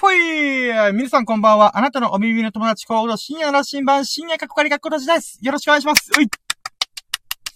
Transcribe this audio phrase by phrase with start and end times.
[0.00, 1.76] フォイ皆さんこんばんは。
[1.76, 5.38] あなたのお耳の友達コード深夜の新版深夜かっこかりがころじです。
[5.42, 6.10] よろしくお願いします。
[6.18, 6.26] うい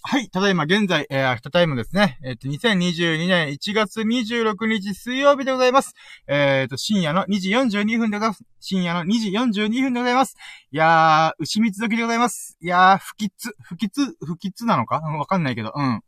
[0.03, 0.29] はい。
[0.29, 2.19] ただいま現在、えー、アフタータイムですね。
[2.23, 5.95] えっ、ー、と、2022年1月26日水曜日でございます。
[6.27, 8.43] えっ、ー、と、深夜の2時42分でございます。
[8.59, 10.35] 深夜の2時42分でございます。
[10.71, 12.59] いやー、牛蜜時でございます。
[12.61, 13.33] いやー、不吉、
[13.63, 14.97] 不吉、不吉なのか？
[14.97, 16.01] わかんないけど、うん。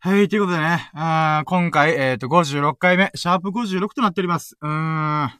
[0.00, 4.56] はい、ということでね、あ今回、えっ、ー、と、56回目、シャープ56となっております。
[4.60, 5.30] うーん。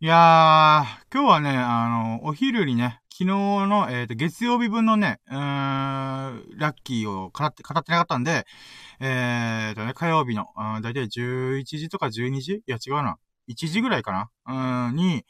[0.00, 5.38] いやー、今日はね、あの、お昼にね、昨日の、えっ、ー、と、月曜日分のね、うーん、
[6.58, 8.44] ラッキーを語って、語ってなかったんで、
[8.98, 10.46] えっ、ー、とね、火曜日の、
[10.82, 12.54] だいたい11時とか12時？
[12.54, 13.18] いや、違うな。
[13.48, 14.10] 1時ぐらいか
[14.46, 14.88] な？
[14.88, 15.24] うん、に、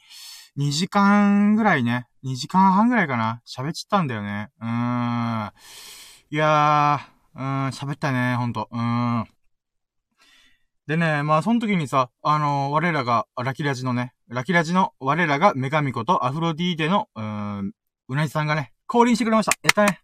[0.57, 4.49] 2時間ぐらいね、2時間半ぐらいかな、喋っちゃったんだよね。
[4.59, 5.51] うーん。
[6.31, 8.69] いやー、うん、喋ったね、ほんと。
[8.71, 9.25] うん。
[10.85, 17.73] でね、まあ、その時にさ、あのー、我らが、ラキラジのね、ラキラジの我らが女神ことアフロディーデの、うーん、
[18.09, 19.53] うなじさんがね、降臨してくれました。
[19.63, 19.99] やったね。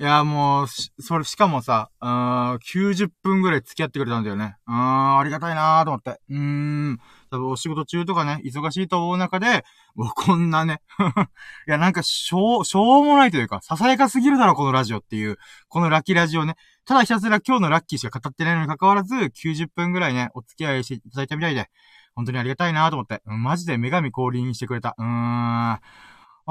[0.00, 0.66] いや、もう、
[1.02, 4.56] それ、しかもさ、うーん、90分ぐらい付き合ってくれたんだよね。
[4.66, 6.20] うーん、ありがたいなーと思って。
[6.30, 6.98] うーん。
[7.30, 9.64] 多分お仕事中とかね、忙しいと思う中で、
[9.94, 10.80] もうこんなね
[11.68, 16.56] いや、なんか、しょう、しょうもないというか、ささやかすぎるだろ、このラジオっていう、このラッキーラジオね。
[16.84, 21.70] ただひたすら今日のラッキーしか語ってないのに関わらず、90分ぐらいね、お付き合いしていただいたみたいで、
[22.14, 24.94] 本当にありがたいなと思って、うん、マジで女神降臨してくれた。
[24.98, 25.78] うーん。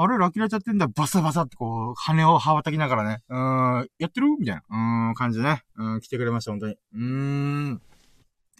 [0.02, 4.28] あれ、ラキラちゃってんだ、バサバサってこう、羽を羽ばたきながらね、うーん、やってる？
[4.38, 6.76] みたいな、うーん、感じでね、うん、来てくれました、本当に。
[6.94, 7.00] うー
[7.72, 7.82] ん。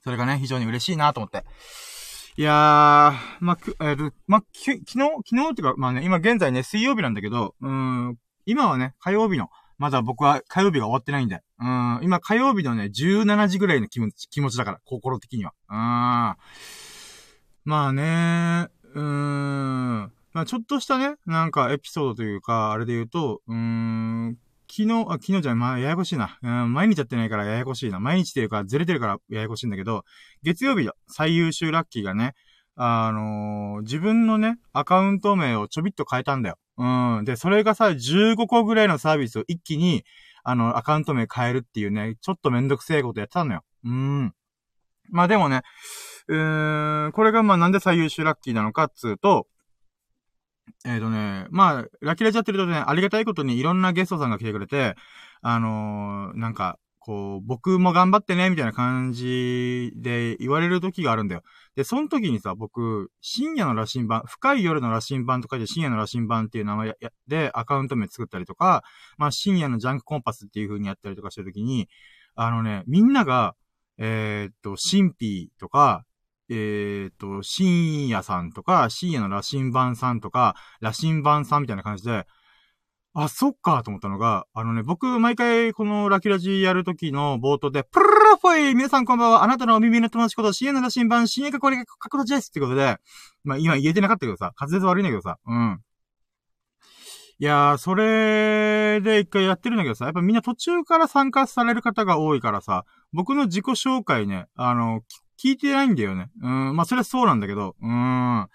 [0.02, 1.44] それがね、非常に嬉しいなと思って。
[2.40, 8.16] いやー、まあ、く、えー、まあ、き、昨日、昨日っていうか、まあね、今現在ね、水曜日なんだけど、うん、
[8.46, 15.52] 今はね、火曜日の、まだ僕は火曜日が終わってないんで、うん、今火曜日のね、17時ぐらいの気持ち、気持ちだから、心的には。
[15.68, 15.76] うん。
[15.76, 16.38] ま
[17.88, 20.12] あね、うーん。
[20.32, 24.38] まあ、ちょっとしたね、なんかエピソードというか、あれで言うと、うーん、
[24.70, 26.38] 昨日、あ、昨日じゃない、まあ、ややこしいな。
[26.42, 27.98] うん、毎日やってないからややこしいな。
[27.98, 30.04] 毎日っていうか、ずれてるからややこしいんだけど、
[30.42, 32.34] 月曜日最優秀ラッキーがね、
[32.76, 36.56] あのー、自分のね、アカウント名をちょびっと変えたんだよ。
[36.78, 37.24] うん。
[37.24, 40.04] で、それがさ、15個ぐらいのサービスを一気に、
[40.44, 43.64] あの、アカウント名変えるっていうね、ちょっとめんどくせえことやってたのよ。
[43.84, 44.34] うん。
[45.10, 45.62] まあでもね、
[46.28, 49.46] うーん、これがまあなんで最優秀ラッキーなのかっつうと、
[50.84, 54.94] えっ、ー、とね、まあ、ラキラジやってるとね、ありがたいことにいろんなゲストさんが来てくれて、
[55.42, 61.42] あのー、なんか、こう、僕も頑張ってね、みたいな感じで言われる時があるんだよ。
[61.74, 66.94] で、その時にさ、僕、深夜の羅針盤、深い夜の羅針盤とかで深夜の羅針盤っていう名前
[67.26, 68.84] でアカウント名作ったりとか、
[69.16, 71.88] まあ、深夜のジャンクコンパスっていう風にやったりとかしてる時に、
[72.34, 73.54] あのね、みんなが、
[73.96, 76.04] えー、っと、神秘とか、
[76.50, 82.26] えっ、ー、と、深夜さんとか、深夜の羅針盤さんとか、羅針盤さんみたいな感じで、
[83.12, 92.98] あ、そっかと思ったのが、あのね、僕、毎回このラキュラジやるときの冒頭で、プルルルフォイ皆さんこんばんはあなたのお耳の友達こと、深夜の羅針盤、深夜かこれが角度ですってことで、
[93.42, 95.80] まあ今言えてなかったけどさ、滑舌悪いんだけどさ、うん。
[97.40, 105.00] いやー、それで一回やってるんだけどさ、やっぱみんな途中から参加される方が多いからさ、僕の自己紹介ね、あの、
[105.42, 106.28] 聞いてないんだよね。
[106.42, 108.46] うん、まあ、それはそうなんだけど、うん。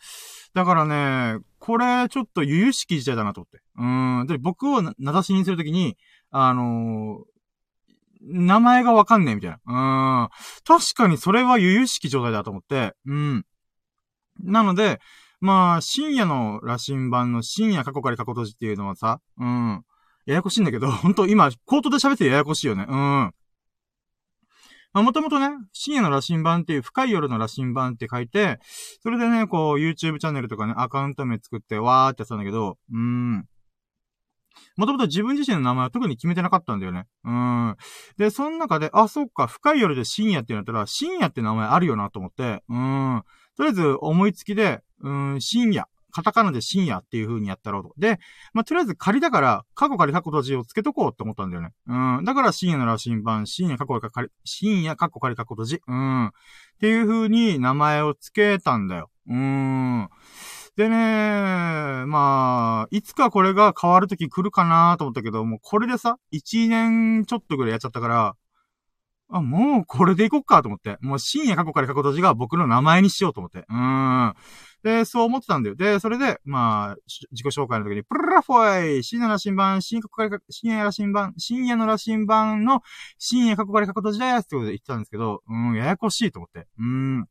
[0.54, 3.62] だからね、これ、ちょっと由々しき事態だなと思って。
[3.78, 4.28] うん。
[4.28, 5.98] で、僕を名指しにするときに、
[6.30, 7.36] あのー、
[8.22, 9.58] 名前がわかんねえみたいな。
[9.66, 10.30] うん。
[10.64, 13.46] 確かにそれは由々しき状態だと思って、うん。
[14.44, 15.00] なので、
[15.42, 19.84] まあ、深夜の羅針盤の深夜過去から過去閉じっていうのはさ、うん。
[20.26, 22.86] ややこしいんだけど、本当今、コートで喋ってややこしいよね。
[22.88, 23.32] うん。
[24.96, 28.60] まあ、もともとね、深夜の羅針盤っていう、深い夜の羅針盤って書いて、
[29.04, 33.46] それでね、こう、YouTube チャンネルとかね、アカウント名作って、わーってやってたんだけど、うーん。
[34.78, 37.08] もともと自分自身の名前は特に決めてなかったんだよね。
[37.26, 37.76] うん。
[38.18, 43.24] で、その中で、あ、そっか、深い夜で深夜ってなったら、深夜って名前あるよなと思って、うん。
[43.58, 47.94] とりあえず思いつきで、うん、深夜カタカナで深夜っていう風にやったろうと。
[47.98, 48.20] で、
[48.54, 51.72] まあ、とりあえず仮だから、過去仮過去閉じをつけとこうって思ったんだよね。
[51.88, 52.24] うん。
[52.24, 55.82] だから深夜の羅針盤、深夜過去仮、深夜過去仮過去閉じ。
[55.86, 56.28] うん。
[56.28, 56.32] っ
[56.80, 59.10] ていう風に名前をつけたんだよ。
[59.28, 60.08] うん。
[60.78, 68.36] でね、まあ、いつかこれが変わる時来るかなと思ったけど、もうこれでさ、1年ちょっとぐらいやっちゃったから、
[69.30, 70.98] あ、もうこれでいこっかと思って。
[71.02, 73.60] もう深夜過去から過去閉じが僕の名前にしようと思って。
[73.60, 74.36] うーん。
[74.86, 75.76] で、そう思ってたんだよ。
[75.76, 76.96] で、それで、まあ、
[77.32, 82.84] 自己紹介の時に、プルラフォイ深夜の羅針盤、深夜過去から、深夜羅針盤、深夜の羅針盤の
[83.18, 86.68] 深夜過去から過去閉じですってことで言ってたんですけど、うん、ややこしいと思って。
[86.78, 87.26] うん。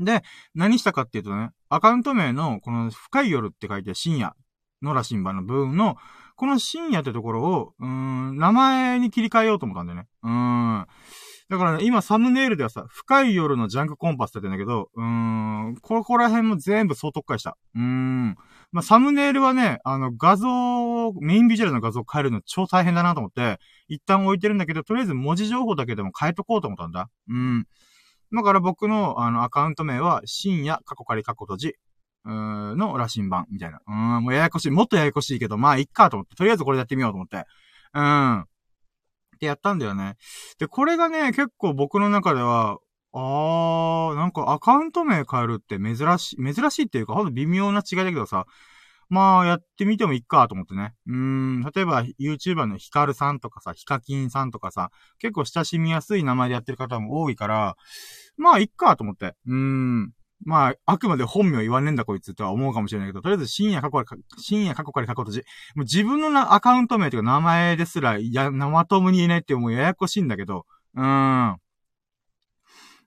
[0.00, 0.24] で、
[0.56, 4.34] 何したかっていうとね、アカウント名の、この深い夜って書いて深夜
[4.82, 5.96] の羅針盤の部分の、
[6.34, 10.08] この深夜ってところを、うん、名前に切り替えようと思ったんだよね。
[10.24, 10.30] うー
[10.80, 10.86] ん。
[11.48, 17.56] だからね、今サムネイルではさ、深い夜のジャンクコンパスって言ってんだけど、うーん、ここら辺も全部総特化した。
[17.76, 18.36] うーん。
[18.72, 27.08] まあ、サムネイルはね、あの、画像、メインビジュアルの画像を変えるの超大変だなと思って、一旦置いてるんだけど、とりあえず文字情報だけでも変えとこうと思ったんだ。
[27.28, 27.66] うん。
[28.34, 31.74] だから僕の、あの、アカウント名は、深夜、過去仮過去閉じ、
[32.24, 33.80] うーん、の羅針盤、みたいな。
[33.86, 34.70] うん、もうややこしい。
[34.72, 37.44] もっとややこしいけど、まあ、いっかと思って、とりあえずこれやってみようと思って。
[37.94, 38.46] うん。
[39.36, 40.16] ってやったんだよね。
[40.58, 42.78] で、これがね、結構僕の中では、
[43.12, 48.46] あー、なんかアカウント名変えるって珍しい、珍しいっていうか、ほんと微妙な違いだけどさ、
[49.08, 50.94] まあ、やってみてもいいかと思ってね。
[51.06, 57.76] うーん、例えば、YouTuber のヒカルさんとかさ、ヒカキンさんとかさ、結構親しみやすい名前でやってる方も多いから、
[58.36, 59.34] まあ、いっかと思って。
[59.46, 60.12] うーん。
[60.44, 65.38] まあ、あくまで本名言わねえんだこいつとは思うかもしれないけど、とりあえず深夜過去から、深夜過去から過去閉じ。
[65.74, 71.04] もう自分のなアカウント名というか名前ですら、いや、生友に言えないってもうややこしいんだけど、うーん。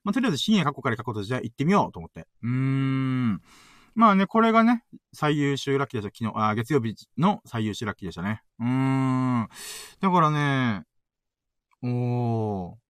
[0.02, 2.26] まあ、とりあえず深夜過去から過去閉じで行ってみようと思って。
[2.42, 3.40] うーん。
[3.94, 6.26] まあね、これがね、最優秀ラッキーでした。
[6.26, 8.42] 昨日、あ、月曜日の最優秀ラッキーでしたね。
[8.58, 9.48] うーん。
[10.00, 10.84] だからね、
[11.82, 12.89] おー。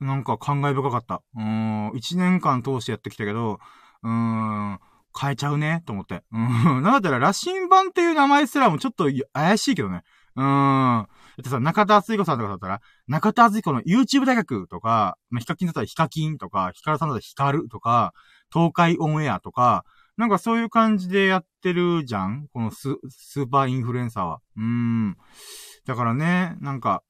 [0.00, 1.22] なんか感慨深かった。
[1.36, 1.92] うん。
[1.94, 3.58] 一年間通してやってきたけど、
[4.02, 4.78] うーん。
[5.18, 6.24] 変えちゃうね、と思って。
[6.32, 6.82] うん。
[6.82, 10.02] なんだったら、羅針盤っていう名前すらもちょっと怪しいけどね。
[10.36, 10.46] うーん。
[10.46, 11.08] だ
[11.40, 18.12] ってさ、中田敦彦さんとかだったら、中田敦彦の YouTube 大学とか、まあ、ヒカキンだったらヒカキンとか、ヒカルさんだったらヒカルとか、
[18.52, 19.84] 東海オンエアとか、
[20.16, 24.40] なんかそういう感じでやってるじゃんこのス、スーパーインフルエンサーは。
[24.56, 25.16] うーん。
[25.86, 27.02] だからね、なんか、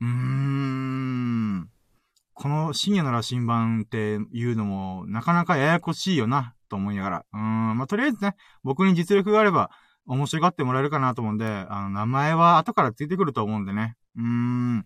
[0.00, 1.73] うーん。
[2.34, 7.24] この深夜の羅針盤っていうのも、なかなかややこしいよな、と思いながら。
[7.32, 7.78] うん。
[7.78, 9.70] まあ、とりあえずね、僕に実力があれば、
[10.06, 13.96] 面白がってもらえるかなと思うんで、あの、名前は後からついてくると思うんでね。
[14.16, 14.76] うーん。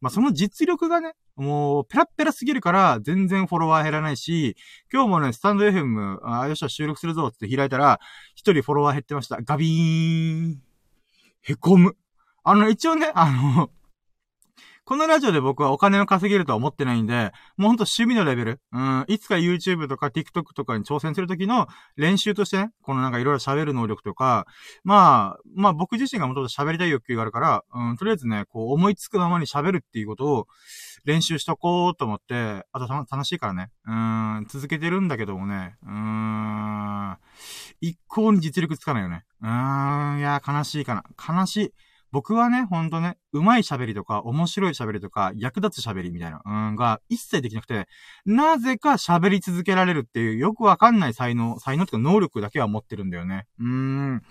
[0.00, 4.56] まあ、その実力がね、もう、ペラッペラすぎるから、全然フォロワー減らないし、
[4.92, 8.00] 今日もね、スタンド FM、あ、よっしゃ、収録するぞって開いたら、
[8.34, 9.38] 一人フォロワー減ってました。
[9.42, 10.62] ガビーン。
[11.42, 11.96] へこむ。
[12.42, 13.70] あの、一応ね、あの、
[14.86, 18.60] このラジオで僕はお金を稼げるとは思ってないんで、もうほんと趣味のレベル。
[18.70, 24.46] うん、いつか YouTube とか TikTok とかに挑戦するときの練習としてね、このなんかいろいろ喋る能力とか、
[24.82, 30.46] まあ、まあ僕自身がもともと喋りたい欲求があるから、うん、とりあえずね、こう思いつくままに喋るっていうことを
[31.06, 37.16] 練習しとこうと思って、あと楽しいからね、うん、続けてるんだけどもね、うーん、
[37.80, 39.24] 一向に実力つかないよね。
[39.40, 41.04] うーん、いや、悲しいかな。
[41.16, 41.72] 悲しい。
[42.14, 47.88] 僕はね、ほんとね、うまい喋りとか、面白い喋りとか、役立つ喋りみたいな、うん、が一切できなくて、
[48.24, 53.48] なぜか喋り続けられるっていう、よくわかんない才能、才能とか能力だけは持ってるんだよね。
[53.58, 54.22] うーん。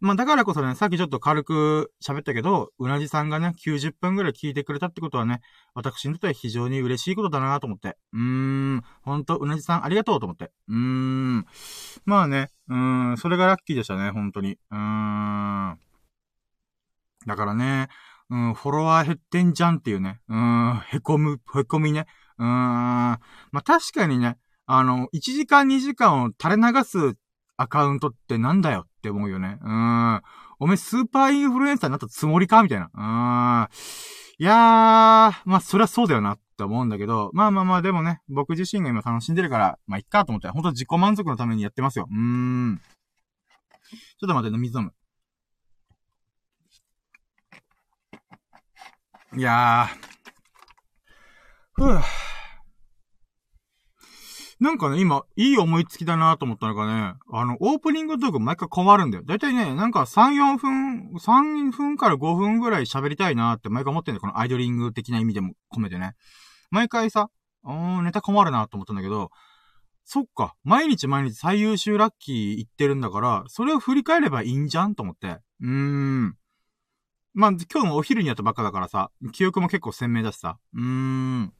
[0.00, 5.40] まあだからこそね、さっきちょっと軽く喋ったけど、うなじさんがね、90分ぐらい聞いてくれたってことはね、
[5.72, 7.96] 私にとっては非常に嬉しいことだなと思って。
[8.12, 10.52] うーん、ほんと、うなじさんありがとうと思って。
[10.68, 11.46] うーん。
[12.04, 14.58] まあね、うーん、それがラッキーでしたね、本当に。
[14.70, 15.85] うーん。
[17.26, 17.88] だからね、
[18.30, 20.20] うん、フォロワー減ってんじゃんっていうね。
[20.28, 22.06] うん、へこむ、へこみね。
[22.38, 23.18] うん、ま
[23.52, 24.36] あ、確かにね、
[24.66, 27.16] あの、1時間2時間を垂れ流す
[27.56, 29.58] アカウントってなんだよって思うよね。
[29.62, 30.22] うん。
[30.58, 32.90] おめスーパーインフルエンサーになったつもりかみたいな。
[32.92, 33.68] うん。
[34.38, 34.54] いやー、
[35.44, 42.06] まあ、そりゃそうだよなって思うんだけど、まあまあまあ、でもね、僕自身が今楽しんでるから、まあ、いっかと思って、ほんと自己満足のためにやってますよ。
[42.10, 42.80] うーん。
[44.18, 44.92] ちょっと待って、水飲む。
[49.34, 50.06] いやー。
[51.74, 52.02] ふぅ。
[54.58, 59.24] なんかね、今、いい思いつきだなと思ったのがね、あの、オープニングトーク毎回困るんだよ。
[59.26, 64.20] だいたいね、なんか3、4分、3分から5分ぐらい喋りたいなって毎回思ってんだよ。
[64.20, 66.14] このアイドリング的な意味でも込めてね。
[66.70, 67.28] 毎回さ、
[67.64, 69.30] うーん、ネタ困るなと思ったんだけど、
[70.04, 75.40] そっか、毎日毎日最優秀ラッキー言ってるんだから、それを振り返ればいいんじゃんと思って。
[75.60, 76.36] うーん。
[77.36, 81.52] まあ、今日もお昼にやったばっかだからさ、記憶も結構鮮明だしさ、うーん。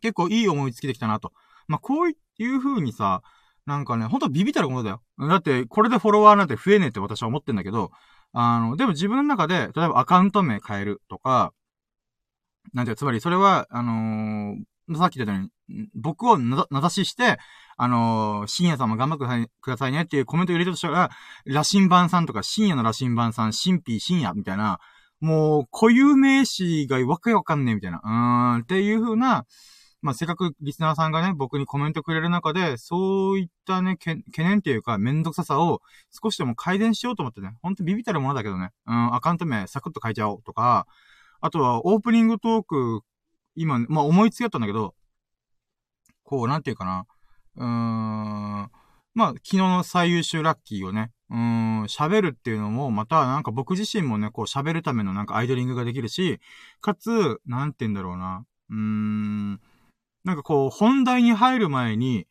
[0.00, 1.34] 結構いい思いつきできたなと。
[1.68, 3.22] まあ、こういう風にさ、
[3.66, 5.02] なんかね、ほんとビビったるものだよ。
[5.18, 7.90] だって、これでフォロワーなんて増えねえって私は思ってんだけど、
[8.32, 11.52] あの、でも自分の中で、例えばアカウント名変えるとか、
[12.72, 15.50] なんていうつまりそれは、あのー、さっき言ったように、
[15.94, 17.38] 僕を名指しして、
[17.76, 21.10] あのー、深夜さんも頑張ってくださいねっていうコメント入れるとしたら、
[21.44, 24.78] 羅針盤さんとか深夜の羅針盤さん、神秘深夜みたいな、
[25.20, 29.44] もう、固有名詞がわけわかんねえみたいな、うーん、っていう風な、
[30.02, 35.80] まあ、せっかくリスナーさんがね、僕にコメントくれる中で、そういったね、懸念っていうか、めんどくささを
[36.10, 40.86] 少しでも改善しようと思ってね、ほんとビビたるものだけどね、うん、アカウント名サクッと変えちゃおうとか、
[41.40, 43.00] あとはオープニングトーク、
[43.56, 44.94] 今、まあ、思いつきだったんだけど、
[46.26, 47.06] こう、なんていうかな、
[47.56, 48.70] うーん、
[49.14, 56.40] まあ、昨日の最優秀ラッキーをね、うーん、喋るっていうのも、また、なんか僕自身もね、こう喋るためのなんかアイドリングができるし、
[56.80, 59.60] かつ、なんて言うんだろうな、うーん、
[60.24, 62.26] なんかこう、本題に入る前に、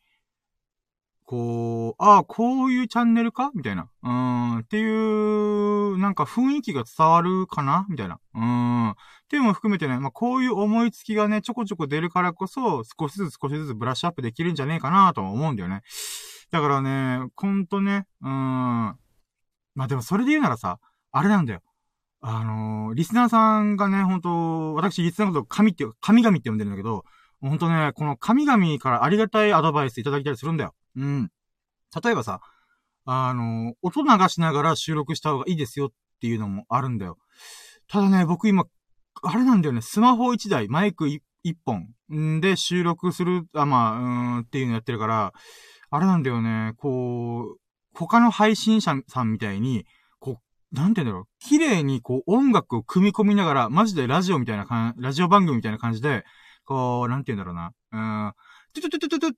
[1.28, 3.50] こう、ああ、こういうチャンネルか？
[3.52, 3.88] みたいな。
[4.04, 7.84] うん、っていう、なんか雰囲気が伝わるかな？
[7.90, 8.20] みたいな。
[8.34, 8.90] うん。
[8.90, 8.94] っ
[9.28, 15.82] ていうのも含めてね、まあ、こういう思いつきがね、ちょこちょこ出るからこそ、少しずつ少しずつブラッシュアップできるんじゃねえかなと思うんだよね。
[16.52, 18.30] だからね、ほんとね、うん。
[18.30, 18.96] ま
[19.78, 20.78] あ、でもそれで言うならさ、
[21.10, 21.60] あれなんだよ。
[22.20, 27.04] あのー、リスナーさんがね、ほんと、私、リスナーのことを神って、神々って呼んでるんだけど、
[27.40, 30.74] ほんとね、この神々からありがたいアドバイスいただきたりするんだよ。
[30.96, 31.30] うん。
[32.02, 32.40] 例えばさ、
[33.04, 37.18] あの、音流しながら収録した方がいいですよっていうのもあるんだよ。
[37.88, 38.64] ただね、僕今、
[39.22, 41.20] あれなんだよね、スマホ1台、マイク1
[41.64, 45.32] 本で収録する、あ、まあ、うーんっていうのやってるから、
[45.90, 47.58] あれなんだよね、こう、
[47.94, 49.86] 他の配信者さんみたいに、
[50.18, 50.40] こ
[50.72, 56.24] う、なんて言うんだろう、綺麗にこう音楽を組み込みながら、マジでラジオみたいなかん、ラジオ番組みたいな感じで、
[56.64, 58.32] こう、なんて言うんだろうな、うーん、
[58.74, 59.32] トゥトゥトゥトゥトゥ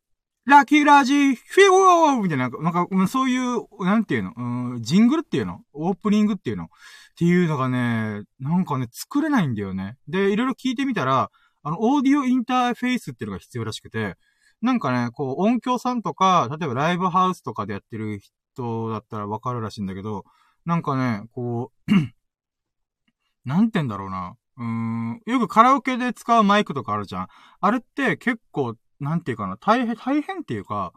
[0.48, 5.60] ラッキーラジフィーみたいな、なんか、そういう、なんていうの、うん、ジングルっていうの？
[5.74, 6.64] オープニングっていうの？
[6.64, 6.68] っ
[7.16, 9.98] ていうのがね、なんかね、作れないんだよね。
[10.08, 11.30] で、いろいろ聞いてみたら、
[11.62, 14.16] あの、オーディオインターフェースっていうのが必要らしくて、
[14.62, 18.18] なんかね、こう、音響さんとか、例えばライブハウスとかでやってる
[18.56, 20.24] 人だったらわかるらしいんだけど、
[20.64, 21.92] なんかね、こう
[23.44, 24.34] なんて言うんだろうな。
[24.56, 27.28] うーん、よくカラオケで使うマイクとかあるじゃん。
[27.60, 30.92] あれって結構なんていうかな、大変、大変っていうか、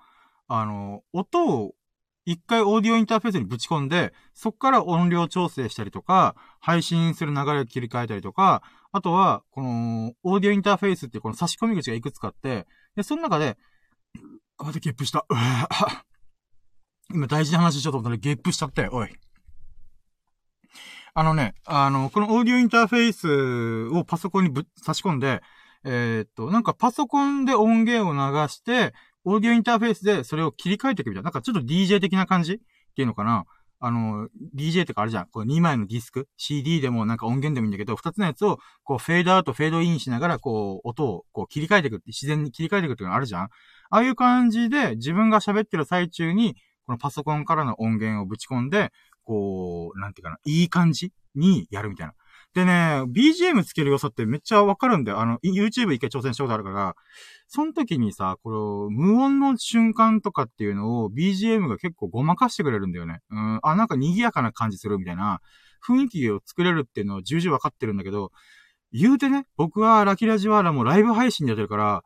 [0.48, 1.75] あの、音を
[2.25, 13.58] 一回オーディオインターフェースにぶち込んで、そっから音量調整したりとか、配信する流れを切り替えたりとか、あとは、この、オーディオインターフェースってこの差し込み口がいくつかあって、で、その中で、
[14.58, 15.25] あ、またゲップした。
[17.13, 19.10] 今大事な話しようと思ったらゲップしちゃったよ、おい。
[21.13, 23.13] あのね、あの、このオーディオインターフェー
[23.91, 25.41] スをパソコンにぶ差し込んで、
[25.83, 31.25] えー、っと、なんかパソコンで音源を流して、オーディオインターフェースでそれを切り替えていくみたいな。
[31.25, 32.57] なんかちょっと DJ 的な感じっ
[32.95, 33.45] ていうのかな。
[33.83, 35.27] あの、DJ とかあるじゃん。
[35.27, 43.43] こう2枚のディスク、CD でもなんか音源でもいいんだけど、2つのやつをこうフェードアウト、フェードインしながらこう音をこう切り替えていくって、自然に切り替えていくっていうのがあるじゃん。
[43.43, 43.50] あ
[43.89, 48.91] あいう感じで自分が喋ってる最中に、このパソコンからの音源をぶち込んで、
[49.23, 52.13] こう、なんていうかな、いい感じにやるみたいな。
[52.53, 55.20] でね、BGM つける良さってめっちゃわかるんだよ。
[55.20, 56.96] あの、YouTube 一回挑戦したことあるから、
[57.48, 63.20] その時にさ、この、無音の瞬間とかっていうのを BGM が結構ごまかしてくれるんだよね。
[63.29, 65.39] うん、あ、なんか賑やかな感じするみたいな
[65.86, 68.31] 雰囲気を作れるっていうのを重々わかってるんだけど、
[68.91, 72.03] 言うてね、僕はラキラジワーラもライブ配信でやってるから、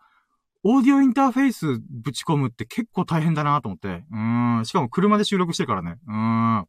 [0.64, 4.04] オーディオインターフェースぶち込むって結構大変だなと思って。
[4.12, 4.62] うん。
[4.66, 5.98] しかも車で収録してるからね。
[6.08, 6.66] うん。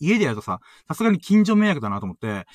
[0.00, 2.46] 家でやるとさ、さすがに近所迷惑だなと思って、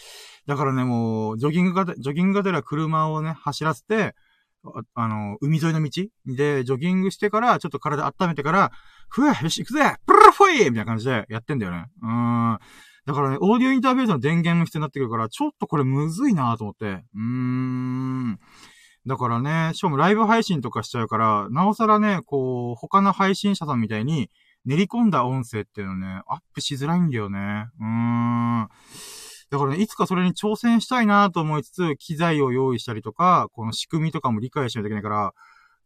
[0.48, 4.16] だからね、もう、ジョギングが、ジョギングがてら車をね、走らせて、
[4.64, 8.72] ああの、海沿いの道で、ジョギングしてから、ちょっと体温めてから、
[9.10, 11.86] ふえ、よし、行くぜプルルフォイみたいな感じでやってんだよね。
[12.02, 12.60] うん。
[13.06, 16.86] だからね、オーディオインターフェースの電源も必要になってくるから、ちょっとこれむずいなと思って。
[16.86, 18.40] うーん。
[19.08, 24.30] だからね、しかもライブ配信とかしちゃうから、なおさらね、こう、他の配信者さんみたいに、
[24.66, 27.68] 練り込んだ音声っていうのね、アップしづらいんだよね。
[27.80, 28.70] うーん。
[29.50, 35.34] だからね、いつかそれに挑戦したいなと思いつつ、機材を用意したりとか、この仕組みとかも理解しないといけないから、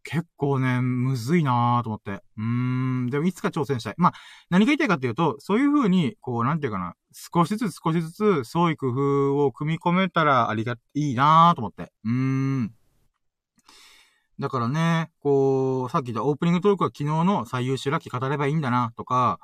[0.02, 2.22] 結構ね、むずいなと思って。
[2.36, 3.06] うーん。
[3.10, 3.94] でもいつか挑戦したい。
[3.96, 4.12] まあ、
[4.50, 11.90] 何が言いたいかっていうと、そういう風に、こう、なんていうかな、少しずつ少しずつ、創意工夫を組み込めたらありが、いいなと思って。
[12.04, 12.74] うーん。
[14.38, 19.38] だからね、こう、さっき言ったオープニングトークは昨日の最優秀ラッキー語ればいいんだな、とか、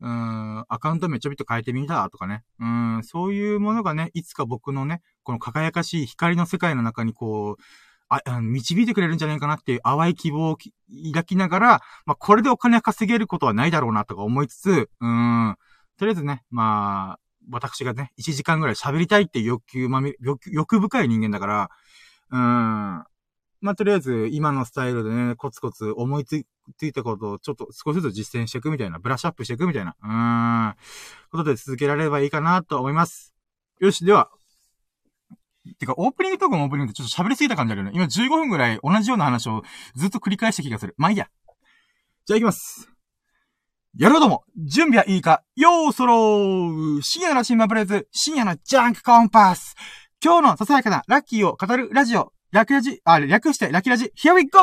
[0.00, 2.44] うん、アカウント名ちょびっと変えてみた、とかね。
[2.60, 7.62] うん、そういうものがね、いつか僕のね、この輝かしい光の世界の中にこう、
[8.08, 15.56] あ、導いてくれるんじゃないかなっていう淡い希望を抱きながら、まあ、これでお金稼げることはないだろうな、とか思いつつ、うん、
[15.98, 17.20] とりあえずね、まあ、
[17.50, 21.70] 私がね、1時間ぐらい喋りたいっていう欲求まみ、欲、欲深い人間だから、
[22.30, 23.04] うん、
[23.64, 26.44] まあ、とりあえず、今のスタイルでね、コツコツ思いつい
[26.92, 30.74] たことをちょっと少しずつ実践していくみたいな、ブラッシュアップしていくみたいな、うーん、
[31.30, 33.34] ことで続けられればいいかなと思います。
[33.80, 34.28] よし、では、
[35.78, 37.92] てか、オープニングトークもオープニングってちょっと喋りすぎた感じあるよね。
[37.94, 39.62] 今15分ぐらい同じような話を
[39.94, 40.94] ずっと繰り返した気がする。
[40.98, 41.28] まあいいや。
[42.26, 42.90] じゃあ行きます。
[43.96, 45.42] やろうども、準備はいいか？
[45.56, 49.74] よーそろー深夜の新聞プレイズ、深夜のジャンクコンパス
[50.22, 54.60] 今日のささやかなラッキーを語るラジオ、略ラジ、あ、略してラキラジ、Here we go!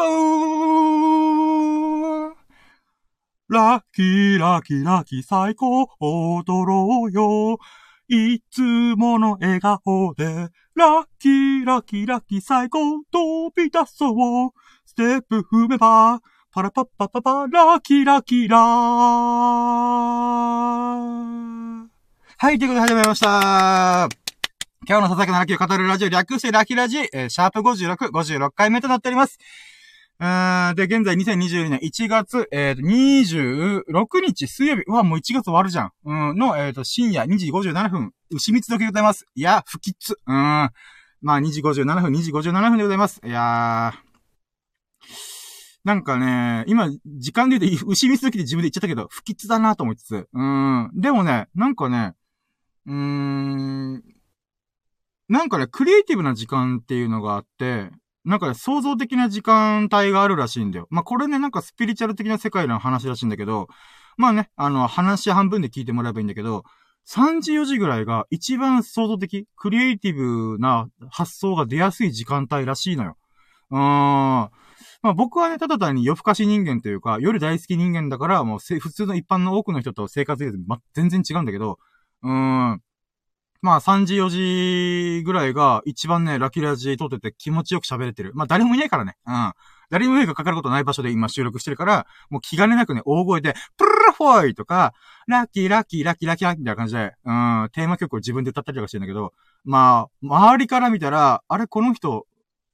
[3.49, 7.57] ラッキーラッキーラッキー最高、踊ろうよ。
[8.07, 8.61] いつ
[8.95, 10.23] もの笑顔で、
[10.73, 12.79] ラッキーラッキーラッキー最高、
[13.11, 14.51] 飛び出そう。
[14.85, 18.61] ステップ踏めば、パラパッパパパ、ラッキラキラー。
[22.37, 24.20] はい、ということで始まりました。
[24.87, 29.37] 今日の佐々木のラキを語るラジオ略してラキラジ、えー、シャープ56、56回目となっております。
[30.19, 34.83] うーで、現在2022年1月、えっ、ー、と、26日水曜日。
[34.87, 35.91] うわ、もう1月終わるじゃん。
[36.03, 39.27] うん、の、えっ、ー、と、深夜2時57分、牛蜜時でございます。
[39.35, 40.15] いや、不吉。
[40.25, 40.33] うん。
[40.33, 40.71] ま
[41.35, 43.21] あ、2時57分、2時57分でございます。
[43.23, 43.97] いやー。
[45.83, 50.27] なんかね、今、時間で言うと、牛蜜時で自分で言っちゃったけど、不吉だなと思いつつ。
[50.33, 50.89] うん。
[50.95, 52.15] でもね、なんかね、
[52.87, 54.03] うーん、
[55.31, 57.89] なんかね、クリエイティブな時間っていうのがあって、
[58.25, 60.87] なんかね、創造的な時間帯があるらしいんだよ。
[60.89, 63.69] まあ、これね、なんかスピリチュアル的な世界の話らしいんだけど、
[64.17, 66.65] まあね、あの、話半分で聞いてもらえばいいんだけど、
[67.05, 73.15] 3時4時ぐらいが一番創造的、クリエイティブな発想が出やすい時間帯らしいのよ。
[73.71, 73.79] うーん。
[73.79, 74.51] ま
[75.03, 80.51] あ僕はね、ただ単に夜更かし人間というか、夜大好き人間だから、もう普通の一般の多くの人と生活で、
[80.93, 81.79] 全然違うんだけど、
[82.21, 82.81] うーん。
[83.61, 88.31] まあ3時4時ぐらいが一番ね、ラキラジ撮ってて気持ちよく喋れてる。
[88.33, 89.17] まあ誰もいないからね。
[89.27, 89.53] うん。
[89.91, 94.93] 誰もいないかかることない場所で今収録してるから、もう気兼ねなくね、大声で、プルルフォイとか、
[95.27, 99.33] ラッキーラッキーラッキーラッキーラッキーみたいな感じで、うん、テーマ曲を自分で歌ったりとかしてるんだけど、
[99.65, 102.25] まあ、周りから見たら、あれこの人、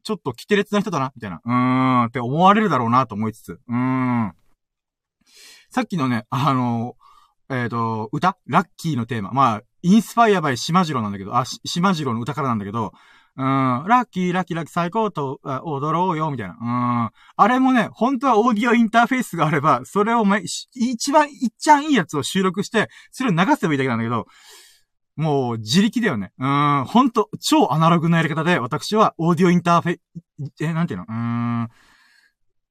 [0.03, 1.41] ちょっとキテレツな人だな、みたいな。
[1.44, 3.60] うーん、って思われるだろうなと思いつつ。
[3.67, 4.34] うーん。
[5.70, 6.96] さっきのね、あの、
[7.50, 8.38] えっ、ー、と、歌？
[8.46, 9.31] ラッキーのテーマ。
[9.31, 12.94] まあ、インスパイアバイ島次郎なんだけど、あ、島次郎の歌からなんだけど、
[13.40, 13.44] うん、
[13.87, 16.55] ラッキー、ラッキー、ラッキー、最高と、踊ろうよ、みたいな。
[16.59, 16.66] う
[17.05, 17.09] ん。
[17.35, 24.25] あれもね、本当はオーディオインターフェースがあれば、それをま、一番、いっちゃんいいやつを収録して、それを流せばいいだけなんだけど、
[25.18, 26.31] もう、自力だよね。
[26.40, 30.00] うん、ほんと、超アナログなやり方で、私は、オーディオインターフェ、
[30.59, 31.05] え、なんていうの？
[31.07, 31.70] うーん、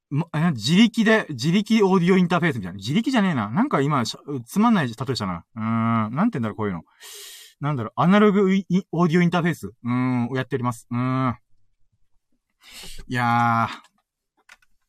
[0.09, 2.77] ま、自力で、自力オーディオインターフェースみたいな。
[2.77, 3.51] 自力じゃねえな。
[3.51, 5.45] なんか今、つまんない例えしたな。
[5.57, 5.63] うー
[6.11, 6.83] ん、なんて言うんだろう、こういうの。
[7.61, 10.87] なんだろう、アナログオーディオインターフェース、うーん、をやっております。
[10.91, 10.99] うー
[11.31, 11.37] ん。
[13.09, 13.97] いやー、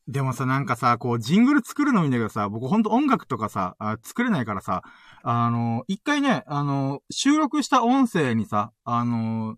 [0.08, 4.82] でもさ、なんかさ、こう、ジングル作るのもいいんだけどさ、僕ほんと音楽とかさ、あ作れないからさ、
[5.22, 9.56] あの、一回ね、あの、収録した音声にさ、あの、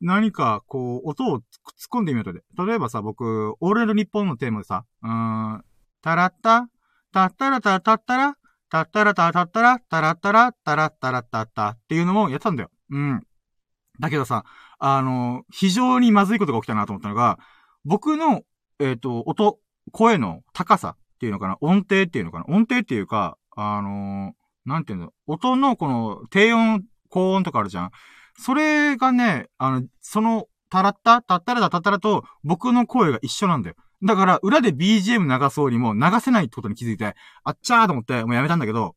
[0.00, 2.42] 何か、こう、音を突っ込んでみようとで。
[2.66, 5.64] 例えばさ、僕、オールナイトニッポンのテーマでさ、うーん、
[6.02, 6.68] タラッタ、
[7.12, 8.36] タッタラタタッタラ、
[8.70, 12.70] タッタラタタッタラ、タラッタラ、タラッタラッタッタっていうのもやったんだよ。
[12.90, 13.22] うん。
[14.00, 14.44] だけどさ、
[14.78, 17.38] あの、非常にまずいことが起きたなと思ったのが、
[17.84, 18.42] 僕の
[18.80, 19.58] えっ、ー、と、音、
[19.92, 27.90] 声の高さっていうのかな音程っていうのかな音程っていうか、あのー、なんていうの音のこの低音、高音とかあるじゃん
[28.38, 33.76] それがね、あの、その、たらった、たったらだたったらと、僕の声が一緒なんだよ。
[34.02, 38.94] だから、裏で BGM 流そうにも流せないってことに気づいて、あっちゃーと思って、もうやめたんだけど、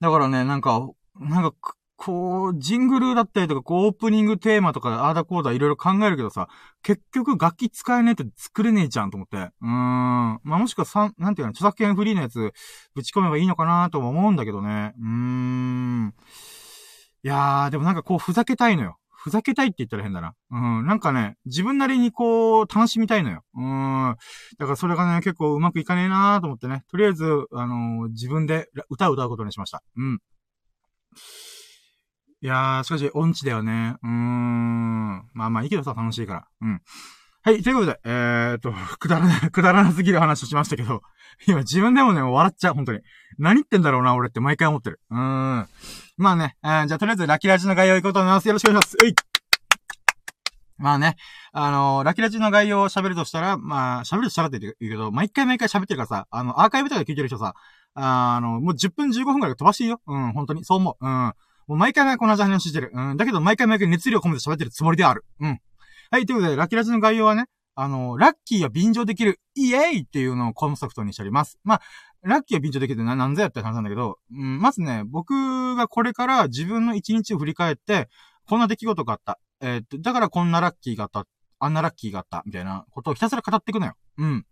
[0.00, 6.48] だからね、なんか、なんか、こう、ジングルだったりとか、こう、オープニングテーマとか、あーだこうだいろいろ考えるけどさ、
[6.82, 9.36] 結局楽器使えねえって作れねえじゃんと思って。
[9.36, 10.40] うーん。
[10.42, 12.54] まあ、もしくはさなんていうの、著作権フリーのやつ、
[12.94, 14.94] ぶち込めばいいのかなとも思うんだけどね。
[14.98, 16.14] うーん。
[17.22, 18.99] いやー、でもなんかこう、ふざけたいのよ。
[19.22, 20.32] ふざけたいって言ったら変だな。
[20.50, 20.86] うん。
[20.86, 23.42] なんかね、自分なりにこう、楽しみたいのよ。
[23.54, 24.16] うん。
[24.58, 26.84] だからそれがね、結構うまくいかねえなーと思ってね。
[26.90, 29.82] とりあえず、あのー、自分で歌を歌うことにしました。
[29.96, 30.18] うん。
[32.42, 33.96] いやー、しかし、音痴だよね。
[34.02, 35.28] うーん。
[35.34, 36.46] まあまあいいけどさ、楽しいから。
[36.62, 36.80] うん。
[37.42, 41.00] はい、ということで、えーと、くだらな、くだらなすぎる話をしましたけど、
[41.46, 43.00] 今自分でもね、笑っちゃう、本当に。
[43.40, 45.00] 何言ってんだろうな、俺って毎回思ってる。
[45.10, 45.66] うーん。
[46.16, 48.46] まあね、えー、じゃあとりあえずラキラジの概要行こうと思います。
[48.46, 48.96] よろしくお願いします。
[49.02, 49.14] うい
[50.76, 51.16] まあね、
[51.52, 57.54] あのー、ラキラジの概要を喋るとしたら、まあ、喋るとしたらって言うけど、毎回毎回喋ってるからさ、あの、アーカイブとかで聞いてる人さ、
[57.94, 60.00] あの、もう10分15分くらい飛ばしていいよ。
[60.06, 61.06] うん、本当に、そう思う。
[61.06, 61.10] うん。
[61.12, 61.34] も
[61.68, 62.90] う毎回毎回同じ話してる。
[62.94, 63.16] うん。
[63.16, 65.24] だけど毎回毎回熱量込めて喋ってるつもりである。
[65.40, 65.60] うん。
[66.10, 71.58] はい、ということで、ラキラジの概要はね、あの、ラッキーは便乗できる、イエーイっていうのをコンセプトにしております。
[71.62, 71.80] ま、
[72.22, 78.08] ラッキーは便乗できるって何ぞやって話なんだけど、うん、まずね、僕がこれから自分の一日を振り返って、
[78.46, 79.38] こんな出来事があった。
[79.60, 81.26] えー、っと、だからこんなラッキーがあった、
[81.58, 83.94] あんなラッキーがあった、みたいなことをひたすら語っていくのよ。
[84.18, 84.44] うん。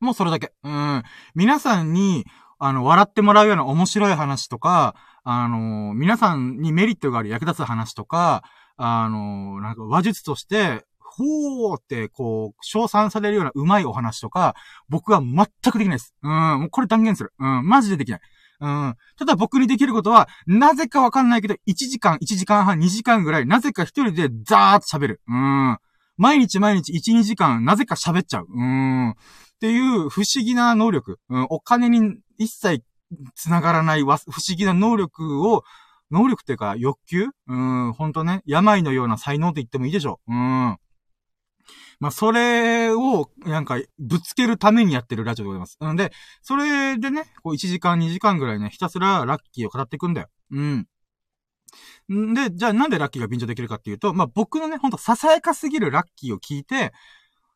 [0.00, 0.52] もうそれだけ。
[0.62, 1.02] うん。
[1.34, 2.24] 皆さんに、
[2.58, 8.42] あの、笑ってもらうような面白い話とか、あの、皆さんにメリットがある役立つ話とか、
[8.76, 10.84] あの、なんか話術として、
[11.18, 14.54] ほーって、こう、称賛されるような上手いお話とか、
[14.88, 16.14] 僕は全くできないです。
[16.22, 17.34] うん、もうこれ断言する。
[17.38, 18.20] うん、マジでできない。
[18.60, 18.96] うん。
[19.16, 25.20] ただ僕にできることは、なぜかわかんないけど、1時間、1時間半、2時間ぐらい、なぜか一人でザーッと喋る。
[25.28, 25.78] うん。
[26.16, 28.46] 毎日毎日1、2時間、なぜか喋っちゃう。
[28.48, 29.10] うん。
[29.10, 29.14] っ
[29.60, 31.20] ていう不思議な能力。
[31.28, 31.46] うん。
[31.50, 32.84] お金に一切
[33.34, 34.18] 繋がらない不思
[34.56, 35.62] 議な能力を、
[36.10, 37.28] 能力っていうか欲求？
[37.46, 40.32] うん、ほんとね、病のような才能って言ってもいいでしょう。
[40.32, 40.78] うん。
[42.00, 45.78] まあ、それを、なんか、ぶつけるためにやってるラジオでございます。
[45.80, 50.28] なので、それでね、こう1時間2時間ぐらいね、ひたすらラッキーを語っていくんだよ。
[50.52, 50.86] うん。
[52.12, 56.92] んで、じゃあなんでラッキーが便乗できるかっていうと、まあ、僕のね、ほんとささやかすぎるラッキーを聞いて、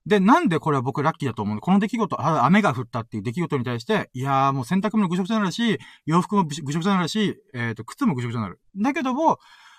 [0.06, 1.60] で、なんでこれは僕ラッキーだと思うの？
[1.60, 8.60] この出来事、雨が降ったっていう出来事に対して、いやーもう洗濯物ぐしょぐしょになるし、洋服もぐしょぐしょになるし、えっ、ー、と、靴もぐしょぐしょになる。
[8.76, 9.38] だけども、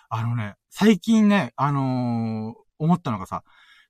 [0.09, 3.43] あのね、最近ね、あのー、思ったのがさ、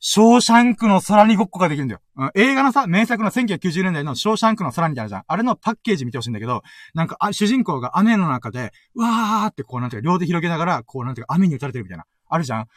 [0.06, 2.02] ショーシャンクの空にごっこができるんだよ。
[2.18, 5.24] うん、映画のさ、名作の1990年代のショーシャンクの空にあるじゃん。
[5.26, 6.62] あれのパッケージ見てほしいんだけど、
[6.94, 12.04] なんか、あ、主人公が雨の中で、わーってこうなんていうか、両手広げながら、こうなんていうか、雨に打たれてるみたいな。
[12.28, 12.68] あるじゃん。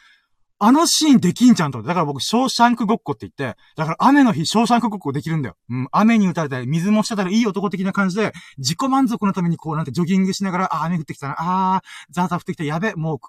[0.59, 1.83] あのシーンできんじゃんと。
[1.83, 5.57] だから僕、ショーシャンクごっこって言って、だから雨の日、ショーシャンクごっこできるんだよ。
[5.69, 13.19] うん、雨に打たれたり、水もしたたり、いい男的な感じで、自己満足のためにこうなんてジョギングしながら、あ、雨降ってきたな、あー、ザーザー降ってきた、やべ、も、う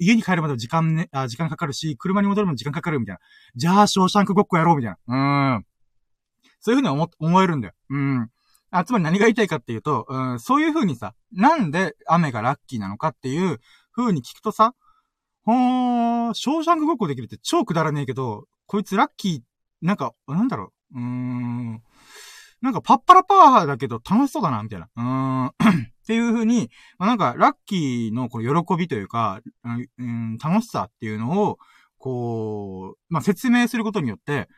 [0.00, 3.20] 家に帰るまで時間ね、あ、時間かかるし、車に戻るまで時間かかるみたいな。
[3.54, 5.54] じゃあ、ショーシャンクごっこやろうみたいな。
[5.56, 5.66] うん。
[6.60, 7.74] そういうふうに思、思えるんだよ。
[7.90, 8.30] うん。
[8.70, 13.60] あ、つまり何が言いたいかっていうと、うん、そういうふうにさ、なんで雨がラッキーなのかっていう
[13.94, 14.74] 風に聞くとさ、
[15.44, 21.82] ほー、ショーシャンクごっこできるって超くだらねえけど、こいつラッキー、なんか、なんだろう、うーん、
[22.60, 24.88] なんかパッパラパワーだけど楽しそうだな、みたいな。
[24.96, 25.46] うーん。
[26.02, 29.40] っていう風に、まあ、なんか、ラッキーのこの喜びというか、
[29.98, 31.58] うん、楽しさっていうのを、
[31.98, 34.48] こう、まあ、説明することによって、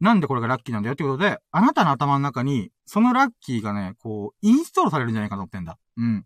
[0.00, 5.78] なんでこれがラッキーなんだよってことで、あなたの頭の中に、そのラッキーがね、こう、インストールされるんじゃないかと思ってんだ。
[5.96, 6.24] うん。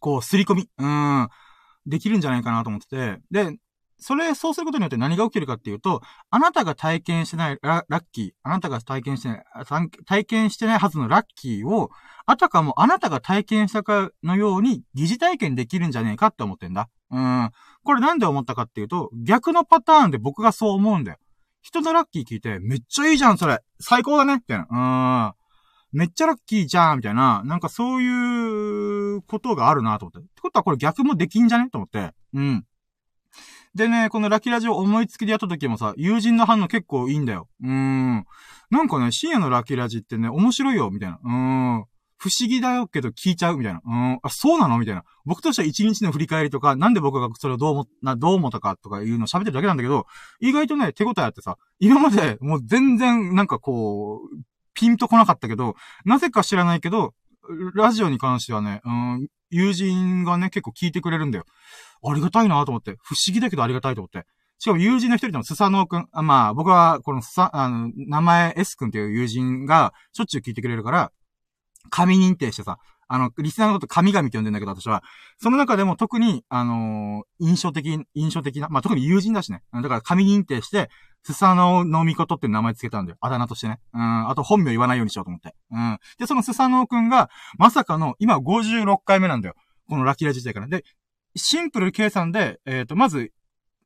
[0.00, 0.68] こう、すり込み。
[0.78, 1.28] うん。
[1.86, 3.20] できるんじゃないかなと思ってて。
[3.30, 3.56] で、
[4.06, 9.44] それ、そうすることによって何が起きるかっていうと、あなたが体験してないラッキー、あなたが体験してない、
[10.04, 11.88] 体験してないはずのラッキーを、
[12.26, 16.90] あたかもあなたが体験したかのように疑似体験できるんじゃねえかって思ってんだ。
[17.10, 17.50] うん。
[17.82, 21.18] これなんで思ったかっていうと、逆のパターンで僕がそう思うんだよ。
[21.62, 23.60] 人のラッキー聞いて、めっちゃいいじゃん、それ。
[23.80, 25.32] 最高だね、みたいな。
[25.92, 25.98] うん。
[25.98, 27.42] めっちゃラッキーじゃん、みたいな。
[27.46, 30.18] なんかそういうことがあるなと思って。
[30.18, 31.70] ってことはこれ逆もできんじゃね？
[31.70, 32.12] と思って。
[32.34, 32.66] うん。
[33.74, 37.48] でね、このラキラジオ思いつきでやった時もさ、友人の反応結構いいんだよ。
[37.62, 38.24] うーん。
[38.70, 41.18] なんかね、深夜のラキラジってね、面白いよ、みたいな。
[41.22, 41.30] うー
[41.80, 41.84] ん。
[42.16, 43.82] 不思議だよけど聞いちゃうみたいな。
[43.84, 44.18] うん。
[44.22, 44.78] あ、そうなの？
[44.78, 45.04] みたいな。
[45.26, 50.06] 僕としては一日の振り返りとか、なんで僕がそれをどう思、な、どう思ったかとかいうのを喋ってるだけなんだけど、
[50.40, 54.36] 意外とね、手応えあってさ、今までもう全然なんかこう、
[54.72, 57.12] ピンとこなかったけど、なぜか知らないけど、
[57.74, 61.44] ラジオに関してはね、うん、友人がね、結構聞いてくれるんだよ。
[62.10, 62.96] ありがたいなと思って。
[63.02, 64.26] 不思議だけどありがたいと思って。
[64.58, 66.08] しかも友人の一人のスサノーくん。
[66.12, 71.12] まあ、僕は、このさ、あの、名前 S くんっていう友人が、しょっちゅう聞いてくれるから、
[71.90, 75.02] 神認定してさ、あの、リスナーのこと神々って呼んでんだけど、私は。
[75.38, 79.62] その中でも特に、あのー、印象的、印象的な、まあ、特に友人だしね。
[79.72, 80.88] だから神認定して、
[81.22, 83.18] スサノーのみことって名前つけたんだよ。
[83.20, 83.78] あだ名としてね。
[83.94, 84.28] うん。
[84.28, 85.54] あと本名言わないようにしようと思って。
[85.70, 85.98] うん。
[86.18, 89.54] で、そのスサノーくんが、まさかの、今56回目なんだよ。
[89.88, 90.66] このラキラ時代から。
[90.66, 90.84] で、
[91.36, 93.32] シンプル計算で、えっ、ー、と、まず、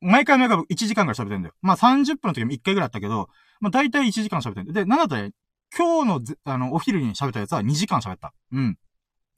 [0.01, 1.55] 毎回毎回1時間ぐらい喋ってるんだよ。
[1.61, 4.85] まあ30分の時も1回ぐらいあったけど、まあ大体1時間喋ってるんだよ。
[4.85, 5.29] で、なんだったら、
[5.77, 8.33] 今日のあの、お昼に喋ったやつは2時間喋った。
[8.51, 8.69] うん。
[8.71, 8.73] っ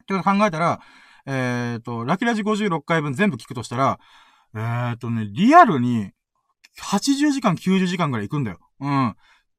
[0.07, 0.79] てこと考えたら、
[1.25, 3.99] えっ、ー、と、ラキラジ56回分全部聞くとしたら、
[4.55, 6.11] えっ、ー、とね、リアルに、
[6.79, 8.59] 80時間、90時間ぐらい行くんだよ。
[8.79, 9.15] うん。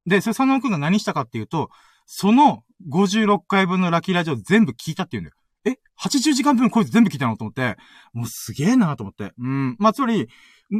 [0.06, 1.70] で、それ佐野くんが何したかっていうと、
[2.06, 5.36] その56回分のラキラジを全部聞いたって言うんだよ。
[5.64, 7.36] え ?80 時間分こいつ全部聞いたの？
[7.36, 7.76] と思って、
[8.12, 9.32] もうすげえなと思って。
[9.38, 9.76] うん。
[9.78, 10.28] まあ、つまり、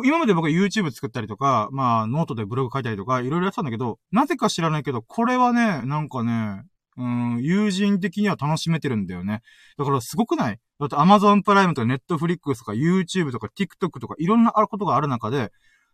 [0.05, 6.63] 今まで僕は YouTube 作ったりとか、まあ、ノートでブログ書いたりとか、いろいろやってたんだけど、なぜか知らないけど、これはね、なんかね、
[6.97, 9.43] うん、友人的には楽しめてるんだよね。
[9.79, 10.59] だからすごくない？
[10.79, 15.53] だって Amazon プライムとか Netflix とか YouTube とか TikTok とかいろんなことがある中で、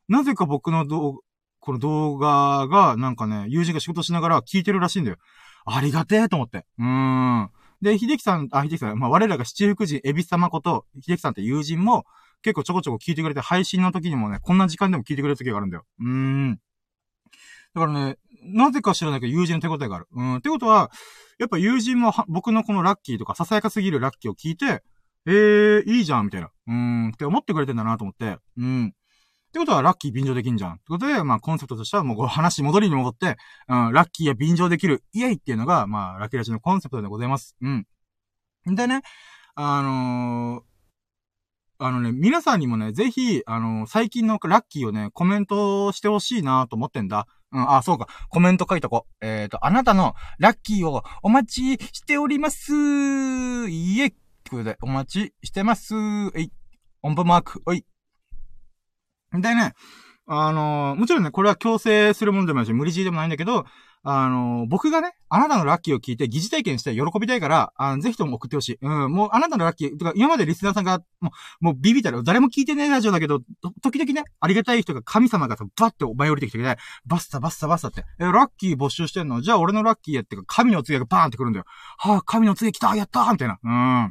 [0.08, 1.20] なぜか僕の動
[1.60, 5.18] この動画が、なんかね、友人が仕事しながら聞いてるらしいんだよ。
[5.66, 6.64] ありがてえと思って。
[6.78, 7.50] うーん。
[7.82, 12.04] で、秀樹さん、あ、秀樹さん、まあ、我らが七福神、エビス様こと、秀樹さんって友人も、
[12.42, 15.84] 結構ちょこちょこ聞いてくれて、配信の時にもね、こんな時間でも聞いてくれる時があるんだよ。
[16.00, 16.60] うーん。
[17.74, 20.06] だからね、なぜか知らないけど友人の手応えがある。
[20.12, 20.36] うん。
[20.36, 20.90] ってことは、
[21.38, 24.82] やっぱ友人も僕のこのラッキーとか、ささやかすぎるラッキーを聞いて、
[25.26, 26.50] えー、いいじゃん、みたいな。
[26.66, 28.38] うん、って思ってくれてんだなと思って。
[28.56, 28.94] うん。
[29.48, 30.72] ってことは、ラッキー便乗できんじゃん。
[30.72, 33.36] ってことで、まあ、コンセプトとしては、もう、話戻りに戻って、
[33.68, 37.56] うん、ラッキーや便乗できる、イエイっていうのが、まあ、ラッキーラジのコンセプトでございます。
[37.62, 37.86] うん。
[38.66, 39.00] でね、
[39.54, 40.64] あのー、
[41.80, 47.26] あのね、皆さんにもね、ぜひ、あのー、最近のラッキーをね、コメントしてほしいなと思ってんだ。
[47.52, 48.08] うん、あ、そうか。
[48.28, 49.26] コメント書いとこう。
[49.26, 52.72] えっ、ー、と、あなたのラッキーをお待ちしております。
[53.70, 55.94] いえ、ってことで、お待ちしてます。
[56.34, 56.52] えい。
[57.02, 57.62] 音符マーク。
[57.64, 57.86] おい。
[59.32, 59.74] でね、
[60.26, 63.64] あの、もちろんね、これは強制するものでもないし、無理強いでもないんだけど、
[64.04, 68.78] あの、僕がね、あなたのラッキーを聞いて疑似体験して喜びたいから、あぜひとも送ってほしい。
[68.80, 73.40] うん、もうあなたのラッキー、とか今までリスナーさんが、もう、もうビビったら、誰も聞いてねえラジオだけど、
[73.82, 79.40] 時々ね、ありがたい人が神様がさバッて舞い降りてきてくれ、バッサバッサバッサって、え、ラッキー募集してんの？
[79.40, 81.64] じゃあ俺のラッキーやってか、神の告げがバーンってくるんだよ。
[81.98, 83.58] はあ、神の告げ来たやったーみたいな。
[83.62, 84.06] うん。
[84.06, 84.10] っ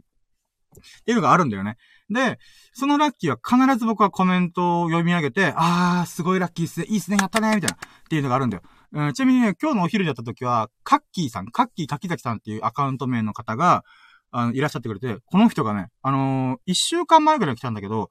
[1.06, 1.78] ていうのがあるんだよね。
[2.10, 2.40] で、
[2.74, 8.64] そのラッキーは必ず僕はコメントを読み上げて、あー、すごいラッキーっすね、いいっすね、やったね、みたいな、っていうのがあるんだよ。
[8.94, 13.84] うん、ちなみにね、今日のお昼でやった時は、カッキーさん、カッキー柿崎さんっていうアカウント名の方が、
[14.32, 18.10] あの、いらっしゃってくれて、この人がね、あのー、一週間前ぐらい来たんだけど、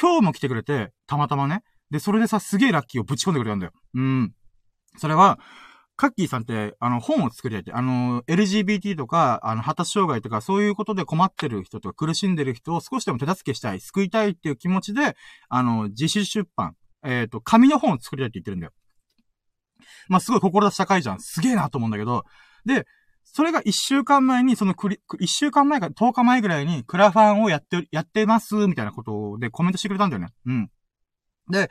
[0.00, 1.62] 今日も来てくれて、たまたまね。
[1.90, 3.72] で、それでさ、すげえラッキーをぶち込んでくれたんだよ。
[3.94, 4.34] うん。
[4.96, 5.38] それは、
[5.96, 15.16] カッキーさんって、あの、本を作りたいって、あの、LGBT とか、あの、発達障害とか、そういうことで困ってる人とか苦しんでる人を少しでも手助けしたい、救いたいっていう気持ちで、
[15.48, 16.74] あの、自主出版、
[17.04, 18.72] えっ、ー、と、紙の本を作りたいって言ってるんだよ。
[20.08, 21.20] まあ、すごい志高いじゃん。
[21.20, 22.24] すげえなと思うんだけど、
[22.64, 22.86] で、
[23.24, 30.28] それが一週間前に、そのクリ、一週間前か10日前ぐらいにクラファンをやって、やってます、みたいなことでコメントしてくれたんだよね。
[30.46, 30.70] うん。
[31.50, 31.70] で、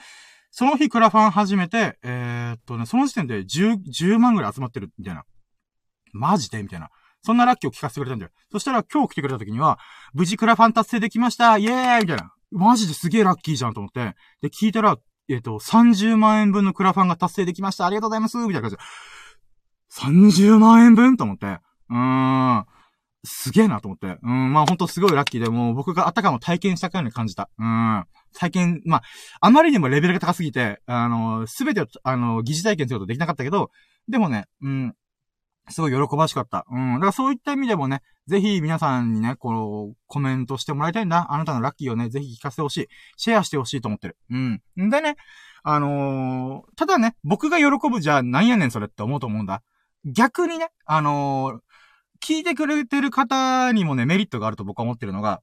[0.52, 5.24] その日クラファン始めて、えー、っとね、その時点で10、10万ぐらい集まってる、みたいな。
[6.12, 6.90] マジでみたいな。
[7.24, 8.32] そんなラッキーを聞かせてくれたんだよ。
[8.52, 9.80] そしたら今日来てくれた時には、
[10.14, 12.34] 無事クラファン達成できましたイエーイみたいな。
[12.52, 14.16] マジですげえラッキーじゃんと思って。
[14.42, 14.98] で、聞いたら、
[15.30, 18.82] えっ、と、30万円分のクラファンが達成できましたありがとうございますみたいな感じで。
[19.94, 21.46] 30万円分と思って。
[21.48, 22.66] うーん。
[23.24, 24.18] すげえなと思って。
[24.24, 27.50] うん、まあほんとすごいラッキーで、もう僕があったかも体験したかように感じた。
[27.58, 28.06] うん。
[28.34, 29.04] 体験、まあ、
[29.42, 33.72] あまりにもレベルが高すぎて、あの、すべてを、あの、疑似体験することできなかったけど、
[34.08, 34.96] でもね、うん、
[35.70, 36.66] すごい喜ばしかった。
[36.72, 36.94] うん。
[36.96, 41.28] だからそういった意味でもね、ぜひ皆さんにね、この、コメントしてもらいたいんだ。
[41.32, 42.88] あなたのラッキーをね、ぜひ聞かせてほしい。
[43.18, 44.18] シェアしてほしいと思ってる。
[44.30, 44.62] うん。
[44.80, 45.16] んでね、
[45.64, 49.62] あのー、ただね、僕が喜ぶじゃなんやねんそれって思うと思うんだ。
[50.06, 51.71] 逆にね、あのー、
[52.24, 55.42] 聞いてくれてる方にもね、メリットがあると僕は思ってるのが、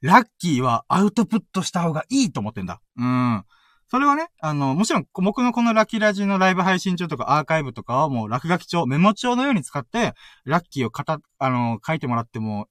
[0.00, 2.80] ラッキーはアウトプットした方がいいと思ってんだ。
[2.96, 3.44] うん。
[3.88, 12.68] それはね、あの、もちろん、僕のこのラッキーラジのライブ配信中とかアーカイブとかはもう落書き帳、メモ帳のように使って、ラッキーをかた、あの、書いてもらっても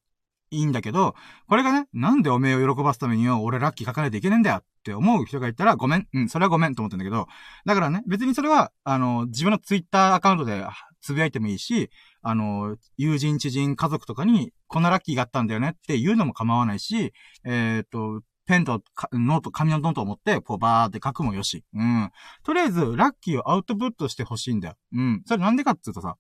[0.52, 1.16] いいんだけど、
[1.48, 6.08] これがね、なんでおめえを喜ばすためによ、俺ラッキー書かないといけねえんだよって思う人がいたら、ごめん。
[6.14, 7.28] うん、それはごめんと思ってんだけど、
[7.66, 10.64] だからね、別にそれは、あの、自分のツイッターアカウントで
[11.02, 11.90] つぶやいてもいいし、
[12.22, 17.14] あの、友人、知人、家族とかに、こんなラッキーがあったんだよねっていうのも構わないし、
[17.46, 18.82] えっ、ー、と、ペンと
[19.14, 21.64] ノート、紙のノートを持って、こうバーって書くもよし。
[21.74, 22.12] うん。
[22.44, 24.76] とりあえず、ラッキーをアウトプットしてほしいんだよ。
[24.94, 25.22] うん。
[25.26, 26.18] それなんでかって言うとさ、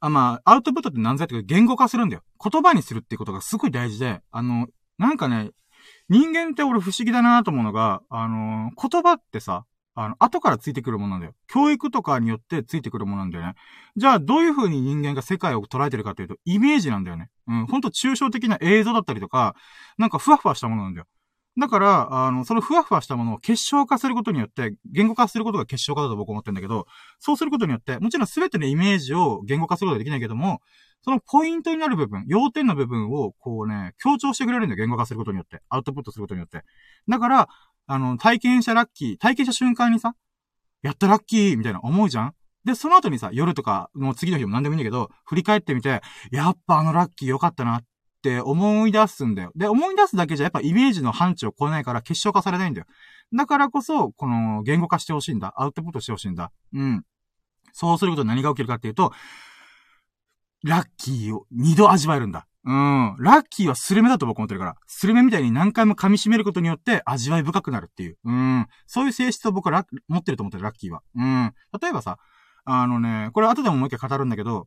[0.00, 2.22] あ、まあ、アウトプットって何ぞやって言語化するんだよ。
[2.42, 5.50] 言葉にするってことがすごい大事で、あの、なんかね、
[6.08, 11.32] 人間って俺不思議だなと思うのが、あの、言葉ってさ、あの、後からついてくるものなんだよ。
[11.48, 13.54] 教育とかによってついてくるものなんだよね。
[13.96, 17.30] じゃあ、どういう風に人間が世界を捉えてるかというと、イメージなんだよね。
[17.48, 19.56] うん、ほんと抽象的な映像だったりとか、
[19.96, 21.06] なんかふわふわしたものなんだよ。
[21.58, 26.86] だから、あの、そのふわふわしたものを結晶化することによって、言語化することが結晶化だと僕は思ってるんだけど、
[27.18, 30.60] そうすることによって、もちろん全てのイメージを言語化することはできないけども、
[31.02, 35.60] そのポイントになる部分、要点の部分を、こうね、強調してくれるんだよ、言語化することによって。
[35.68, 36.62] アウトプットすることによって。
[37.08, 37.48] だから、
[37.86, 40.14] あの、体験したラッキー、体験した瞬間にさ、
[40.82, 42.34] やったラッキーみたいな思うじゃん？
[42.64, 47.84] で、その後にさ、夜とか、もう次の日も何でもいいんだけど、振り返ってみて、やっぱあのラッキー良かったなっ
[48.18, 49.52] って思い出すんだよ。
[49.54, 52.86] で、思い出すだけじゃやっぱイメージの範疇を超えないから結晶化されないんだよ。
[53.32, 55.54] だからこそ、この言語化してほしいんだ。
[55.56, 56.50] アウトプットしてほしいんだ。
[56.74, 57.04] うん。
[57.72, 59.12] そうすることで何が起きるかっていうと、
[60.64, 62.48] ラッキーを二度味わえるんだ。
[62.64, 63.16] うん。
[63.20, 64.74] ラッキーはスルメだと僕思ってるから。
[64.86, 68.18] スルメみたいに何回も噛み締めることによって味わい深くなるっていう。
[68.24, 68.66] うん。
[68.86, 71.02] そういう性質を僕は持ってると思ってる、ラッキーは。
[71.14, 71.54] うん。
[71.80, 72.18] 例えばさ、
[72.64, 74.66] あのね、これ後でももう一回語るんだけど、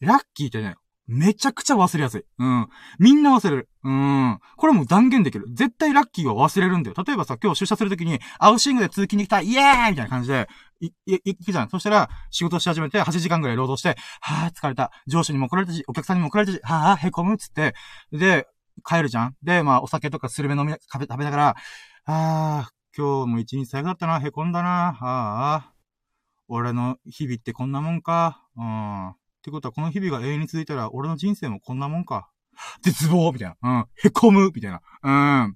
[0.00, 0.76] ラッキーってね、
[1.12, 2.24] めちゃくちゃ忘れやすい。
[2.38, 2.68] うん。
[2.98, 3.68] みんな忘れる。
[3.84, 4.38] うん。
[4.56, 5.44] これも断言できる。
[5.52, 6.96] 絶対ラッキーは忘れるんだよ。
[7.06, 10.48] 例えばさ、今日出社するときに、アウシングで通勤に来た、イエーイみたいな感じで、
[10.80, 11.68] い、い、行くじゃん。
[11.68, 14.90] そしたら、仕事し始めて、8時間ぐらい労働して、はぁ、疲れた。
[15.06, 17.74] 上司にも怒られたし、お客さんにも怒られたし、はぁ、へこむっつって、
[18.10, 18.46] で、
[18.88, 19.36] 帰るじゃん。
[19.42, 21.56] で、まあ、お酒とかスルメ飲み、食べ、食べながら、
[22.06, 25.72] あー、今日も一日最後だったな、へこんだな、ああ、
[26.48, 29.14] 俺の日々ってこんなもんか、うん。
[29.42, 32.28] ってことは、この日々が永遠に続いたら、俺の人生もこんなもんか。
[32.82, 33.56] 絶望みたいな。
[33.60, 33.86] うん。
[34.04, 34.80] へこむみたいな。
[35.02, 35.50] うん。
[35.50, 35.54] っ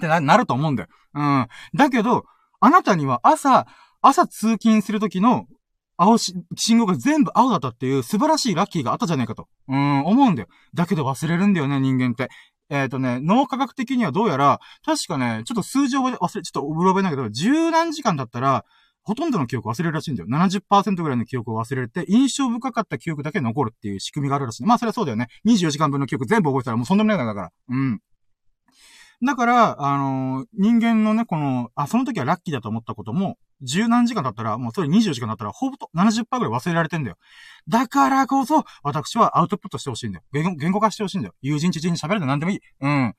[0.00, 0.88] てな、なると思うんだよ。
[1.14, 1.48] うん。
[1.74, 2.24] だけど、
[2.60, 3.66] あなたには朝、
[4.02, 5.46] 朝通勤するときの、
[5.96, 9.48] 青し、信号が全部青だったっていう素晴らしいラッキーがあったじゃないかと。
[9.66, 10.48] うん、思うんだよ。
[10.72, 12.28] だけど忘れるんだよね、人間って。
[12.70, 18.64] えっ、ー、とね、脳科学的にはどうやら、確かね、ちょっと数字を忘れ、ちょっとうろ覚えないけど、十何時間だったら、
[19.08, 20.28] ほとんどの記憶忘れるらしいんだよ。
[20.28, 24.64] 70%ぐらいの記憶を忘れて、印象深かった記憶だけ残るっていう仕組みがあるらしい。
[24.64, 25.28] まあ、それはそうだよね。
[25.46, 27.50] 24時間分の記憶全部覚えたらもうそんなもないだから。
[27.70, 28.00] うん。
[29.24, 37.16] だから、あのー、人間のね、この、あ、その時はラッキーだと思ったことも、十何時間だったら、もうそれ24時間だったら、ほぼと70%ぐらい忘れられてんだよ。
[37.66, 40.24] だからこそ、私はアウトプットしてほしいんだよ。
[40.34, 41.34] 言言語化してほしいんだよ。
[41.40, 42.60] 友人知人に喋るの何でもいい。
[42.80, 43.14] うん。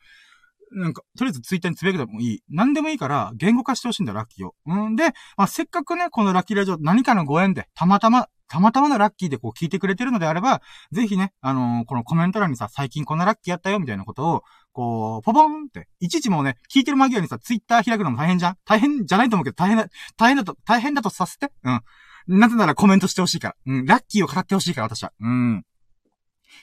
[0.71, 2.43] なんか、とりあえずツイッターにつぶやくでもいい。
[2.49, 4.55] 何でもいいから、言語化してほしいんだ、ラッキーを。
[4.65, 18.55] うんで、まあ、せっかくね、このラッキーラジオ、何かのご縁で、たまたま、たまたまのラッキーでこう聞いてくれてるのであれば、ぜひね、あのー、このコメント欄にさ、最近こんなラッキーやったよ、みたいなことを、こう、ポポンって、いちいちもうね、聞いてる間際にさ、ツイッター開くのも大変じゃん？
[18.65, 21.51] 大変じゃないと思うけど、大変だ、大変だと、大変だとさせて？
[21.63, 21.81] うん。
[22.39, 23.55] なぜならコメントしてほしいから。
[23.67, 23.85] うん。
[23.85, 25.11] ラッキーを語ってほしいから、私は。
[25.19, 25.63] うん。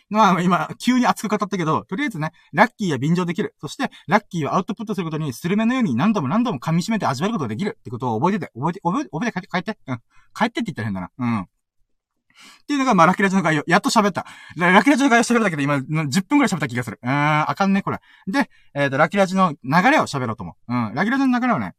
[0.08, 3.54] まあ、今、急に熱く語ったけど、とりあえずね、ラッキーは便乗できる。
[3.60, 9.78] そして、ラッキーをアウトプットすることに、スルメのように何度も何度も噛み締めて味わえることができるってことを覚えてて、覚えて、覚えて、覚えて帰って、帰って。
[9.86, 9.98] うん。
[10.34, 11.10] 帰ってって言ったら変だな。
[11.18, 11.40] うん。
[11.42, 11.46] っ
[12.66, 13.64] ていうのが、まあ、ラキーラジの概要。
[13.66, 14.26] やっと喋った。
[14.56, 15.82] ラッキーラジの概要喋るだけで今、10
[16.26, 16.98] 分くらい喋った気がする。
[17.02, 17.98] うーん、あかんね、これ。
[18.26, 20.74] で、えっ、ー、と、ラキーラジの流れを喋ろうと思う。
[20.74, 20.94] うん。
[20.94, 21.74] ラキーラジの流れをね、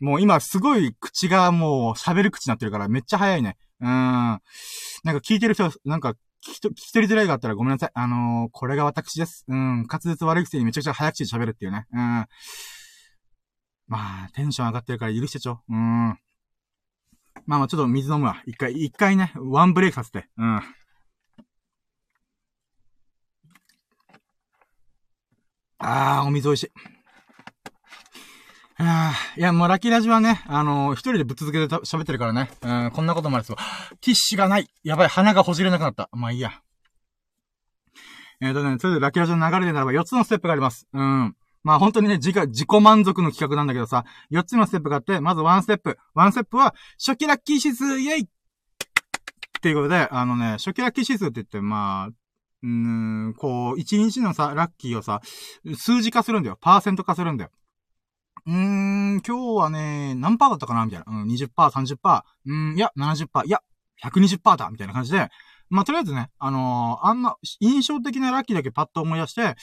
[0.00, 3.56] もう今すごい口がもう喋る口になってるからめっちゃ早いね。
[3.80, 3.90] うーん。
[3.90, 4.40] なん
[5.04, 6.14] か聞いてる人、なんか
[6.48, 7.90] 聞きと、聞き取りづらいがあったらごめんなさい。
[7.92, 9.44] あのー、これが私です。
[9.48, 11.86] うん、滑舌悪いくせにめちゃくちゃ早口で喋るっていうね。
[11.92, 11.98] うん。
[13.86, 15.60] まあ、テンション上がってるから許してちょ。
[15.68, 16.18] うん。
[17.46, 18.42] まあまあ、ちょっと水飲むわ。
[18.46, 20.28] 一回、一回ね、ワンブレイクさせて。
[20.38, 20.60] うん。
[25.78, 26.97] あー、お水美味しい。
[29.36, 32.48] いや、もうラッキーラジはね、あのー、一人でぶっ続けて喋ってるからね。
[32.62, 33.52] うん、こんなこともあるす。
[33.52, 34.68] ティッシュがない。
[34.84, 36.08] やばい、鼻がほじれなくなった。
[36.12, 36.52] まあいいや。
[38.40, 40.86] えっ、ー、とね、それでラッキーラジの流れでならば4つのステップがあります。
[40.92, 41.34] うん。
[41.64, 45.98] まあ本当にね、自己、自己満足の企画なんだけどさ、4つのステップがあって、まず1ステップ。
[46.14, 46.72] 1ステップは、
[47.04, 48.26] 初期ラッキー指数、イェイっ
[49.60, 52.08] ていうことで、あのね、初期ラッキー指数って言って、まあ、
[52.62, 55.20] うん、こう、1日のさ、ラッキーをさ、
[55.76, 56.58] 数字化するんだよ。
[56.60, 57.50] パーセント化するんだよ。
[58.48, 60.86] うーん、今日はね、何パーだったかな？
[60.86, 61.04] みたいな。
[61.06, 62.22] うん、20%、30%。
[62.46, 63.44] うん、いや、70%。
[63.44, 63.60] いや、
[64.02, 65.28] 120%だみたいな感じで、
[65.68, 69.54] まあ、とりあえずね、あのー、あんな、印象的なラッキーだけパッと思い出して、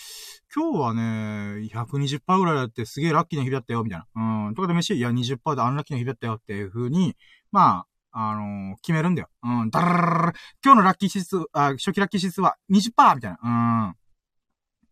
[0.56, 4.46] 今日はね、120%ぐらいだってすげえラッキーな日だったよ、みたいな。
[4.48, 7.16] うん、とかで飯、いや、20%であんラッキーな日だったよっていう風に、
[7.52, 9.30] まあ、あのー、決めるんだよ。
[9.42, 13.40] うん、だらら今日のラッキー指数、あ、初期ラッキー指数は20%みたいな。
[13.42, 13.96] うん。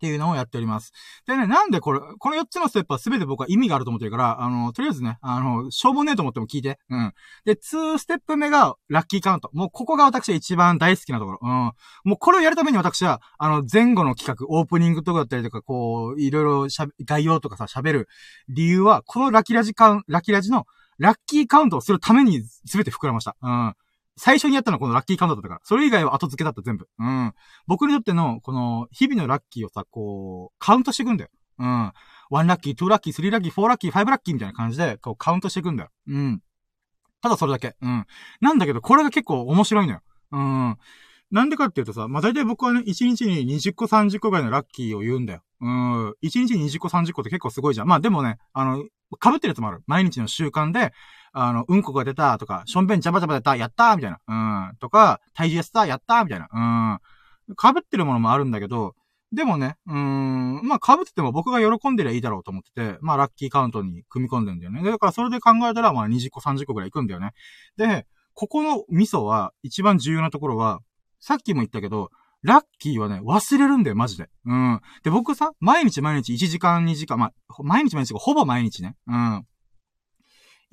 [0.04, 0.92] っていうのをやっております。
[1.26, 6.78] でね、なんでこれ、この4つのステップは全て僕は意味があると思ってるから、あの、とりあえずね、あの、しょうもねえと思っても聞いて。
[6.90, 7.14] うん。
[7.46, 9.50] で、2ステップ目がラッキーカウント。
[9.54, 11.40] もうここが私が一番大好きなところ。
[11.42, 11.50] うん。
[12.04, 18.10] もうこれをやるために私は、あの、前後の企画、オープニングとかだったりとか、こう、いろいろしゃ、概要とかさ、喋る
[18.50, 20.66] 理由は、このラッキーラジカウン、ラッキーラジの
[20.98, 23.38] ラッキーカウントをするために全て膨らました。
[23.42, 23.74] うん。
[24.16, 25.62] 最初にやったのはこのラッキーカウントだったから。
[25.64, 26.88] それ以外は後付けだった全部。
[27.00, 27.34] うん。
[27.68, 31.30] 僕にとっての、この、日々のラッキーをさ、こう、カウントしていくんだよ。
[31.60, 31.92] うん。
[32.32, 35.90] 1ラッキー、2ラッキー、3ラッキー、4ラッキー、5ラッキーみたいな感じで、こう、カウントしていくんだよ。
[36.08, 36.42] うん。
[37.22, 37.76] ただそれだけ。
[37.82, 38.06] うん。
[38.42, 40.02] なんだけど、これが結構面白いのよ。
[40.32, 40.78] うん。
[41.32, 45.42] なんでかっていうとさ、まあ、大体僕はね、1日に20個30個ぐらいのラッキーを言うんだよ。
[45.62, 46.10] うん。
[46.10, 47.88] 1日に20個30個って結構すごいじゃん。
[47.88, 48.84] まあでもね、あの、
[49.22, 49.82] 被ってるやつもある。
[49.88, 50.92] 毎日の習慣で、
[51.34, 54.20] あの、うんこが出たとか、しょんべんジャバジャバ出た、やったーみたいな。
[54.70, 54.78] うん。
[54.78, 57.00] とか、体重痩せた、やったーみたいな。
[57.50, 57.56] うん。
[57.56, 58.96] 被ってるものもあるんだけど、
[59.34, 64.84] でもね、うん、まあ被ってても僕が喜んでりゃいいだろうと思ってて、まあラッキーカウントに組み込んでんだよね。
[64.84, 67.32] だからそれで考えたら、まあ20個30個くらい行くんだよね。
[67.76, 68.06] で、
[68.36, 70.82] ここの味噌は、一番重要なところは、
[71.20, 72.12] さっきも言ったけど、
[72.44, 74.28] ラッキーはね、忘れるんだよ、マジで。
[74.46, 74.82] うん。
[75.04, 78.96] で、僕さ、毎日毎日1時間2時間、まあ、毎日毎日、ほぼ毎日ね。
[79.08, 79.46] うん。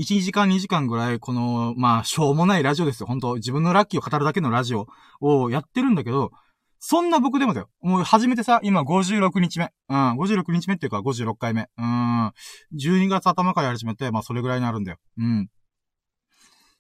[0.01, 3.07] 1時間2時間ぐらい、この、まあ、しょうもないラジオですよ。
[3.07, 4.87] 本当自分のラッキーを語るだけのラジオ
[5.21, 6.31] をやってるんだけど、
[6.79, 7.69] そんな僕でもだよ。
[7.83, 9.71] もう初めてさ、今56日目。
[9.91, 11.69] うん、56日目っていうか56回目。
[11.77, 12.33] うん、
[12.75, 14.97] 12月頭からやり始めて、まあそれぐらいになるんだよ。
[15.19, 15.49] うん。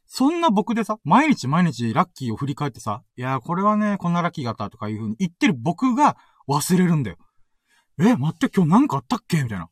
[0.06, 6.16] そんな僕でさ、毎日毎日ラッキーを振り返ってさ、いやーこれはね、こんなラッキーがあったとかいう風に言ってる僕が
[6.48, 7.18] 忘れるんだよ。
[8.00, 9.42] え、待って今日なんかあったっけ？
[9.42, 9.68] みたいな。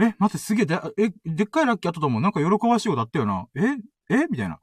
[0.00, 2.20] え、待ってすげえで、え、でっかいラッキーあったと思う。
[2.20, 3.46] なんか喜ばしいことあったよな。
[3.54, 3.76] え
[4.10, 4.26] え？
[4.30, 4.58] みたいな。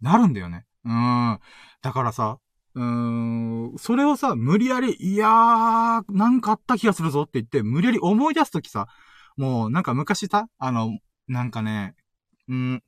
[0.00, 0.64] なるんだよね。
[0.84, 1.40] うーん。
[1.82, 2.38] だからさ、
[2.74, 8.86] うーん、それをさ、無理やり、いやー、なんかあった気がするぞって言って、無理やり思い出すときさ、
[9.36, 11.96] もうなんか昔さ、あの、なんかね、
[12.48, 12.82] うん、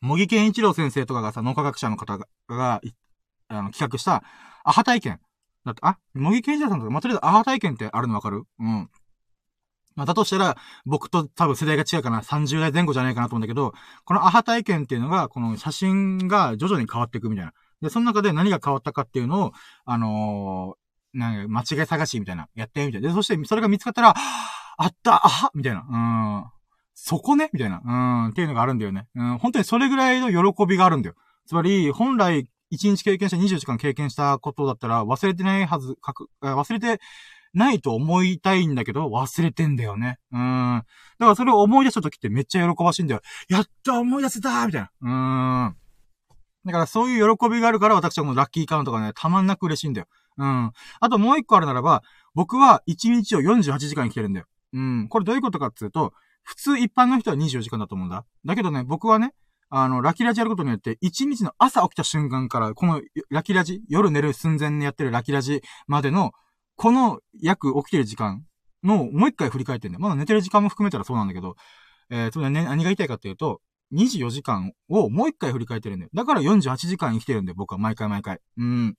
[0.00, 2.80] 茂木健一郎先生とかがさ、脳科学者の方が、が
[3.48, 4.24] あの、企画した、
[4.64, 5.20] アハ体験。
[5.64, 8.42] だって、あ、茂木健一郎さんとか、まあ、とりあえずアハ体験ってあるのわかる？
[8.58, 8.90] うん。
[9.94, 13.72] まあ、だとしたら、僕と多分世代が違うかな、30代前後じゃないかなと思うんだけど、
[14.04, 17.52] このアハ体験っていうのが、この写真が徐々に変わっていくみたいな。
[17.82, 19.52] で、その中で何が変わったかっていうのを、
[19.84, 23.08] あのー、なんか、間違い探しみたいな、やってみたいな。
[23.08, 24.14] で、そして、それが見つかったら、
[24.78, 25.84] あったあはみたいな。
[25.88, 26.62] うん。
[26.94, 27.82] そこねみたいな。
[27.84, 27.90] う
[28.28, 29.08] ん、っていうのがあるんだよね。
[29.14, 31.16] うん、本当にそれぐらいの喜びがあるんだよ。
[31.46, 37.00] つまり、本来、1日経験した20時間経験したことだったら忘れてないはず、かく、忘れて
[37.54, 40.18] ないと思いたいんだけど、忘れてんだよね。
[40.32, 40.82] うん。
[41.18, 43.20] だからそれを思い出した時ってめっちゃ喜ばしいんだよ。
[43.48, 44.90] やっと思い出せたみたいな。
[45.00, 45.76] うん。
[46.64, 50.06] だからそういう喜びがあるから私はもうラッキーカウントがね、たまんなく嬉しいんだよ。
[50.38, 50.72] うん。
[51.00, 52.02] あともう一個あるならば、
[52.34, 54.46] 僕は1日を48時間生きてるんだよ。
[54.72, 55.08] うん。
[55.08, 56.12] これどういうことかっていうと、
[56.44, 58.24] 普通一般の人は24時間だと思うんだ。
[58.44, 59.34] だけどね、僕はね、
[59.74, 63.00] あの、ラキラジやることによって、1日の朝起きた瞬間から、この
[63.30, 66.32] ラキラジ、夜寝る寸前にやってるラキラジまでの、
[66.76, 68.44] この約起きてる時間
[68.82, 70.00] の、もう一回振り返ってんだよ。
[70.00, 71.56] まだ寝てる時間も含めたらそうなんだけど、
[72.10, 73.60] えー、つまりね、何が言いたいかっていうと、
[73.92, 76.10] 24時間をもう一回振り返ってるんだよ。
[76.14, 78.40] だから48時間生きてるんだよ、僕は毎回毎回。
[78.56, 78.94] うん。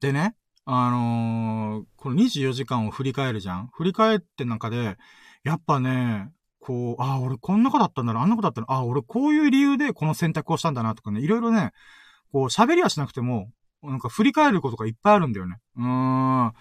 [0.00, 0.34] でね、
[0.64, 4.96] あのー、この24時間を振り返るじゃん振り返って中で、
[5.44, 6.30] やっぱね、
[6.60, 11.72] こう、ああ、俺こんな子だったんだな、あんな子だったな、ああ、俺こういう理由でこの選択をしたんだなとかね、いろいろね、
[12.32, 13.50] こう喋りはしなくても、
[13.82, 15.56] なんか振り返ることがいっぱいあるんだよね。
[15.76, 16.52] うーん。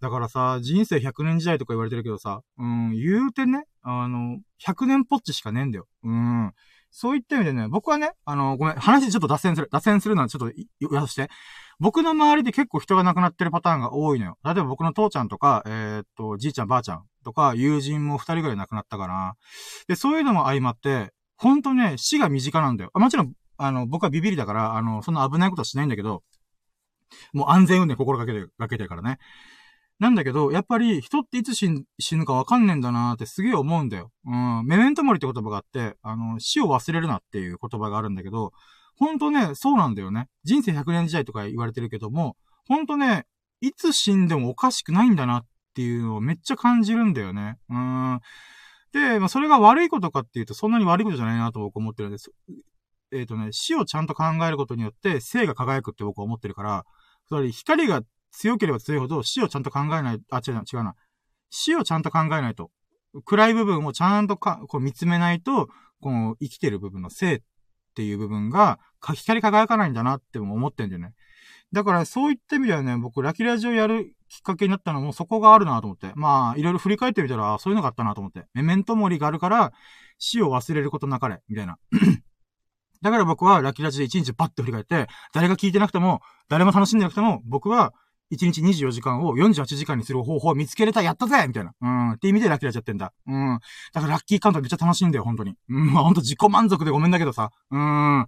[0.00, 5.86] だからさ、人生100年時代とか言われてるけどさ、うん、言うてね、あの、100年ぽっちしかねえんだよ。
[6.04, 6.52] うん。
[6.90, 9.68] そういった意味でね、僕はね、あの、ごめん、話ちょっと脱線する。
[9.70, 11.28] 脱線するのはちょっと、言わして。
[11.78, 14.38] 僕の周りで結構人が亡くなってるパターンが多いのよ。
[14.44, 19.34] 例えば僕の父ちゃんとか、えー、っと、じいちゃんばあちゃんとか、友人も二人ぐらい亡くなったかな。
[19.88, 22.90] で、そういうのも相まって、ほんとね、死が身近なんだよ。
[22.94, 26.22] あもちろん、あの、僕はビビりだから、あの、そんな危ないことはしないんだけど、
[27.32, 29.18] もう安全運転心がけてる、かけてるからね。
[29.98, 31.70] なんだけど、やっぱり人っていつ死
[32.16, 34.10] ぬかわかんねえんだなーってすげえ思うんだよ。
[34.26, 34.66] うん。
[34.66, 38.52] メメントモリって言葉があって、あの、死を忘れるなっていう言葉があるんだけど、
[38.98, 40.28] ほんとね、そうなんだよね。
[40.44, 42.36] 人生100年時代とか言われてるけども、
[42.68, 43.24] ほんとね、
[43.60, 47.56] いつ死んでもおかしくないんだなっていうのをめっちゃ感じるんだよね。
[47.70, 48.20] うん。
[48.92, 52.32] で、まあ、それが悪いことかっていうと、そんなに悪いことじゃないなと僕思ってるんです。
[53.16, 56.84] えっ、ー、とね、死をちゃんと考えることによって、生が輝くって僕は思ってるから、
[57.26, 60.94] つまり光が強ければ強いほど死をちゃんと考えない、あ、違うな、違うな。
[61.50, 62.70] 死をちゃんと考えないと。
[63.24, 65.68] 暗い部分をちゃんとか、こう見つめないと、
[66.00, 67.40] この生きてる部分の生っ
[67.94, 68.78] ていう部分が、
[69.14, 71.14] 光り輝かないんだなって思ってんだよね。
[71.72, 76.12] だからそういった意味ではね、僕、ラキラジをやるきっかけになったのもそこがあるなと思って。
[76.14, 78.46] まあ、いろいろ振り返ってみたら、そういうのがあったなと思って。
[78.54, 79.72] メメントモリがあるから、
[80.18, 81.78] 死を忘れることなかれ、みたいな。
[83.02, 87.92] だから僕はラッキーラジで1日パッと振り返って、誰が聞いてなくても、誰も楽しんでなくても、僕は
[88.32, 91.72] 1日24時間を48時間にする方法を見つけれた、やったぜみたいな。
[91.80, 92.10] うん。
[92.12, 93.12] って意味でラッキーラジやってんだ。
[93.26, 93.58] うん。
[93.92, 95.54] だからラッキーカウントめっちゃ楽しいんだよ、本当に。
[95.68, 95.92] うん。
[95.92, 97.50] まあ本当自己満足でごめんだけどさ。
[97.70, 98.22] うん。
[98.22, 98.26] 1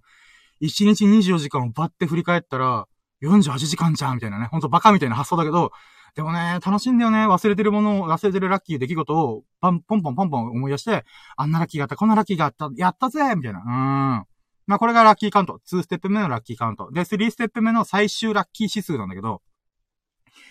[0.61, 2.85] 日24時間をバッて振り返ったら、
[3.21, 4.45] 48時間じゃんみたいなね。
[4.45, 5.71] ほんとバカみたいな発想だけど、
[6.15, 7.27] でもね、楽しいんだよね。
[7.27, 11.05] 忘れてるものを、忘れてるラッキー出来事を、パン、ポンポンポンポン思い出して、
[11.37, 13.59] あんなラッキーがあった、こんなラッキーがあった、やったぜみたいな。
[13.59, 14.25] うん。
[14.69, 15.59] まあこれがラッキーカウント。
[15.67, 16.91] 2ステップ目のラッキーカウント。
[16.91, 19.41] で、3ステップ目の最終ラッキー指数なんだけど、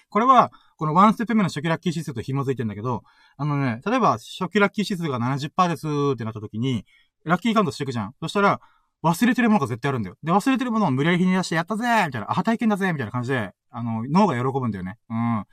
[0.08, 3.04] これは、この1ステップ目の初期ラッキー指数と紐づいてんだけど、
[3.36, 6.84] あのね、例えば初期ラッキー指数が70%ですってなった時に、
[7.24, 8.14] ラッキーカウントしていくじゃん。
[8.20, 8.60] そしたら、
[9.04, 10.16] 忘れてるものが絶対あるんだよ。
[10.24, 14.98] で、忘れてるものを無理やりひね出してやったぜみたいな、あ、体験だぜみたいな感じで、あの、脳が喜ぶんだよね。
[15.08, 15.44] うん。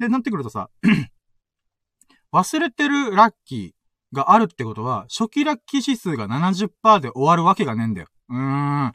[0.00, 0.70] で、なってくるとさ、
[2.34, 3.77] 忘れてるラッキー
[4.12, 8.08] があるってことは、初期ラッキー指数が70%で終わるわけがねえんだよ。
[8.28, 8.88] うーん。
[8.88, 8.92] っ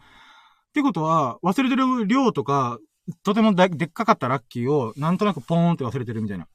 [0.73, 2.79] てことは、忘れてる量とか、
[3.23, 6.45] とてもでっかかったラッキーを、なんとなくポーンって忘れてるみたいな。
[6.45, 6.47] っ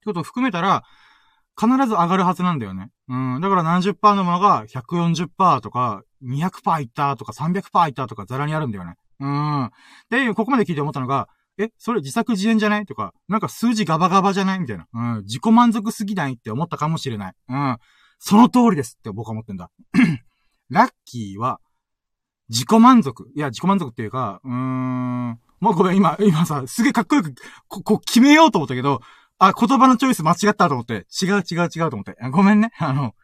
[0.00, 0.84] てことを含めたら、
[1.60, 2.90] 必ず上がるはずなんだよね。
[3.08, 3.40] うん。
[3.40, 8.94] だから70%のものが140%とか、200%いったとか300%いったとかザラにあるんだよね。
[9.18, 9.70] うん。
[10.08, 11.28] で、ここまで聞いて思ったのが、
[11.62, 12.86] え、それ自作自演じゃない？
[12.86, 14.60] とか、なんか数字ガバガバじゃない？
[14.60, 14.86] みたいな。
[14.92, 15.22] うん。
[15.24, 17.32] 自己満足すぎないって思ったかもしれない。
[17.48, 17.78] うん。
[18.18, 19.70] その通りですって僕は思ってんだ。
[20.70, 21.60] ラッキーは、
[22.48, 23.30] 自己満足。
[23.34, 25.40] いや、自己満足っていうか、うーん。
[25.60, 27.34] もうごめん、今、今さ、すげえかっこよく、
[27.68, 29.00] こ、こ、決めようと思ったけど、
[29.38, 32.16] あ、言葉のチョイス間違ったと思って、違う違う違うと思って。
[32.30, 32.72] ごめんね。
[32.80, 33.14] あの、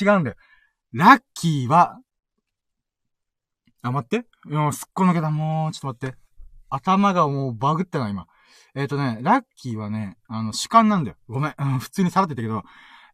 [0.00, 0.36] 違うんだよ。
[0.92, 1.98] ラッキーは、
[3.82, 4.26] あ、待って。
[4.46, 5.30] もうすっこ抜けた。
[5.30, 6.23] もう、ちょっと待って。
[6.74, 8.26] 頭がもうバグったな、今。
[8.74, 11.16] えっ、ー、とね、ラッキーはね、あの、主観なんだよ。
[11.28, 11.54] ごめん。
[11.56, 12.62] うん、普通にさらってたけど、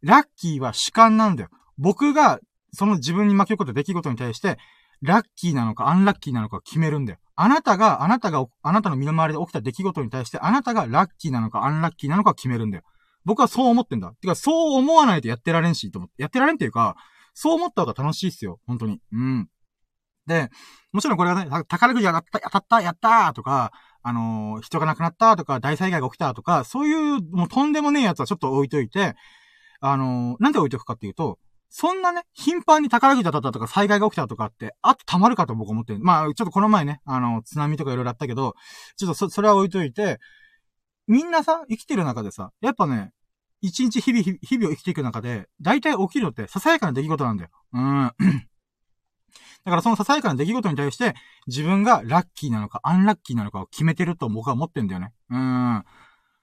[0.03, 1.51] ラッキーは主観なんだよ。
[1.79, 2.41] 僕が、
[2.73, 4.57] その自分に巻き起こった出来事に対して、
[5.03, 7.19] ラッキーなのかアンラッキーなのか決めるんだよ。
[7.37, 12.85] あなたが、あなたが、あなたの身の回りで起きた出来事に対して、あなたがラッキーなのかアンラッキーなのか決めるんだよ。
[13.25, 14.13] 僕はそう思ってんだ。
[14.21, 16.23] てか、そう思わないとやってられんし、と思って。
[16.23, 16.97] やってられんっていうか、
[17.35, 18.61] そう思った方が楽しいっすよ。
[18.67, 19.01] 本当に。
[19.13, 19.49] うん。
[20.31, 20.49] で、
[20.93, 23.73] もちろんこれはね、宝くじ当たった、当たった、やったーとか、
[24.03, 29.15] あのー、人が亡くなったとか、大災害が起きたとか、そういう、もうとんでもねえやつはちょっと置いといて、
[29.81, 36.01] あのー、なんで置いとくかっていうと、そんなね、頻繁に宝くじ当たったとか災害が起きたとかって、あと溜まるかと僕思ってる。
[36.01, 38.55] まあ、ちょっとこの前ね、あの、津波とかいろいろあったけど、
[38.97, 40.19] ちょっとそ、それは置いといて、
[41.07, 43.13] みんなさ、生きてる中でさ、やっぱね、
[43.63, 47.51] 一日日々、日々を生きていく中で、大体起きるのってささやかな出来事なんだよ。
[47.73, 48.13] うん。
[49.65, 51.15] だからそのささやかな出来事に対して、
[51.47, 55.13] 自分がラッキーなのか、アンラッキーなのかを決めてると僕は思ってんだよね。
[55.31, 55.85] うん。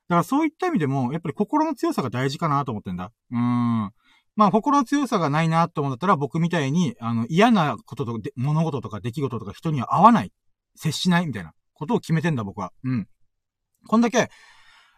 [0.09, 3.11] だからそういった意味でも、やっぱり心の強さが大事かなと思ってんだ。
[3.31, 3.91] うん。
[4.37, 10.31] まあ、心の強さがないなと思ったら、僕みたいに、あの、嫌なこととか、物事とか出来事とか人には合わない。
[10.75, 12.71] 接しないみたいなことを決めてんだ、僕は。
[12.83, 13.07] うん。
[13.87, 14.29] こんだけ、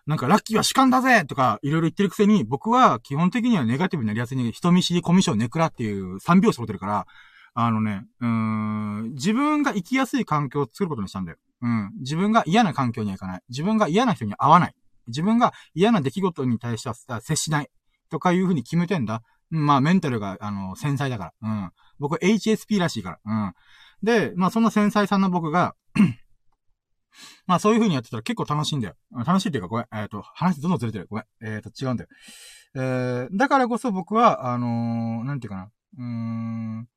[0.05, 7.07] なんか、ラッキーは主観だぜとか、いろいろ言ってるくせに、僕は基本的にはネガティブになりやすいね、人見知り、コミュ障、ネクラっていう三拍子持ってるから、
[7.53, 11.37] あのね、うん、自分が生きやすい環境を作ることにしたんだよ。
[11.61, 11.91] うん。
[11.99, 13.41] 自分が嫌な環境にはいかない。
[13.49, 14.75] 自分が嫌な人に会わない。
[15.07, 17.69] 自分が嫌な出来事に対しては接しない。
[18.09, 19.21] とかいうふうに決めてんだ。
[19.49, 21.49] まあ、メンタルが、あの、繊細だから。
[21.49, 21.71] うん。
[21.99, 23.19] 僕、HSP らしいから。
[23.25, 23.53] うん。
[24.03, 25.75] で、まあ、そんな繊細さんの僕が
[27.47, 28.95] まあ、そういう風にやってたら結構楽しいんだよ。
[29.25, 29.85] 楽しいっていうか、ごめん。
[29.91, 31.07] えっ、ー、と、話どんどんずれてる。
[31.09, 31.25] ごめん。
[31.41, 32.09] えっ、ー、と、違うんだよ。
[32.75, 35.71] えー、だからこそ僕は、あのー、なんていうかな。
[35.97, 36.87] うーん。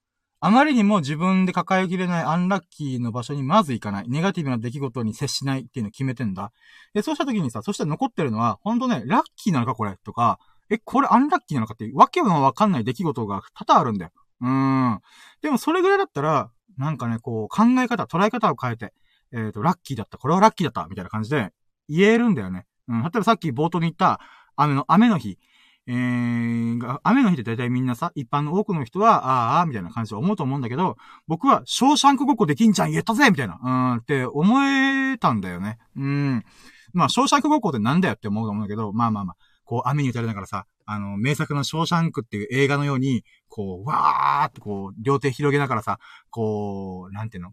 [0.45, 4.09] あまりにも自分で抱えきれないアンラッキーの場所にまず行かない。
[4.09, 6.51] ネガティブな出来事に接しないっていうのを決めてんだ。
[6.95, 14.11] で、そうした時にさ、そしたら残ってるのは、ほんとね、ラッキーなのかこれとか、え、これアンラッキーなのかって、わけのわかんない出来事が多々あるんだよ。
[14.41, 15.01] うーん。
[15.43, 18.93] でもそれぐらいだったら、なんかね、こう、考え方、捉え方を変えて、
[19.33, 21.53] えっ、ー、と、ラッキーだった、これはラッキーだった、みたいな感じで、
[21.89, 22.67] 言えるんだよね。
[22.89, 23.03] うん。
[23.03, 24.19] 例えばさっき冒頭に言った、
[24.57, 25.39] 雨の、雨の日。
[25.87, 35.79] えー、雨の日って大体みんなさ、一般の多くの人は、ああ、みたいな感じで思うと思うんだけど、僕は、ショーシャンクごっこできんじゃん、言ったぜみたいな、うん、って思えたんだよね。
[35.97, 36.45] うん。
[36.93, 45.99] まあ、ショーシャンクごっこってなんだよって思うと思うんだけど、まあまあまあ、こう、雨に打たれながらさ、あの、名作のショーシャンクっていう映画のように、こう、わーってこう、両手広げながらさ、
[46.31, 47.53] こう、なんていうの？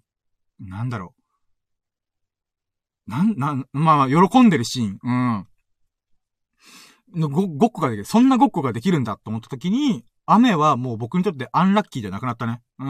[0.60, 1.16] なんだろ
[3.08, 3.12] う。
[3.12, 5.00] なん、なん、まあ、喜んでるシーン。
[5.02, 5.48] うん。
[7.16, 8.06] ご、ごっこができる。
[8.06, 12.62] そんなごっこができるんだと思った時に、雨はもう僕にとってアンラッキーじゃなくなったね。
[12.78, 12.88] うん。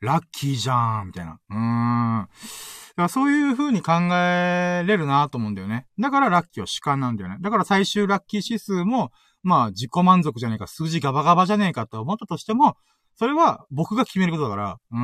[0.00, 1.38] ラッキーじゃん、みたいな。
[1.50, 2.28] うん。
[2.28, 5.86] だからそういう風に考えれるなと思うんだよね。
[5.98, 7.38] だからラッキーは主観なんだよね。
[7.40, 9.10] だから最終ラッキー指数も、
[9.42, 12.76] まあ自己満足じゃねえか、数字ガバガバじゃねえかと思ったとしても、
[13.16, 14.98] それは僕が決めることだから、うー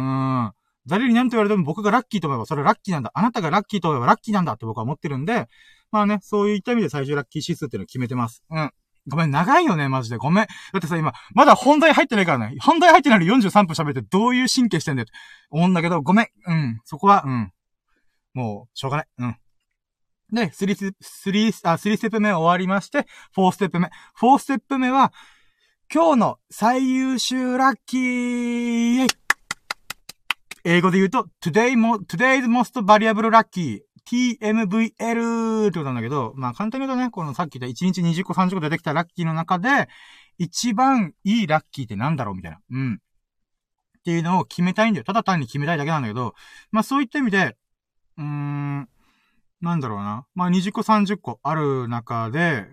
[0.48, 0.52] ん。
[0.86, 3.10] 誰に何と言われても僕がラッキーと思えばそれはラッキーなんだ。
[3.14, 5.48] あなたがラッキーと思えばラッキーなんだって僕は思ってるんで、
[5.90, 8.42] まあね、そういった意味で最終ラッキー指数っていうのを決めてます。
[8.50, 8.70] うん。
[9.08, 10.16] ごめん、長いよね、マジで。
[10.16, 10.46] ごめん。
[10.46, 12.56] だってさ、今、まだ本題入ってないからね。
[12.60, 15.12] 本題入ってないのに43分喋ってどういう神経してんだよって
[15.50, 16.26] 思うんだけど、ごめん。
[16.46, 16.80] うん。
[16.84, 17.52] そこは、うん。
[18.34, 19.06] もう、しょうがない。
[19.18, 19.36] うん。
[20.30, 20.94] で、3ス、
[21.30, 23.90] 3、あ、3ステップ目終わりまして、4ステップ目。
[24.20, 25.12] 4ステップ目は、
[25.92, 29.08] 今日の最優秀ラッキー
[30.64, 33.80] 英語で言うと、today mo, today's most valuable lucky
[34.10, 39.88] TMVL ってことなんだけど、まあ簡単に言うとね、このさっき言った1日20個30個出てきたラッキーの中で、
[40.38, 42.58] 一番いいラッキーってなんだろうみたいな。
[42.70, 42.94] うん。
[43.98, 45.04] っていうのを決めたいんだよ。
[45.04, 46.34] ただ単に決めたいだけなんだけど、
[46.70, 47.56] まあそういった意味で、
[48.16, 48.88] うーん、
[49.60, 50.26] なんだろうな。
[50.34, 52.66] まあ、20個30個ある中で、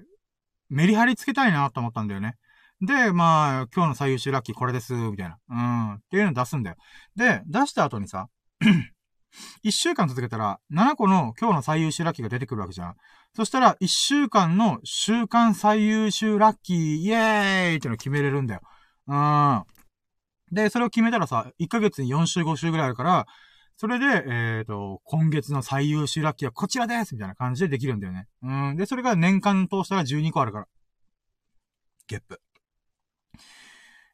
[0.69, 2.35] メリハリつけたいなと思ったんだよね。
[2.81, 5.37] で、まあ、今日の最優秀ラッキーこれです、みたいな。
[5.49, 5.93] うん。
[5.95, 6.75] っていうのを出すんだよ。
[7.15, 8.27] で、出した後にさ、
[9.63, 12.95] 1週間続けたら、7個の今日の最優秀ラッキーが出てくるわけじゃん。
[13.35, 18.61] そしたら、1週間の週間最優秀ラッキー、イエーイってのを決めれるんだよ。
[19.07, 19.63] うん。
[20.51, 23.25] で、それを決めたらさ、1ヶ月に4週5週ぐらいあるから、
[23.77, 24.09] それで、え
[24.61, 28.27] っ、ー、と、今月の最優秀ラッキーはこちらですみたいな感じでできるんだよね。
[28.41, 28.77] うん。
[28.77, 30.67] で、それが年間通したら12個あるから。
[32.07, 32.39] ゲップ。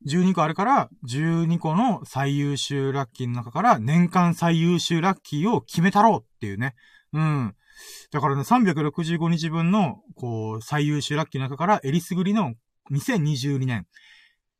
[0.07, 6.75] 12個あるから、12個の最優秀ラッキーの中から年間最優秀ラッキーを決めたろうっていうね。
[7.13, 7.55] うん。
[8.11, 12.53] だからね、365日分の、こう、最優秀ラッキーの中から、えりすぐりの
[12.91, 13.85] 2022年、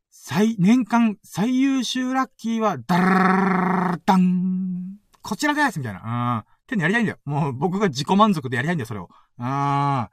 [0.09, 6.01] 最、年間最優秀ラッキーは、ダラダンこちらですみたいな。
[6.03, 6.39] うん。
[6.39, 6.45] っ
[6.77, 7.17] てやりたいんだよ。
[7.25, 9.09] もう僕が自己満足でやりたいんだよ、それを。
[9.39, 10.07] うん。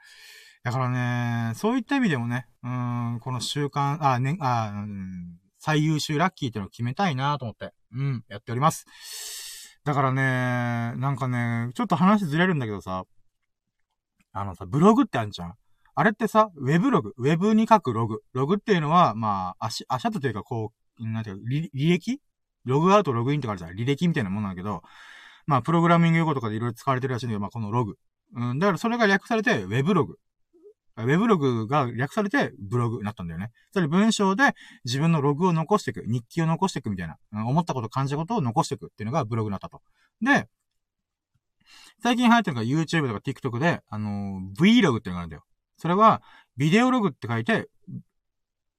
[0.69, 8.85] だからね、そういった意味でもね、うん、この週間、あ、ね、あ、うん、最優秀ラッキーっていうのを決めたいなと思って、うん、やっております。
[9.85, 13.05] だからね、なんかね、ちょっと話ずれるんだけどさ、
[14.33, 15.55] あのさ、ブログってあるじゃん。
[15.95, 18.21] あれってさ、ウェブログ、ウェブに書くログ。
[18.35, 21.43] ログっていうのは、まあ、足、足跡というか、こう、なんていうか、
[21.75, 22.21] 履歴？
[22.66, 23.71] ログアウト、ログインとかあるじゃん。
[23.71, 24.83] 履歴みたいなもんなんだけど、
[25.47, 27.95] まあ、プログラミング用語とかでいろいろ使われてるらしいんだけど、まあ、このログ。
[28.35, 30.19] うん、だからそれが略されて、ウェブログ。
[31.05, 33.51] ウェブログが略されて、ブログになったんだよね。
[33.73, 39.81] それ文章で自分のログを残していく、日記を残していくみたいな、思ったこと、感じたことを残していくっていうのがブログになったと。
[40.21, 40.49] で、
[42.03, 45.45] 最近流行ってるのが YouTube とか TikTok で、あのー、Vlog っていうのがあるんだよ。
[45.77, 46.23] それは、
[46.57, 47.69] ビデオログって書いて、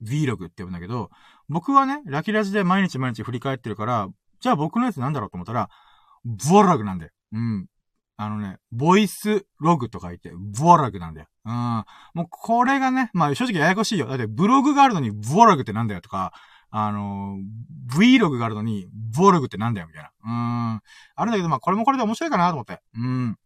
[0.04, 1.10] Vlog って呼ぶんだけど、
[1.48, 4.10] 僕はね、ラキラジで毎日毎日振り返ってるから、
[4.40, 5.70] じゃあ僕のやつなんだろうと思ったら、
[6.24, 7.12] ボラグなんだよ。
[7.34, 7.68] うん。
[8.22, 11.28] あのね、ボイスログと書いて、ボラグなんだよ。
[11.46, 11.54] うん。
[12.14, 14.08] もうこれがね、まあ正直ややこしいよ。
[14.08, 16.34] だってブログがあるのにボラグってなんだよとか、
[16.70, 17.38] あの、
[17.96, 20.10] Vlog があるのに、ボログってなんだよみたいな。
[20.26, 20.28] う
[20.76, 20.82] ん。
[21.16, 22.82] あるんだけど、まあこれもこれで面白いかなと思って。
[22.94, 23.38] うん。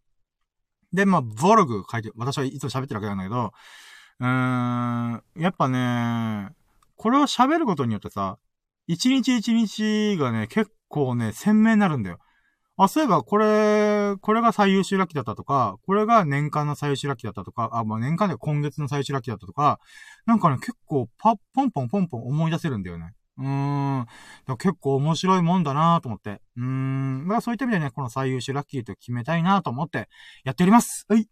[0.91, 3.51] で、まあ、ボログ書いて、私はいつも喋ってるわけなんだけど、
[4.21, 6.49] うーん、やっぱね、
[6.95, 8.39] これを喋ることによってさ、
[8.87, 12.17] 一日一日がね、結構ね、鮮明になるんだよ。
[12.77, 13.45] あ、そういえば、これ、
[14.17, 19.79] これが最優秀ラッキーだったとか、これが年間の最優秀ラッキーだったとか、あ、まあ、年間で今月の最優秀ラッキーだったとか、
[20.25, 23.13] なんかね、結構パッ、ポンポンポンポン思い出せるんだよね。
[23.37, 23.45] うー
[24.01, 24.07] ん。
[24.57, 26.41] 結構面白いもんだなと思って。
[26.55, 27.25] うーん。
[27.25, 30.09] まあそういった意味でね、この最優秀ラッキーと決めたいなと思って
[30.43, 31.05] やっております。
[31.09, 31.27] はい。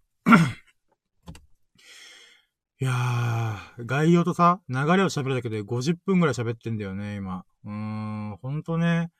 [2.80, 7.46] いやー、概要とさ、流れを喋るだけで50分くらい喋ってんだよね、今。
[7.64, 9.12] うーん、ほんとね。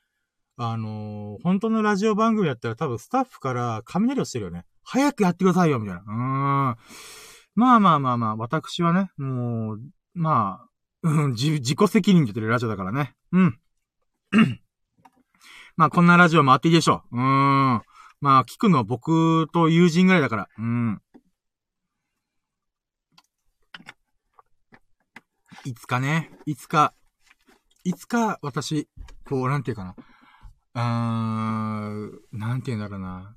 [0.64, 4.66] あのー、本当のラジオ番組だったら多分スタッフから雷をしてるよね。
[4.84, 6.02] 早くやってくださいよ、みたいな。
[6.02, 6.78] うーん。
[7.56, 9.82] まあまあまあまあ、私はね、もう、
[10.14, 10.70] まあ、
[11.02, 13.16] うん、自、自己責任って言ってるラジオだからね。
[13.32, 13.60] うん。
[15.78, 17.18] まあ、こんなラジオもあっていいでしょう。
[17.18, 17.82] うーん。
[18.22, 20.50] まあ、聞くのは僕と友人ぐらいだから。
[20.60, 21.02] うん。
[25.66, 26.94] いつかね、いつか、
[27.84, 28.88] いつか私、
[29.26, 29.96] こう、なんていうかな。
[30.74, 33.36] うーん、なんていうんだろうな。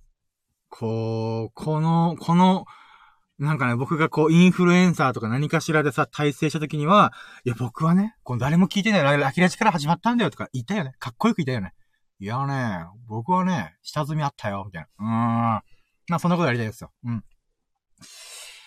[0.68, 2.66] こう、この、この、
[3.39, 7.12] なんかね、僕がこう、インフルエンサーとか何かしらでさ、体制した時には、
[7.45, 10.95] いや、僕はね、こう誰も聞いてないラキラジから始まったんだよとか言ったよね。
[10.99, 11.72] かっこよく言ったよね。
[12.20, 14.89] いやね、僕はね、下積みあったよ、みたいな。
[14.99, 15.11] うーん。
[16.09, 16.93] まあ、そんなことやりたいですよ。
[17.05, 17.24] うん。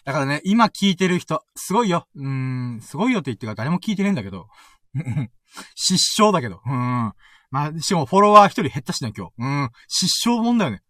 [0.03, 2.07] だからね、今聞いてる人、すごいよ。
[2.15, 2.28] うー
[2.78, 4.47] ん、すごいよって言ってから誰も聞いてねえんだけど。
[5.76, 6.61] 失笑だけど。
[6.65, 7.13] うん。
[7.49, 9.33] まあ、しかもフォロワー一人減ったしね、今日。
[9.37, 9.69] うん。
[9.87, 10.81] 失笑もんだよね。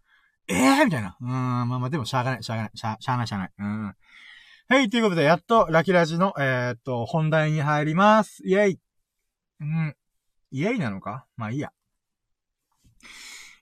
[0.48, 1.18] ええー、みたいな。
[1.20, 3.52] うん、まあまあ、でもしゃあがない、しゃあがない、しゃ、しゃあない、しゃあない。
[3.60, 3.96] うん。
[4.70, 8.42] はい、ということで、やっと、ラキラジの、えー、っと、本題に入ります。
[8.46, 8.80] イェイ。
[9.60, 9.96] うん。
[10.52, 11.26] イェイなのか？
[11.36, 11.72] まあいいや。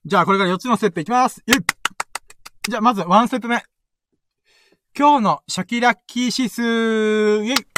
[0.05, 1.65] じゃあ、これから4つのステップいきますイェイ
[2.69, 3.63] じゃあ、まず、1ステップ目。
[4.97, 7.74] 今日の初期ラッキー指数イェイ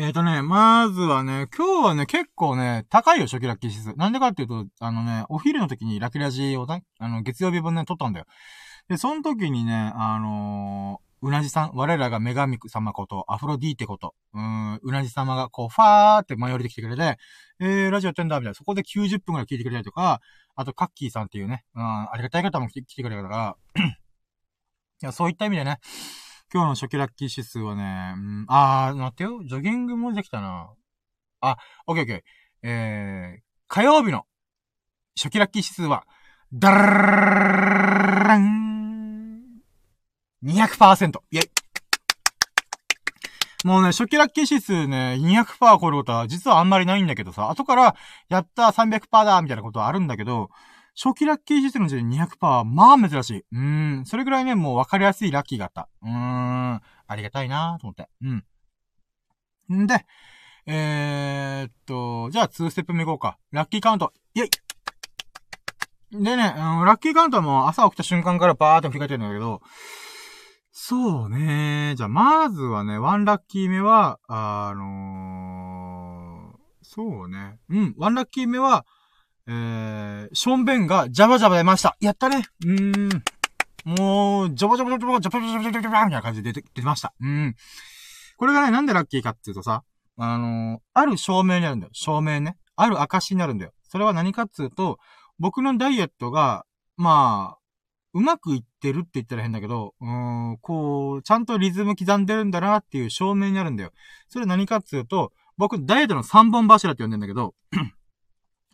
[0.00, 3.96] えっ、ー、とね、まずはね、今日はね、結構ね、高いよ、初期ラッキー指数。
[3.96, 8.26] なんでかっていうと、あのね、お昼の時にラキラジをね、あの、月曜日分ね、撮ったんだよ。
[8.86, 17.18] で、その時にね、あのー、うなじさん、我らが女神様こと、アフロディーテこと、うん、うなじ様がこう、ファーって前寄りで来てくれて、
[17.58, 18.54] えー、ラジオやってんだ、みたいな。
[18.54, 20.20] そこで90分くらい聞いてくれたりとか、
[20.54, 23.56] あと、カッキーさんっていうね、うん、ありがたい方も来てくれたから、
[25.02, 25.80] いや、そういった意味でね、
[26.50, 29.42] 今日の初期ラッキー指数はね、うん、あー、待ってよ。
[29.44, 30.70] ジョギングもできたな。
[31.42, 32.68] あ、オッケーオッケー。
[32.68, 34.24] えー、火曜日の
[35.14, 36.06] 初期ラッキー指数は、
[36.50, 39.42] ダラン
[40.42, 41.18] !200%!
[41.32, 41.50] イェイ
[43.64, 47.94] もうね、初期ラッキー指数ね、200%超えることは実はあんまりないんだけどさ、後から
[48.30, 50.48] やった300%だみたいなことはあるんだけど、
[51.00, 53.44] 初期ラッキー実の時点で200%は、まあ珍しい。
[53.52, 54.02] うん。
[54.04, 55.88] それぐらいね、もう分かりやすいラッキーがあった。
[56.02, 56.12] うーん。
[56.74, 58.08] ありがたいなと思って。
[58.20, 59.82] うん。
[59.82, 60.04] んで、
[60.66, 63.38] えー、っと、じゃあ2ステップ目いこうか。
[63.52, 64.12] ラッキーカウント。
[64.34, 64.50] イェイ
[66.10, 69.62] でね、うん、ラッキーカウントはもう朝起きた瞬間からバーって振り返ってるんだけど、
[70.72, 71.94] そうね。
[71.96, 77.58] じゃあ、まずはね、ワンラッキー目は、あのー、そうね。
[77.68, 78.84] うん、ワンラッキー目は、
[79.50, 81.96] えー、ションベンがジャバジャバ出ました。
[82.00, 82.44] やったね。
[82.66, 83.22] うーん。
[83.84, 87.14] もう、ジャバジャバジャバジャバジャバジャバジャバみたいな感じで出て、出ました。
[87.18, 87.54] うん。
[88.36, 89.84] これがね、なんでラッキーかっていうとさ、
[90.18, 91.90] あのー、ある証明になるんだよ。
[91.94, 92.58] 証明ね。
[92.76, 93.72] ある証になるんだよ。
[93.88, 94.98] それは何かっていうと、
[95.38, 96.66] 僕のダイエットが、
[96.98, 97.58] まあ、
[98.12, 103.92] うまくいってるって言ったら変だけど、うーん、こう、ちゃんとリズム刻んでるんだなっていう証明になるんだよ。
[104.28, 107.54] それ何かっていうと、僕、ダイエットの3本柱って呼んでんだけど、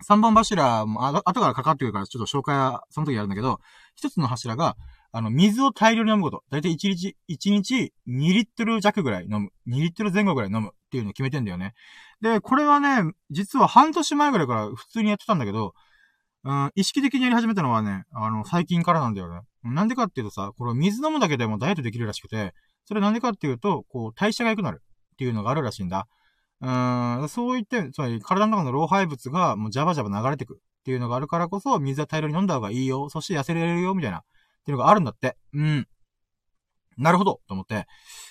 [0.04, 3.60] 3本柱も、あ後からかかってくるから、ちょっと紹介は、その時やるんだけど、
[3.96, 4.76] 一つの柱が、
[5.12, 6.42] あの、水を大量に飲むこと。
[6.50, 9.50] だいたい1日、1日2リットル弱ぐらい飲む。
[9.68, 11.74] 2リットル前後ぐらい飲むっていうのを決めてんだよね。
[12.20, 15.74] で、これはね、実は半年前ぐらいから普通にやってたんだけど、
[16.44, 19.40] うん、意識的にやり始めたのはね、あの、最近からなんだよね。
[19.62, 22.52] なんでかっていうとさ、これ水飲むだけでもダイエットできるらしくて、
[22.84, 24.82] それなんでかっていうと、こう、代謝が良くなる
[25.14, 26.06] っていうのがあるらしいんだ。
[26.60, 33.08] うん、そう言って、つまり体の中の老廃物がもうジャバジャバ流れてくっていうのがあるからこそ、水は大量に飲んだ方がいいよ。
[33.10, 34.18] そして痩せられるよ、みたいな。
[34.18, 34.22] っ
[34.64, 35.36] ていうのがあるんだって。
[35.52, 35.86] うん。
[36.96, 37.86] なるほど、と思って。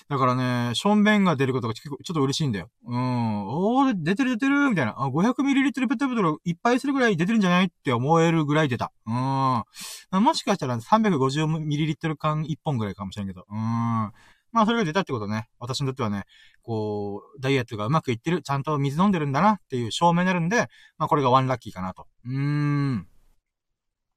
[0.08, 2.70] だからね、ションベンが出ることが結構ちょっと嬉しいんだよ。
[2.86, 3.46] うん。
[3.46, 4.92] おー、出てる出てるみたいな。
[4.94, 8.92] 500ml ペットボトルいっぱいするぐらい出てるんじゃないって思えるぐらい出た。
[9.06, 10.22] うん。
[10.22, 13.44] もしかしたら 350ml 缶1本ぐらいかもしれんけど。
[13.50, 14.12] うん。
[14.54, 15.48] まあ、それが出たってことね。
[15.58, 16.26] 私にとってはね、
[16.62, 22.06] こう、ダイエットがうまくいってる、ちゃんと水飲んでるんだなっていう証明になるんで、まあ、これがワンラッキーかなと。
[22.24, 23.08] うーん。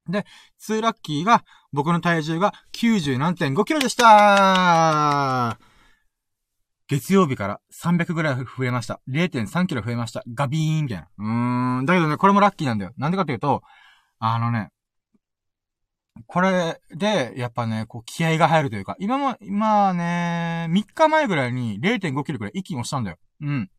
[0.08, 0.28] で、
[0.62, 5.58] 2ラッキーが、僕の体重が97.5キロでした
[6.88, 9.02] 月曜日から300ぐらい増えました。
[9.10, 10.24] 0.3キロ増えました。
[10.36, 11.08] ガビーンみたいな。
[11.18, 11.86] うーん。
[11.88, 12.94] だけどね、これもラッキーなんだよ。
[12.96, 13.64] なんでかっていうと、
[14.20, 14.70] あのね、
[16.26, 23.18] これで、やっぱね、こう、気合が入るというか、今も、今ね、3日前ぐらいに0.5キロくらい一気に押したんだよ。
[23.42, 23.70] うん。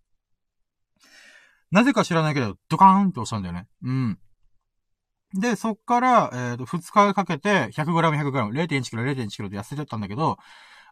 [1.70, 3.66] なぜか知らないけど、ドカーンって押したんだよね。
[3.82, 4.18] うん。
[5.34, 10.38] で、そっから、えっ、ー、と、2日かけて、100g、100g、0.1キロ、0.1キロで痩せてったんだけど、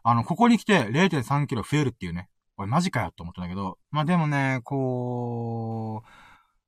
[0.03, 2.29] あの、ここに来て0.3キロ増えるっていうね。
[2.57, 6.26] おい、マジかよって思ったんだけど、まあ、でもね、こう、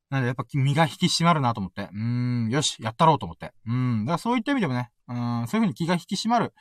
[0.10, 1.84] なんでやっぱ身が引き締まるなと思って。
[1.84, 3.53] うーん、よし、やったろうと思って。
[3.68, 6.53] うん、だからそういった意味でもね、うん、そういう風に気が引き締まる。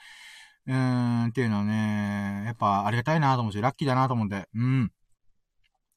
[0.66, 4.92] うーん、っていうのはね、やっぱありがたいなと思うし、ラッキーだなと思うんで、うん。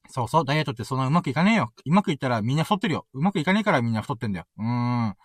[0.08, 1.72] そうそう、ダイエットってそんなうまくいかねえよ。
[1.86, 3.06] うまくいったらみんな太ってるよ。
[3.12, 4.46] うまくいかねえからみんな太ってんだよ。
[4.58, 5.16] うーん。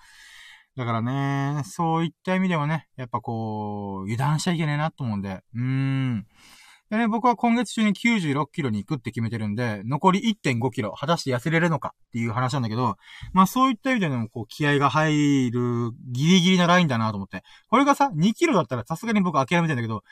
[0.76, 6.28] だからね、そういった意味ではね、やっぱこう、油断しちゃいけねえなと思うんで、うーん。
[6.90, 12.96] でね、僕は今月中に96キロに行くって決めてるんで、残り1.5キロ、果たして痩せれるのかっていう話なんだけど、
[13.34, 17.44] まあそういった意味でも、こう、気合が入るギリギリなラインだなと思って。
[17.70, 20.04] これがさ、2キロだったらさすがに僕諦めてんだけど、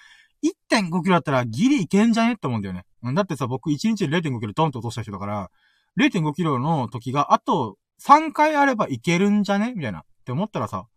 [0.43, 2.83] 1.5キロだったらギリいけんじゃねって思うんだよね。
[3.13, 5.49] だってさ、僕1日で0.5キロドンと落とした人だから、
[5.97, 10.03] 0.5キロの時があと3回あればいけるんじゃねみたいな。
[10.25, 10.87] って思ったらさ、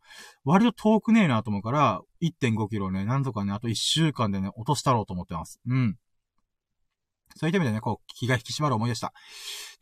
[0.45, 5.61] 割と遠くねえなと思うから、1.5キロね、なんとかね、あと1週間でね、落としたろうと思ってます。
[5.69, 5.99] うん。
[7.37, 9.13] そういった意味でね、こう、気が引き締まる思いでした。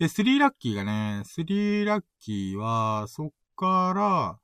[0.01, 4.41] で、3ラッキーがね、3ラッキーは、そっから、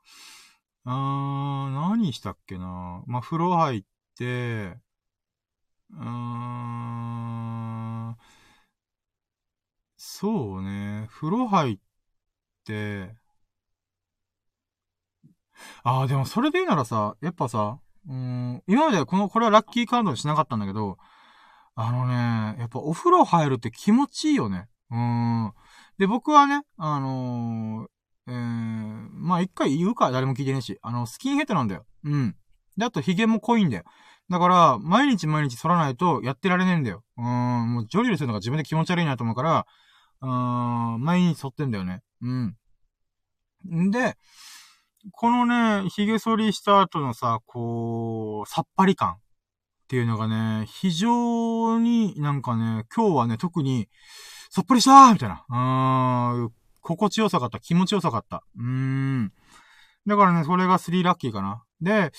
[0.85, 3.83] あー、何したっけなまあ、風呂入っ
[4.17, 4.77] て、
[5.91, 8.17] うーん、
[9.97, 11.79] そうね、風呂入っ
[12.65, 13.17] て、
[15.85, 17.79] ああ、でもそれで言うならさ、やっぱさ、
[18.09, 20.99] うん、今までこの、これはラッキーカードにしなかったんだけど、
[21.75, 24.69] あのね、やっぱお風呂入るって気持ちいいよね。
[24.91, 25.53] うん。
[25.99, 31.87] で、僕はね、あのー、えー、まあ一回言うか、誰も聞いてねえし、あの、スキンヘッドなんだよ。
[32.05, 32.37] うん。
[32.77, 33.85] で、あと髭も濃いんだよ。
[34.29, 37.03] だから、毎日毎日剃らないとやってられねえんだよ。
[37.17, 39.67] うん、もうジョリルするのが自分で気持ち悪いなと思うから、
[40.21, 40.27] う
[40.99, 42.03] ん、毎日剃ってんだよね。
[42.23, 42.57] うん。
[43.71, 44.17] んで、
[45.11, 49.17] このね、髭剃りした後のさ、こう、さっぱり感っ
[49.89, 53.89] ていうのがね、非常になんかね、今日はね、特に、
[54.51, 55.45] さっぱりしたーみたいな。
[55.49, 57.59] うーん、心地よさかった。
[57.59, 58.45] 気持ちよさかった。
[58.57, 59.33] うーん。
[60.07, 61.65] だからね、それが3ラッキーかな。
[61.81, 62.13] で、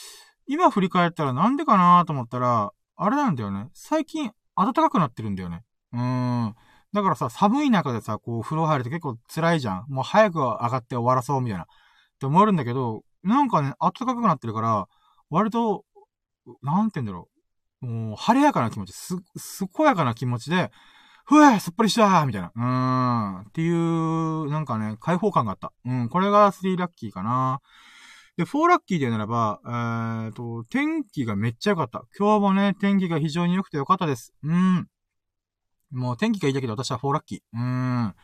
[0.46, 3.70] 今振り返ったらなんでかなと思ったら、あれなんだよね。
[3.74, 5.64] 最近暖かくなってるんだよね。
[5.94, 6.02] うー
[6.48, 6.56] ん。
[6.92, 9.86] だからさ、寒い中でさ、こう、風呂入ると結構辛いじゃん。
[9.88, 11.66] もう早く上がって終わらそうみたいな。
[12.24, 14.88] って思えるんだけど、なんかね、暖かくなってるから、
[15.30, 15.84] 割と、
[16.62, 17.30] なんて言うんだろ
[17.82, 17.86] う。
[17.86, 19.18] もう、晴れやかな気持ち、す、
[19.76, 20.72] 健やかな気持ちで、
[21.26, 22.52] ふわすっぱりしたーみたいな。
[22.56, 23.48] うーん。
[23.48, 25.74] っていう、なんかね、開放感があった。
[25.86, 27.62] うん、これが3ラッキーかな。
[28.38, 32.04] で、フォーラッキーで言うならば、えーと、天気がめっちゃ良かった。
[32.18, 34.34] 今日もね、天気が非常に良くて良かったです。
[34.44, 34.88] うん。
[35.92, 37.40] もう天気がいいだけど私はフォーラッキー。
[37.54, 38.16] うん。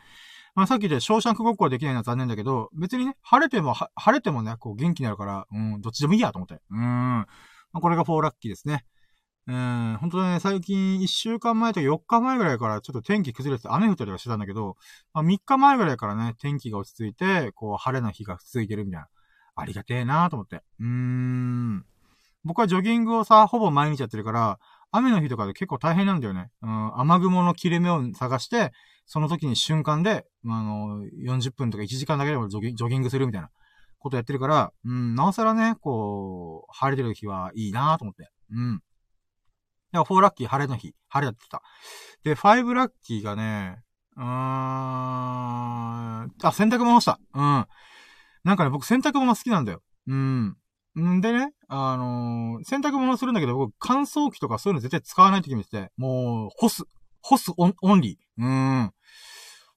[0.54, 6.60] まあさっきで、ショーシャンクごっこはできないのは残念だけど、別にね、晴れても、晴れてもね、こう元気になるから、うん、どっちでもいいやと思って。
[6.70, 6.80] うん。
[6.80, 7.26] ま
[7.74, 8.84] あ、これがフォーラッキーですね。
[9.46, 14.76] うん、本当ね、最近1週間前とか4日前ぐらいからちょっと天気崩れて雨降ったりはしてたんだけど、
[15.12, 19.08] まあ、3日前ぐらいからね、天気が落ち着いて、こう晴れの日が続いてるみたいな。
[19.56, 20.62] ありがてえなーと思って。
[20.78, 21.84] うーん。
[22.44, 24.58] 僕はジョギングをさ、ほぼ毎日やってるから、
[24.92, 26.50] 雨の日とかで結構大変なんだよね。
[26.62, 28.72] うん、雨雲の切れ目を探して、
[29.12, 33.50] その時に瞬間で、まあの、40分とか1時間だけでもジョギジョギングするみたいな
[33.98, 38.30] ことやってるから、うん、なおさらね、こう、晴れてる日はいいなと思って。
[38.52, 38.78] うん。
[39.90, 41.60] だから4ラッキー晴れの日、晴れだってた。
[42.22, 43.82] で、5ラッキーがね、
[44.16, 47.18] うーん、あ、洗濯物した。
[47.34, 47.66] うん。
[48.44, 49.82] なんかね、僕洗濯物好きなんだよ。
[50.06, 50.56] うん。
[51.00, 56.84] んでね、あのー、洗濯物するんだけど、僕乾燥機とかそういうの絶対使わないと決めてて、もう、干す、
[57.22, 58.42] 干すオンオンリー。
[58.42, 58.92] うん。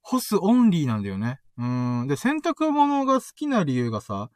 [0.04, 1.39] 干すオンリーなんだよね。
[1.58, 2.08] うん。
[2.08, 4.30] で、洗濯物が好きな理由がさ、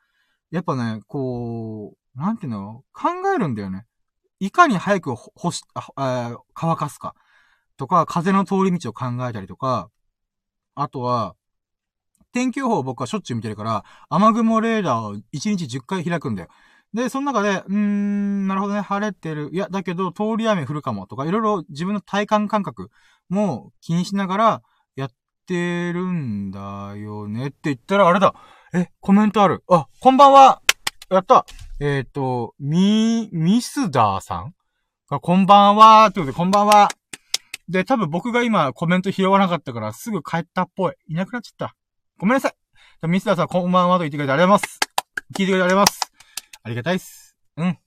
[0.50, 2.84] やっぱね、こう、なんていうの？
[2.94, 3.86] 考えるんだよね。
[4.40, 7.14] いかに早く干し、あ、乾かすか。
[7.76, 9.90] とか、風の通り道を考えたりとか、
[10.74, 11.36] あとは、
[12.32, 16.50] 天気予報を僕はしょっちゅう見てるから、雨雲レーダーを1日10回開くんだよ。
[16.94, 19.50] で、その中で、うーん、なるほどね、晴れてる。
[19.52, 22.90] いや、だけど、通り雨降るかもとか、いろいろ自分の体感感覚
[23.30, 24.62] も気にしながら
[25.48, 28.36] てるんだよねって言ったら、あれだ。
[28.74, 29.64] え、コメントある。
[29.70, 30.62] あ、こんばんは。
[31.10, 31.46] やった
[31.80, 34.54] えっ、ー、と、み、ミスダーさん
[35.10, 36.90] が、こんばんはということで、こんばんは。
[37.70, 40.96] で、多分僕が今コメント拾わなかったからすぐ帰ったっぽい。
[41.08, 41.76] いなくなっちゃった。
[42.18, 43.08] ごめんなさい。
[43.08, 44.80] ミスダーさん、こんばんはと言ってくれてありがとうございます。
[45.34, 46.12] 聞いてくれてありがとうございます。
[46.64, 47.38] ありがたいっす。
[47.56, 47.78] うん。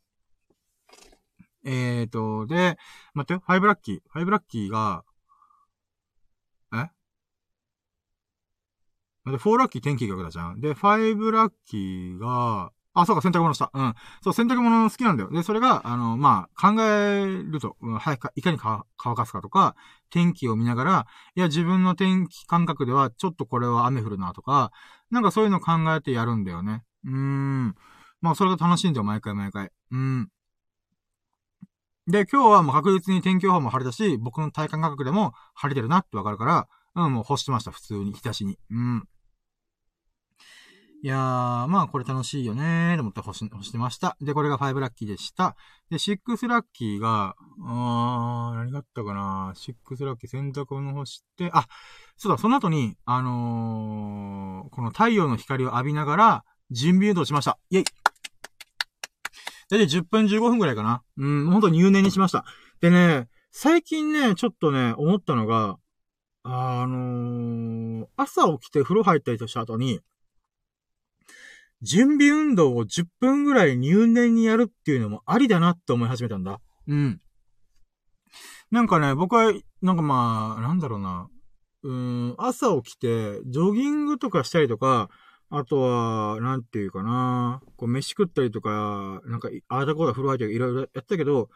[1.64, 2.78] えーと、で、
[3.12, 3.42] 待ってよ。
[3.44, 4.00] ファイブラッキー。
[4.08, 5.04] ファイブラッキーが、
[6.72, 6.88] え
[9.26, 10.60] で、フォーラッキー天気がだじゃん。
[10.60, 13.70] で、ファイブラッキーが、あ、そうか、洗濯物した。
[13.72, 13.94] うん。
[14.22, 15.30] そう、洗濯物好きなんだよ。
[15.30, 19.76] で、それが、あの、まあ、考えると、うん、早く、いかに乾かすかとか、
[20.10, 21.06] 天気を見ながら、
[21.36, 24.72] いや、自分の天気感覚では、ちょっとこれは雨降るなとか、
[25.10, 26.82] なんかそういうの考えてやるんだよね。
[27.04, 27.74] うーん。
[28.20, 29.70] まあ、それが楽しいんだよ、毎回毎回。
[29.92, 30.28] うん。
[32.08, 38.58] で、今日はもう確実に天気予報も晴れたし、僕の体感価格でも晴れてるなってわかるから、うん、もう干してました、普通に、日差しに。
[38.70, 39.08] うん。
[41.02, 41.18] いやー、
[41.68, 44.18] まあこれ楽しいよねーと思って干し、干してました。
[44.20, 45.56] で、これが5ラッキーでした。
[45.88, 51.66] で、6ラッキーが、あーん、何があったかな ?6 ラッキー洗濯物干して、あ、
[52.18, 57.58] そうだ、その後に、あのー、この太陽の光を浴びながら、準備運動しました。
[57.70, 57.84] イェイ
[59.70, 61.02] だいたい10分15分くらいかな。
[61.16, 62.44] うん、ほんと入念にしました。
[62.82, 65.78] でね、最近ね、ちょっとね、思ったのが、
[66.42, 70.00] あのー、朝起きて風呂入ったりとした後に、
[71.82, 76.60] 準備運動を10分ぐらい入念にやるっていうのもありだなって思い始めたんだ。
[76.86, 77.20] うん。
[78.70, 79.52] なんかね、僕は、
[79.82, 81.28] なんかまあ、なんだろうな。
[81.82, 85.08] うん、朝起きて、ジョギングとかしたりとか、
[85.48, 87.60] あとは、なんていうかな。
[87.76, 91.48] こう、飯食ったりとか、なんか、ああだこだ風呂入ったりいろいろやったけど、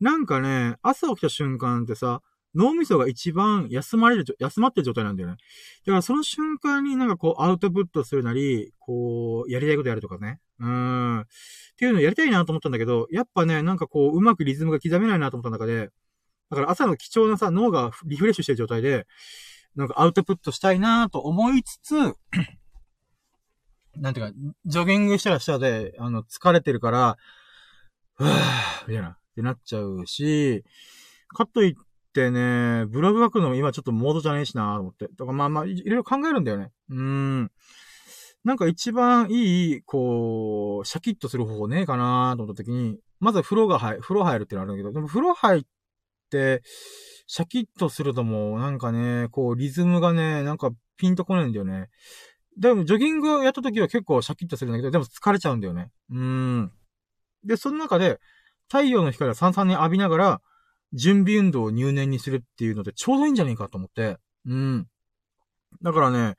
[0.00, 2.22] なんかね、朝起きた瞬間ってさ、
[2.56, 5.36] 脳みそが一番休まれる、休まってる状態なんだよね。
[5.84, 10.40] だからその瞬間になんかこうアウトプットするなり、こう、やりたいことやるとかね。
[10.58, 11.20] うん。
[11.20, 11.24] っ
[11.76, 15.90] ていうのをやりたいなと思ったんだけど、やっぱね、なんかこう、うまくリズムが刻めないなと思った中で、
[16.50, 19.06] だから朝の貴重なさ、脳がリフレッシュしてる状態で、
[19.74, 21.94] なんかアウトプットしたいなと思いつつ、
[23.96, 24.32] なんていうか、
[24.66, 27.16] ジョギングしたらしたで、あの、疲れてるから、
[28.14, 28.32] ふぅー、
[28.88, 30.64] みたいな、ってなっちゃうし、
[31.28, 31.74] かといっ
[32.22, 35.08] ってね、ブログ書くのも今ちょっとモードじゃねえしなと思って。
[35.18, 36.70] だかまあまあ、いろいろ考えるんだよね。
[36.88, 37.50] うん。
[38.42, 45.62] なんか一番いい、こう、シャキッとする方法ねえかなと思った時に、まず風呂が入、風呂入るってのあるんだけど、でも風呂入っ
[46.30, 46.62] て、
[47.26, 51.88] シャキッとするともう、なんかね、こう、リズムがね、なんかピンとこないんだよね。
[52.56, 55.90] でも、ジョギングやった時は結構シャキッとするんだけど、でも疲れちゃうんだよね。
[56.10, 56.72] うーん。
[57.44, 58.18] で、その中で、
[58.68, 60.40] 太陽の光をさんさんに浴びながら、
[60.92, 64.18] 準備運動を入念にするっていうのでちょうどいいんじゃねえかと思って。
[64.46, 64.86] うん。
[65.82, 66.36] だからね、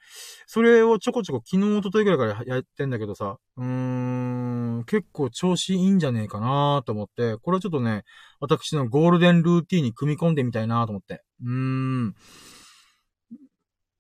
[0.48, 8.04] それをちょこちょこ昨日、おとといぐらいからやってんだけどさ、うーん、結構調子いいんじゃねえかなと思って、これはちょっとね、
[8.40, 11.24] 私のゴールデンルーティーンに組み込んでみたいなと思って。
[11.44, 12.16] うーん。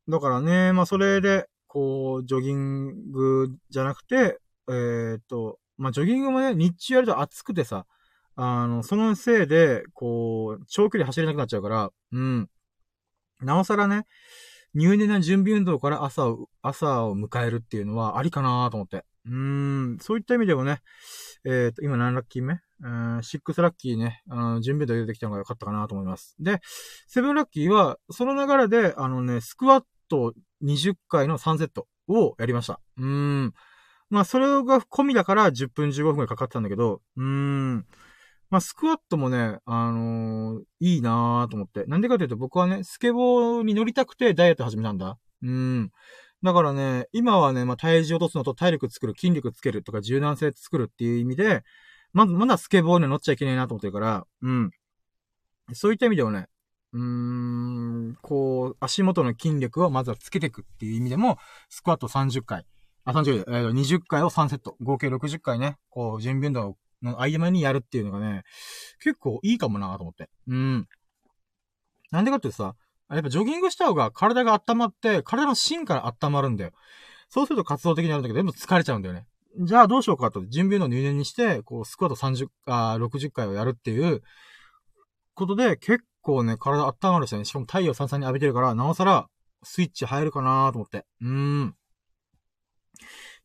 [0.10, 4.40] だからね、まあそれで、こう、ジョギングじゃなくて、
[4.70, 7.86] えー、っと、まあ、ジョギングもね、日中やると暑くてさ、
[8.40, 12.50] あの、そのせいで、こう、長距離走れなくなっちゃうから、うん。
[13.42, 14.06] なおさらね、
[14.76, 19.04] 入念な準備運動から朝を、朝を迎えるっていうのはありかなと思って。
[19.26, 20.82] うん、そういった意味でもね、
[21.46, 22.60] えっ、ー、と、今何ラッキー目？
[22.84, 26.36] うん、6ラッキーね、あの、準備運動入れてきたのが良かったかなと思います。
[26.40, 26.62] で、
[27.14, 30.34] 7ラッキーは、その流れで、あのね、スクワット
[30.64, 32.80] 20回の3セットをやりました。
[32.98, 33.54] うん。
[34.10, 37.86] まあ、それが込みだから10分15分くらいかかってたんだけど、うーん。
[38.50, 41.84] まあ、スクワットもね、あのー、いいなーと思って。
[41.86, 45.18] なんでかというと僕はね、スケボーに乗りたくてダイエット始めたんだ。
[45.44, 45.92] うん。
[46.44, 51.64] だからね、今はね、まあ、体重落とすのと体力作る、筋力つけるとか柔軟性作るっていう意味で、
[52.14, 54.72] まず、まだスケボーに乗っちゃいけないなと思ってるから、うん。
[55.74, 56.48] そういった意味ではね、
[56.94, 61.38] うーん、こう、足元の筋力をまずはつけていくっていう意味でも、
[61.70, 62.66] スクワット30回、
[63.04, 68.44] あ、30回、えー、20回を3セット、合計60回ね、こう、準備運動をの合間にやるっていうのがね、
[69.02, 70.30] 結構いいかもなと思って。
[70.48, 70.88] うん。
[72.12, 72.76] なんでかってさ、
[73.10, 76.72] やっぱジョギングした方が体が温まって、体の芯から温まるんだよ。
[77.30, 79.26] そうすると活動的になるんだけど、全部疲れちゃうんだよね。
[79.60, 84.22] じゃあどうしようかと、準備の入念にして、こう、スクワット30、あ60回をやるっていう
[85.34, 89.28] ことで、結構ね、体温まるしね、しかも太陽さんさんに浴びてるから、なおさら、
[89.64, 91.06] スイッチ入るかなと思って。
[91.22, 91.76] うーん。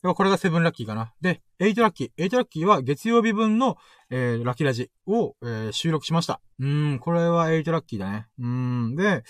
[0.03, 1.15] これが seven lucky かな。
[1.21, 3.77] で、 eight lucky。eight lucky は月曜日分の、
[4.11, 6.41] えー、ラッキーラジを、えー、収録しました。
[6.59, 8.27] うん、これは eight lucky だね。
[8.41, 8.97] うん。
[8.97, 9.23] で、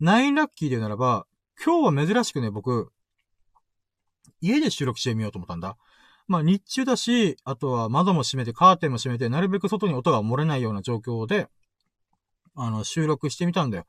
[0.00, 1.26] ナインラッキーで言うならば、
[1.62, 2.90] 今日は珍しくね、僕、
[4.40, 5.76] 家で収録してみようと思ったんだ。
[6.26, 11.48] まあ日中だし、あとは窓も閉めて、カーテンも閉めて、なるべく外に音が漏れないような状況で、
[12.54, 13.86] あの、収録してみたんだよ。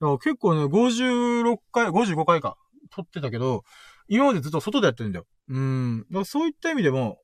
[0.00, 2.56] だ結構ね、56回、55回か、
[2.90, 3.64] 撮ってたけど、
[4.08, 5.26] 今までずっと外でやってるんだよ。
[5.48, 6.06] うん。
[6.10, 7.18] だからそういった意味でも、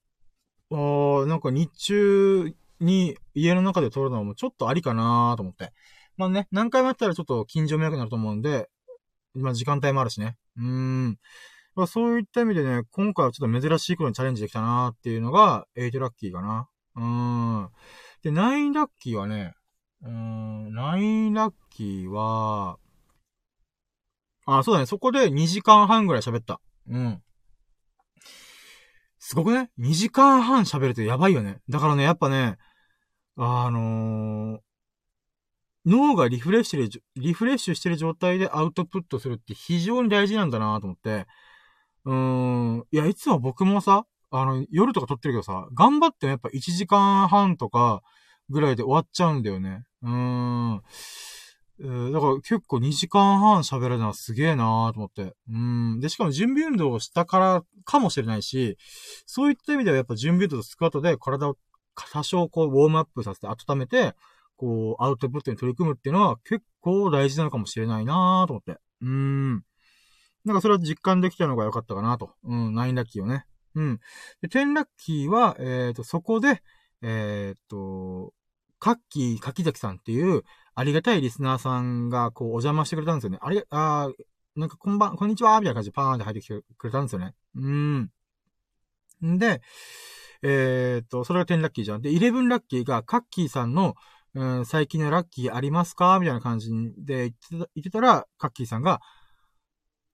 [0.70, 5.72] あなんか日中に家の中で撮るのもちょっとありかなと思って。
[6.16, 8.68] まあね、何回もやったらちょっと近所迷惑になると思うんで、
[9.34, 10.36] まあ時間帯もあるしね。
[10.56, 11.18] うーん。
[11.74, 16.68] まあ、そういった意味でね、今回はちょっと珍しいことにチャレンジできたなーっていうのが、8ラッキーかな。
[16.96, 17.70] うーん。
[18.22, 19.54] で、9ラッキーはね、
[20.02, 22.76] うーん、9ラッキーは、
[24.44, 26.60] あ、そうだね、そこで2時間半ぐらい喋った。
[26.88, 27.22] うん。
[29.18, 31.60] すごくね ?2 時間半喋るとやばいよね。
[31.68, 32.58] だからね、やっぱね、
[33.36, 34.60] あのー、
[35.86, 41.26] 脳がリフレッシュで、リフレッシュしてる状態でアウトプットするって非常に大事なんだなと思って、
[42.04, 42.84] うーん。
[42.90, 48.02] いや、いつも僕もさ、あの、夜とか撮ってるけどさ、頑張ってもやっぱ1時間半とか
[48.50, 49.84] ぐらいで終わっちゃうんだよね。
[50.02, 50.82] うーん。
[51.82, 55.34] えー、だから結構2時間半喋れるのはすげえなーと思って。
[55.50, 55.98] うん。
[56.00, 58.78] で、しかも準備運動をしたからかもしれないし、
[59.26, 61.56] そういった意味ではやっぱ準備運動とスクワットで体を
[62.12, 64.14] 多少こうウォームアップさせて温めて、
[64.56, 68.80] こうアウトプットに取り組むっていうのは結構大事なのかもしれないなーと思って。
[69.00, 69.64] うーん。
[70.44, 72.30] なんかそれは実感できたのが良かったかなと。
[72.44, 73.44] うん、9ラッキーをね。
[73.74, 74.00] うん。
[74.40, 76.62] で、10ラッキーは、えっ、ー、と、そこで、
[77.00, 78.32] えっ、ー、と、
[78.78, 80.42] カッキー、柿崎さんっていう、
[80.74, 83.38] ありがたいリスナーさんが、こう、お邪魔してくれたんですよね。
[83.40, 84.10] あれ、あ
[84.56, 87.34] なんか、こんばん、こんにちはみたいな感じでパーンって入ってきてくれたんですよね。
[87.54, 88.10] うん。
[89.24, 89.60] んで、
[90.42, 92.02] えっ、と、それが10ラッキーじゃん。
[92.02, 93.94] で、11ラッキーが、カッキーさんの、
[94.34, 96.18] うん、最近のラッキーありますか？
[96.18, 99.00] みたいな感じで言ってた、ってたら、カッキーさんが、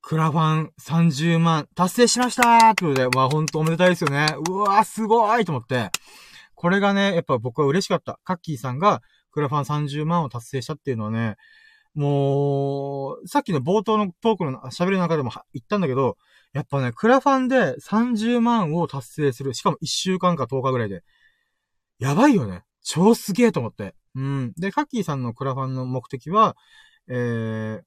[0.01, 4.27] クラファン30万達成しましたーってことで、まあほんとおめでたいですよね。
[4.49, 5.91] うわーすごいと思って。
[6.55, 8.19] これがね、やっぱ僕は嬉しかった。
[8.25, 9.03] カッキーさんが
[9.39, 11.37] クラファン30万を達成したっていうのはね、
[11.95, 16.17] もう、さっきの冒頭のトークの喋りの中でも言ったんだけど、
[16.53, 19.55] やっぱね、クラファンで30万を達成する。
[19.55, 21.05] しかも1週間か10日ぐらいで。
[22.01, 22.65] やばいよね。
[22.83, 23.95] 超すげえと思って。
[24.17, 24.53] うん。
[24.57, 26.57] で、カッキーさんのクラファンの目的は、
[27.09, 27.81] えー、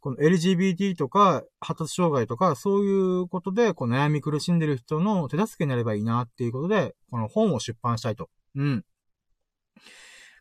[0.00, 8.30] この LGBT とか、発達障害とか、そういうことで、こう悩み苦しんでる人の手助けになればいいなっていうことで、この本を出版したいと。
[8.54, 8.84] うん。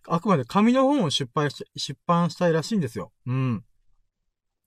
[0.07, 3.11] あくまで紙の本を出版し、出版したいらしいんですよ。
[3.25, 3.63] うん。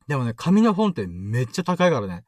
[0.09, 2.25] でもね、紙の本ってめっちゃ高いからね。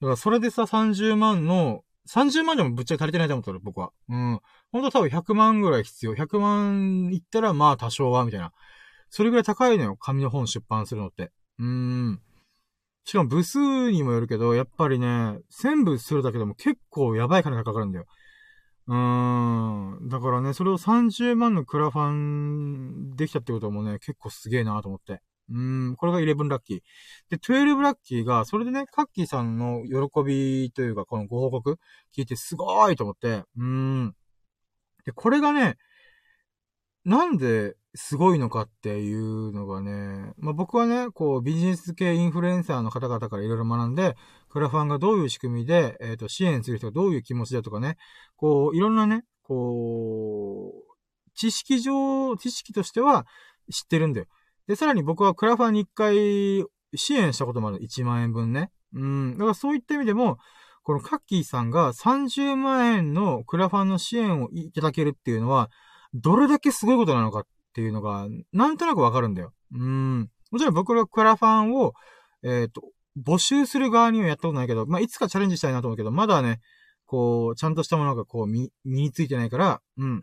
[0.00, 3.92] だからそれでさ、30万の、30万でもぶっちゃけ足りてないと思ったら、僕は。
[4.08, 4.40] うん。
[4.72, 6.14] ほんと多分100万ぐらい必要。
[6.14, 8.52] 100万いったら、まあ多少は、みたいな。
[9.10, 11.30] それぐらい高いのよ、紙の本出版するのって。
[11.58, 12.20] うーん。
[13.04, 18.06] しかも部数にもよるけど、やっぱりね、1000部するだけでも結構やばい金がかかるんだよ。
[18.86, 20.08] うん。
[20.08, 25.20] だからね、それを30万のクラファンできたってこともね、結構すげえなと思って。
[25.52, 25.60] う
[25.90, 26.80] ん、これが11ラッキー。
[27.28, 31.78] で、12ラッキーが、それでね、カッキーさんの喜びというか、このご報告
[32.16, 34.14] 聞いてすごいと思って、うん。
[35.04, 35.76] で、これがね、
[37.04, 44.16] なんですごいのかっていうのがね、まあ、僕はね、こうビジネス系インフルエンサーの方々からいろいろ学んで、
[44.48, 47.96] クラファンがどういう仕組みで、えっ、ー、と、支援する人がどういう気持ちだとかね、
[48.36, 50.90] こう、いろんなね、こう、
[51.34, 53.26] 知識上、知識としては
[53.72, 54.26] 知ってるんだよ。
[54.66, 57.78] で、さらに僕はクラファンに一回支援したこともある。
[57.78, 58.70] 1万円分ね。
[58.94, 59.32] うん。
[59.32, 60.38] だからそういった意味でも、
[60.82, 65.70] このカッキーさんが30万円のクラファンの支援をいただけるっていうのは、
[66.14, 69.52] どれだけすごいことなのかっていうのが、なんとなくわかるんだよ。
[69.72, 70.30] うん。
[70.50, 71.94] もちろん僕らクラファンを、
[72.42, 72.82] えっ、ー、と、
[73.22, 76.60] 募集する側にはやったことないけど、まあ、いつかチャレンジしたいなと思うけど、まだね、
[77.06, 80.22] こう、ちゃんとしたものがこう、身、身についてないから、うん。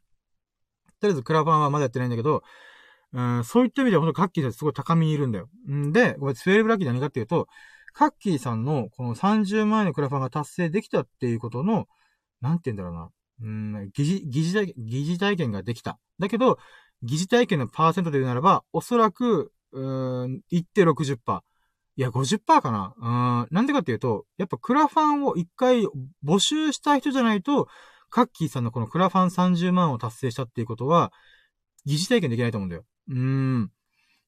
[1.00, 2.44] とりあえずクラファンはまだやってないんだけど、
[3.14, 5.50] うん、そういった意味では本当カッキーさんすごい高みにいるんだよ。
[5.70, 7.48] んで、これスウェーブラッキー何かっていうと、
[7.94, 11.88] カッキーさんのこの30万円のクラファンが達成できたっていうことの、
[12.42, 13.10] なんて言うんだろうな。
[13.42, 16.00] うん、疑似、疑似体、疑似体験ができた。
[16.20, 16.58] だけど、
[17.04, 21.42] 疑似体験のパーセントで言うならば、おそらく、うーん、1.60%。
[21.98, 23.56] いや、50%かなうん。
[23.56, 25.84] なんでかっていうと、やっぱクラファンを一回
[26.24, 27.68] 募集した人じゃないと、
[28.10, 31.12] カッキーさんのこのクラファン30万を達成したっていうことは、
[31.86, 32.84] 疑似体験できないと思うんだよ。
[33.10, 33.72] うーん。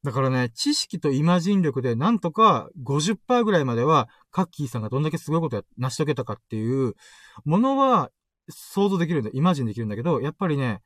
[0.04, 6.94] だからね、知識とイマジン力でなんとか50%ぐらいまでは、カッキーさんがどんだけすごいことを成し遂げたかっていう
[7.44, 8.10] ものは
[8.50, 10.82] 想像できるんだ、イマジンできるんだけど、やっぱりね、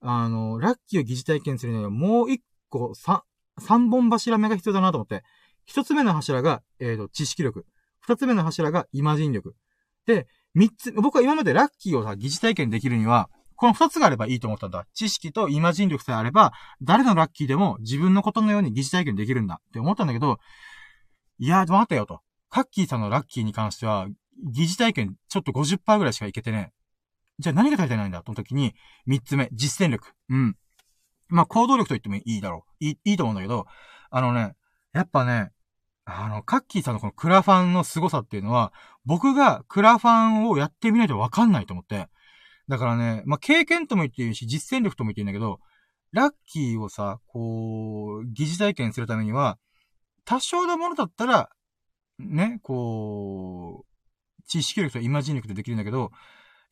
[0.00, 3.22] あの、ラッキーを疑似体験するにはもう一個、三、
[3.58, 5.24] 三本柱目が必要だなと思って。
[5.64, 7.66] 一つ目の柱が、えっ、ー、と、知識力。
[8.00, 9.56] 二つ目の柱がイマジン力。
[10.06, 14.86] で、三つ、僕は今までラッキーをさ、疑似体験できるには、この二つがあればいいと思ったんだ。
[14.94, 16.52] 知識とイマジン力さえあれば、
[16.82, 20.38] 誰のラッキーでも自分のことのように疑似体験できるんだって思ったんだけど、
[21.38, 22.20] いやー、待ってよと。
[22.50, 24.06] カッキーさんのラッキーに関しては、
[24.44, 26.72] 疑似体験ちょっと50%ぐらいしかいけてね。
[27.38, 28.74] じゃあ何が足りてないんだとの時に、
[29.06, 30.12] 三つ目、実践力。
[30.30, 30.56] うん。
[31.28, 32.84] まあ、行動力と言ってもいいだろう。
[32.84, 33.66] いい、いいと思うんだけど、
[34.10, 34.54] あのね、
[34.92, 35.52] やっぱね、
[36.04, 38.72] あの、カッキーさんのこのクラファンの凄さっていうのは、
[39.04, 42.08] 僕がクラファンをやってみないとわかんないと思って。
[42.68, 45.60] だからね、まあ、経験とも言っていいし、実践力とも言っていいんだけど、
[46.12, 49.58] ラッキーをさ、こう、疑似体験するためには、
[50.24, 51.50] 多少のものだったら、
[52.18, 56.10] ね、こう、知識力とイマジン力でできるんだけど、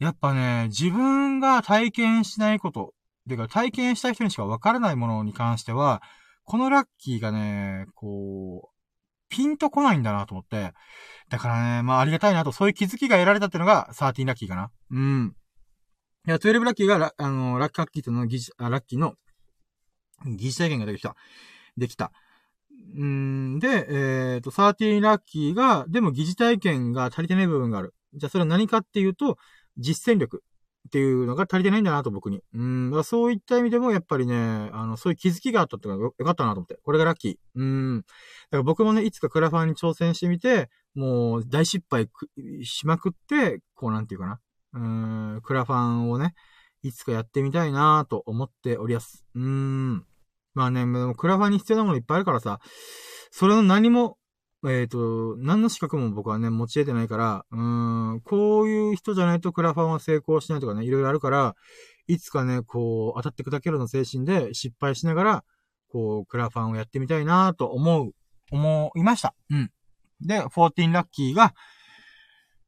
[0.05, 2.92] やっぱね、自分が体験しないこと、
[3.26, 6.02] てか体験した人にしかわからないものに関しては、
[6.44, 8.74] このラッキーがね、こう、
[9.30, 10.74] ピンとこないんだなと思って。
[11.30, 14.70] だからね、まあありがたいなと、そういう気づきが得られたっていうのが13ラッキーかな。
[14.90, 15.34] うん。
[16.26, 19.14] いや、12ラッキーがラ、あの、ラッキーラッキーとの疑似、あ、ラッキーの
[20.26, 21.16] 疑似体験ができた。
[21.78, 22.12] できた。
[22.94, 27.94] うんで、えっ、ー、と、13ラッキーが、でも疑似体験が足りてない部分がある。
[28.12, 29.38] じゃあそれは何かっていうと、
[29.79, 30.43] 実践力
[30.89, 32.43] っていうのが足りてないんだなと、僕に。
[32.53, 33.05] うん。
[33.05, 36.79] そういった意味でも、やっぱりね、あの、そういう気づきがあったってのがよかったなと思って。
[36.83, 37.37] これがラッキー。
[37.55, 38.01] うん。
[38.01, 38.05] だ
[38.51, 42.09] から僕もね、いつかクラファンに挑戦してみて、もう大失敗
[42.64, 44.41] しまくって、こうなんていうかな。
[44.75, 46.35] うん、クラファンをね、
[46.83, 49.25] いつかやってみたいなと思っておりやす。
[49.35, 50.05] うーん。
[50.53, 50.85] まあね、
[51.16, 52.61] クラファンに必要なものいっぱいあるからさ、
[53.31, 54.18] それの何も
[54.70, 61.54] えっ、ー、と、何の資格も僕はね、持ち得てないから、うーん、こういう人じゃないとクラファンは成功しないとかね、いろいろあるから、
[62.07, 65.45] いつかね、こう、当たって砕けるの精神で失敗しながら、
[65.88, 68.12] こう、クラファンをやってみたいなと思う、
[68.50, 69.34] 思いました。
[69.50, 69.70] うん。
[70.20, 71.54] で、14ラッキーが、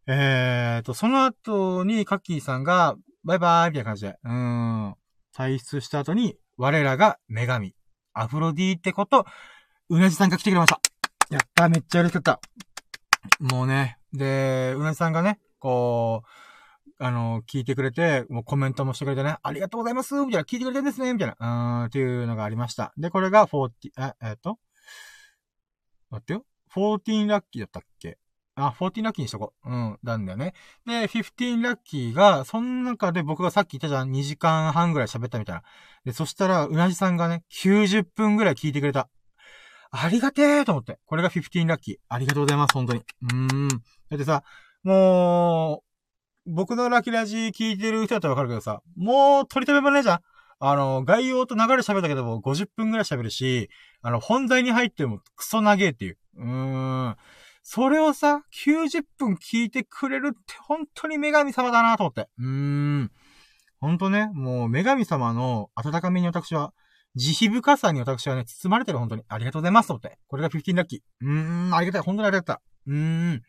[0.06, 4.94] えーと、その後にカッキーさんが、バイバーイみたいな感じで、うん、
[5.34, 7.74] 退出した後に、我らが女神、
[8.12, 9.26] アフロディーってこと、
[9.88, 10.80] うなじさんが来てくれました。
[11.30, 12.40] やった、めっちゃ嬉しかった。
[13.40, 22.92] もうね、で、うなさんがね、こう、あの、聞いてくれて、もうコメントもしてくれてね、ありがとうございますみたいな、聞いてくれてるんですねみたいな、うーん、っていうのがありました。
[22.96, 24.58] で、これが40、え、えっと、
[26.10, 26.44] 待ってよ。
[26.74, 28.18] 14ラッキーだったっけ？
[28.54, 29.70] あ、14ラッキーにしとこう。
[29.70, 30.54] うん、なんだよね。
[30.86, 35.62] で、15ラッキーが、その中で僕がさっき言ったじゃん、2時間半ぐらい喋ったみたいな。
[36.04, 39.08] で、そしたら、うなじさんがね、90分ぐらい聞いてくれた。
[39.98, 40.98] ありがてーと思って。
[41.06, 41.96] これが15ラッキー。
[42.08, 43.00] ありがとうございます、本当に。
[43.00, 43.68] うーん。
[43.68, 43.76] だ
[44.14, 44.42] ってさ、
[44.82, 45.82] も
[46.46, 50.20] う、僕のラッキーラジ聞いてる人だったらわかるけどさ、もう取り留めもないじゃん
[50.58, 53.68] あの、概要と流れ喋ったけども、50分ぐらい喋るし、
[54.02, 56.18] あの、本題に入ってもクソ長えっていう。
[56.36, 57.16] うーん。
[57.62, 62.28] それをさ、90分聞いてくれるって本当に女神様だなと思って。
[62.38, 63.10] うーん。
[63.80, 66.72] ほんとね、もう女神様の温かみに私は
[67.16, 69.22] 慈悲深さに私はね、包まれてる本当に。
[69.28, 70.18] ありがとうございます、と思って。
[70.28, 71.00] これが15ラッキー。
[71.22, 72.02] うーん、ありがたい。
[72.02, 72.58] 本当にありがたい。
[72.88, 73.42] うーん。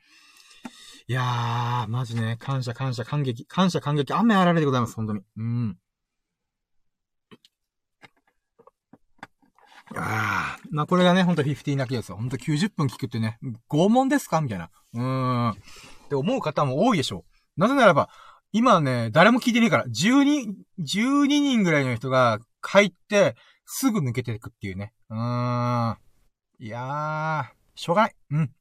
[1.09, 5.21] いやー、マジね、感謝感謝感激、感謝感激、雨あられでございます、本当に。
[5.37, 5.77] うん。
[9.95, 12.17] ああ、まあこれがね、ほんと15ラッキーですよ。
[12.17, 13.39] ほんと90分聞くってね、
[13.69, 14.41] 拷問ですか？
[14.41, 14.69] みたいな。
[14.93, 15.49] うーん。
[15.51, 15.55] っ
[16.09, 17.25] て思う方も多いでしょ
[17.57, 17.59] う。
[17.59, 18.09] なぜならば、
[18.51, 23.35] 今ね、誰も聞いてねえから、12、12人ぐらいの人が入って、
[23.69, 24.93] すぐ抜けていくっていうね。
[25.09, 25.97] うーん。
[26.59, 28.15] いやー、しょうがない。
[28.31, 28.51] うん。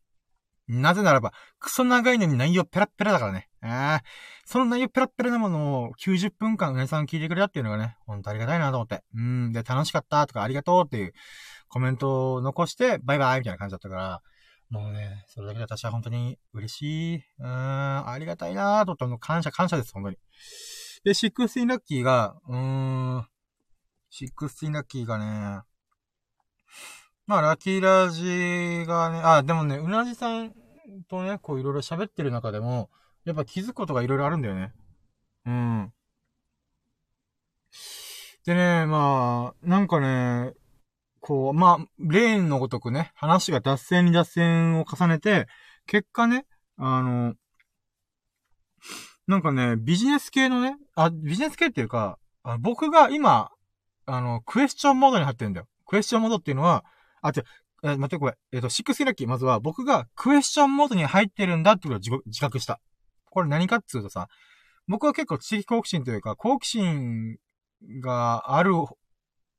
[0.68, 3.48] なぜならば、クソ長いのに内容ペラペラだからね。
[3.62, 4.02] あ
[4.44, 9.04] その内容ペラペラなものを90分間皆さん聞いてくれたっていうのがね、ほんとありがたいなと思って。
[9.14, 9.52] うん。
[9.52, 11.12] で、楽しかったとかありがとうっていう
[11.68, 14.22] コメントを残して、バイバイみたいな感じだったから、
[14.70, 17.16] もうね、それだけで私は本当に嬉しい。
[17.16, 20.16] うーん、ありがたいなーと思って、感謝感謝です、本当に。
[21.04, 23.26] で、16ラッキーが、うーん、
[24.18, 25.62] 16ラッキーがね、
[27.26, 30.55] まあ、ラッキーラジがね、あ、でもね、うなじさん
[31.09, 32.88] とね、こういろいろ喋ってる中でも、
[33.24, 34.72] やっぱ気づくことがいろいろあるんだよね。
[35.44, 35.93] うん。
[38.47, 40.55] でね、まあ、なんかね、
[41.20, 45.48] こう、まあ、レーンのごとくね、話が脱線に脱線を重ねて、
[45.86, 46.47] 結果ね、
[46.78, 47.34] あの、
[49.26, 53.51] なんかね、ビジネス系のね、あ、ビジネス系っていうか、あ僕が今、
[54.06, 55.68] あの、クエスチョンモードに入ってるんだよ。
[55.86, 56.84] クエスチョンモードっていうのは、
[57.22, 57.44] あ、違う、
[57.82, 58.36] えー、待ってこれ。
[58.52, 62.80] えっ、ー、と、シックスイラッキー、まずは僕がクエスチョンモードに入ってるんだってことを自覚した。
[63.30, 64.28] これ何かっつうとさ、
[64.88, 67.36] 僕は結構知的好奇心というか、好奇心
[68.00, 68.72] がある、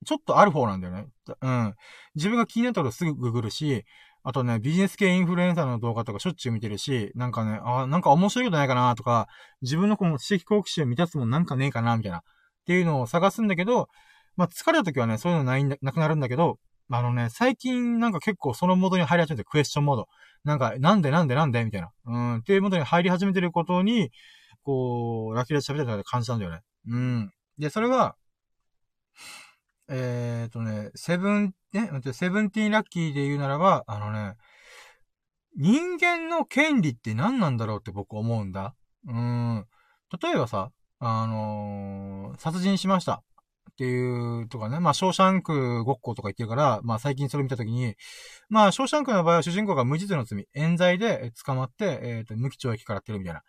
[0.06, 1.08] ちょっとある方なんだよね。
[1.42, 1.76] うん。
[2.16, 3.86] 自分が気になったことすぐググるし、
[4.24, 9.28] あとね、ビジネス系インフルエンサーの動画とかしょっちゅう見てるし、なんかね、あ、なんか面白いことないかなとか、
[9.62, 12.20] 自分のこの知的好奇心を満たすもんなんかねえかなみたいな。
[12.20, 12.22] っ
[12.66, 13.88] ていうのを探すんだけど、
[14.38, 16.60] まあ、疲れた時はね、そういうのないんだ、なくなるんだけど、
[16.90, 20.08] あのね、最近なんか結構そのモードに入り始めて、クエスチョンモード。
[20.46, 21.92] なんか、なんでなんでなんでみたいな。
[22.06, 24.12] うん、っていうモードに入り始めてることに、
[24.64, 26.62] こう、ラッキーラ喋ってた中で感じたんだよね。
[26.88, 27.32] うん。
[27.58, 28.16] で、それは、
[29.90, 34.36] えー、っとね、セブン、ね、セブンティーンラッキーで言うならば、あのね、
[35.56, 38.76] 人間の権利って何なんだろうって僕思うんだ。
[39.08, 39.66] うん。
[40.22, 43.24] 例えばさ、あのー、殺人しました。
[43.78, 47.94] っていうとかね、まあ、ショーシャンクごっことか言ってるから、まあ、最近それ見たときに、
[48.50, 53.42] まあ、ショーシャンクの場合は主人公が無実の罪、冤罪で捕まって、えっ、ー、と、無期懲役からってるみたいな。
[53.42, 53.44] っ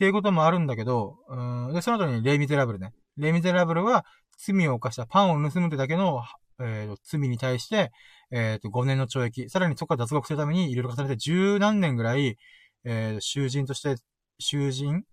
[0.00, 2.92] ていうこともあるんだけど、うん、で、その後にレイ・ミゼラブルね。
[3.18, 4.04] レイ・ミゼラブルは、
[4.36, 6.24] 罪を犯したパンを盗むってだけの、
[6.60, 7.92] えっー、罪に対して、
[8.32, 12.36] えっ、ー、と、5年の懲役、さらにそこから脱獄するためにいろいろ重ねて十何年ぐらい、
[12.82, 13.94] えー、囚人として、
[14.40, 15.04] 囚人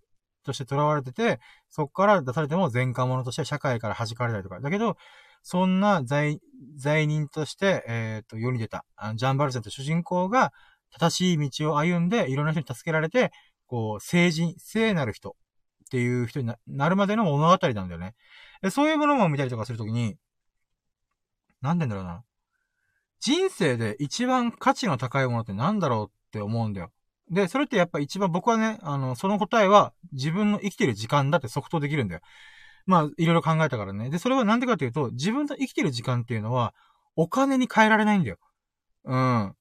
[0.46, 4.60] として囚われてて、そこから出されても前科者として社会から弾かれたりとか。
[4.60, 4.96] だけど、
[5.42, 6.40] そんな罪、
[6.76, 10.52] 罪人として、えっ、ー、と、世に出た、あのジャンバルセンと主人公が、
[10.92, 13.30] 正しい道を歩んで、いろんな人に助けられて、
[13.66, 15.36] こう、聖人、聖なる人
[15.86, 18.14] っていう人になるまでの物語なんだよね。
[18.70, 20.16] そういうものも見たりとかするときに、
[21.60, 22.24] なんでんだろうな。
[23.20, 26.92] 人生で一番価値の高いものってなんだろうって思うんだよ。
[27.30, 32.20] で、それってやっぱ一番僕はね、あの、その答えは自分の生きてる時間だって即答できるんだよ。
[32.86, 34.10] まあ、いろいろ考えたからね。
[34.10, 36.72] で、それはなんでかっていうと、自分の生きてる時間っていうのは、
[37.16, 38.38] お金に変えられないんだよ。
[39.04, 39.54] うん。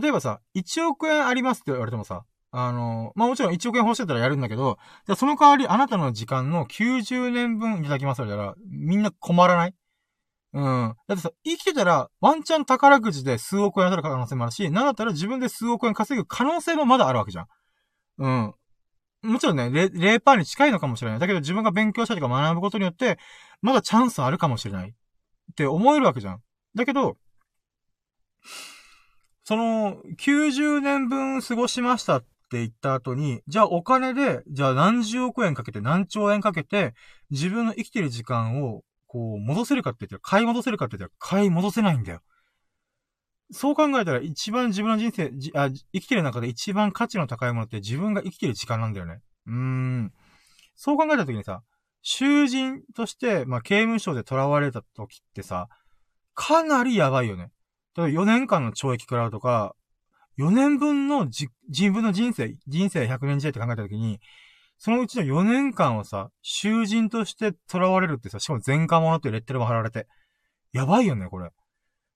[0.00, 9.74] 例えばさ、1億円ありますって言われてもさ、あの、まあもちろん1億円欲しかったらやるんだけど、じゃその代わりあなたの時間の90年分いただきますって言ったら、みんな困らない
[10.56, 10.94] うん。
[11.06, 17.46] だってさ、生きてたら、ワンチャン宝くじで数億円当たる可能性もあるし、なんだったら自分で数億円稼ぐ可能性もまだあるわけじゃん。
[18.18, 18.54] うん。
[19.22, 21.18] もちろんね、0%, 0に近いのかもしれない。
[21.18, 23.18] だけど自分が勉強したりとか学ぶことによって、
[23.60, 24.88] まだチャンスあるかもしれない。
[24.88, 26.40] って思えるわけじゃん。
[26.74, 27.18] だけど、
[29.44, 36.94] その、90年分過ごしましたって言った後に、じゃあお金で、じゃあ何十億円かけて何兆円かけて、
[37.30, 38.82] 自分の生きてる時間を
[39.16, 42.20] こう、戻せるかって言ったら、買い戻せるかって言ったら、買い戻せないんだよ。
[43.50, 49.20] そう考えたら、一番自分の人生、じあ生きてる中で一番価値の高いものって自分が生きてる時間なんだよね。
[49.46, 50.12] うーん。
[50.74, 51.62] そう考えた時にさ、
[52.02, 55.68] 囚人として、まあ、刑務所で囚われた時ってさ、
[56.34, 57.50] かなりやばいよね。
[57.96, 59.74] 例えば4年間の懲役食らうとか、
[60.36, 64.20] 4年分のじ、自分の人生、人生100年時代って考えた時に、
[64.78, 70.06] そのうちの4年間をさ、囚人として囚われるってさ、しかも前科者っていうレッテルも貼られて。
[70.72, 71.50] やばいよね、これ。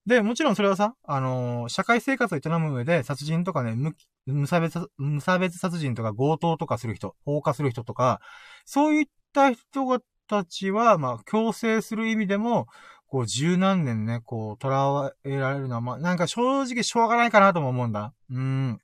[0.07, 3.95] で、もちろんそれはさ、あのー、社会生活を営む上で、殺人とかね、無、
[4.27, 8.21] 無差別、無差別殺人とか強盗とかする人、放火する人とか、
[8.65, 12.67] そういった人たちは、まあ、強制する意味でも、
[13.07, 18.13] こう十何年ね、こう、囚わえられるのは、まあ、なんか正直しょうがないかなとも思うんだ。
[18.31, 18.81] うん。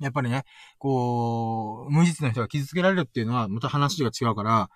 [0.00, 0.44] やっぱりね、
[0.78, 4.68] こう、無実の人が傷つけられるっていうのは、また話が違うから、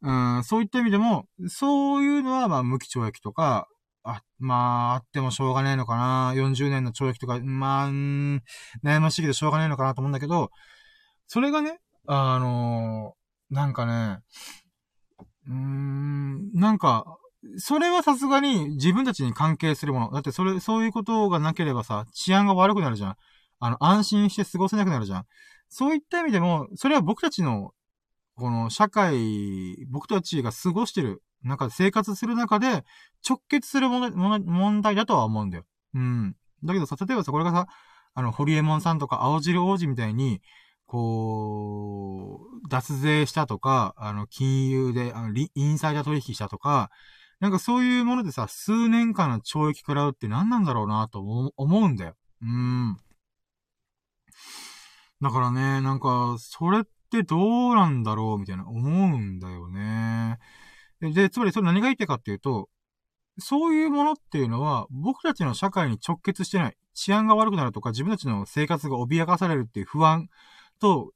[0.00, 3.68] うん、そういった意味でも、そういうのは、まあ、無期懲役とか、
[4.04, 6.32] あ、まあ、あってもしょうがねえのかな。
[6.34, 10.50] 40年の懲役とか、まあ、悩ましいけどしょうがねえのかなと思うんだけど、
[11.26, 14.18] それがね、あのー、なんかね、
[15.46, 17.18] うーん、なんか、
[17.56, 20.10] それはさすがに自分たちに関係するもの。
[20.12, 23.16] だってそれ、そういうことがなければさ、治安が悪くなるじゃん。
[23.64, 25.26] あの、安心して過ごせなくなるじゃん。
[25.68, 27.72] そういった意味でも、それは僕たちの、
[28.34, 32.84] この社会、僕たちが過ごしてる、なんか生活する中で
[33.26, 35.64] 直結するもの、問題だとは思うんだよ。
[35.94, 36.34] うん。
[36.64, 37.68] だけどさ、例えばさ、これがさ、
[38.14, 40.42] あの、ホリエモンさんとか青汁王子みたいに、
[40.86, 46.90] こう、脱税したとか、あの、金融で、あの、インサイダー取引したとか、
[47.38, 52.16] なんかそういうものでさ、数年間の懲役食らうって何なんだろうなと思うんだよ。
[52.42, 52.96] うん。
[55.22, 57.38] だからね、なんか、それってど
[57.70, 60.38] うなんだろうみたいな思うんだよね。
[61.00, 62.68] で、つまりそれ何が言ってかっていうと、
[63.38, 66.76] そういうものっていうのは、僕たちの社会に直結してない。
[66.94, 70.28] 治安が悪くなるとか、自分たちの生活が脅かされるっていう不安
[70.80, 71.12] と、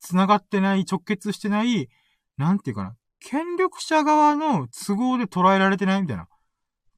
[0.00, 1.90] 繋がってない、直結してない、
[2.38, 2.96] なんていうかな。
[3.20, 6.22] 権力者側の都合で捉えられてないみたいな。
[6.22, 6.26] っ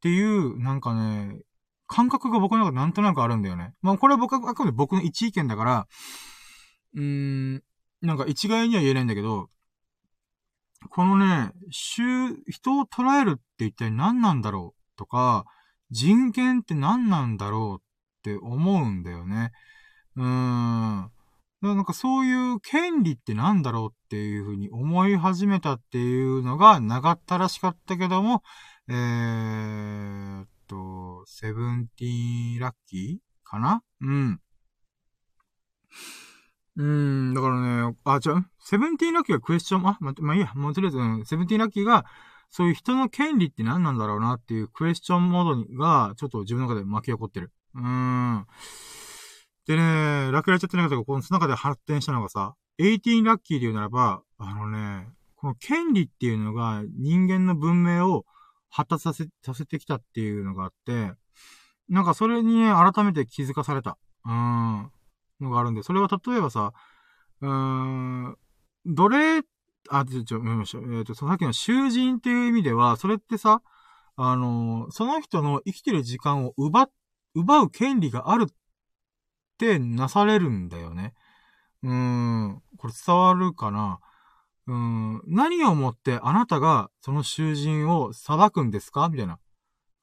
[0.00, 1.40] ていう、なんかね、
[1.90, 3.74] 感覚が僕の中でなんとなくあるんだよね。
[3.82, 5.88] まあこれは僕はあくまで僕の一意見だから、
[6.94, 7.62] うーん、
[8.00, 9.50] なんか一概には言えないんだけど、
[10.88, 15.44] このね、人を捉えるって一体何なんだろうとか、
[15.90, 19.50] 人権って何なんだろうって思うんだよね。
[20.14, 21.10] うーん。
[21.60, 28.42] なんかそういう権利って何だろうっていうふうに思い始めたっていうのが長ったらしかったけども、
[28.88, 33.48] えー、と、セブンティーンラッキー？
[33.50, 33.82] かな？
[34.00, 34.40] うん。
[36.76, 42.06] うん、だからね、あ、じゃ、セブンティーンラッキーがクエスチョン、あ、ま、まあ、いいや、もうとりあえず、セブンティーンラッキーが、
[42.48, 47.52] そういう人の権利って何なんだろうなっていうクエスチョンモードにが、ちょっと自分の中で巻き起こってる。
[47.74, 48.46] うーん。
[49.66, 58.24] でね、ラクラちゃってなかったけど、この中で発展したのがさ、18ラッキーで言うならば、あのね、この権利っていうのが人間の文明を
[58.70, 61.12] 発達させ、させてきたっていうのがあって、
[61.88, 63.98] なんかそれにね、改めて気づかされた。
[64.24, 64.90] うん。
[65.40, 66.72] のがあるんで、それは例えばさ、
[67.40, 68.36] うーん、
[68.86, 69.42] 奴隷、
[69.88, 70.78] あ、ちょ、ちょ、見ました。
[70.78, 73.62] えっ、ー、と、さっきの囚人っていう意味では、それってさ、
[74.16, 76.88] あのー、その人の生きてる時間を奪、
[77.34, 78.54] 奪う権利があるっ
[79.58, 81.14] てなされるんだよね。
[81.82, 82.62] うーん。
[82.76, 84.00] これ伝わるかな？
[84.70, 85.22] うん。
[85.26, 89.08] 何をもってあなたがその囚人を裁くんですか？
[89.08, 89.34] みたいな。
[89.34, 89.38] っ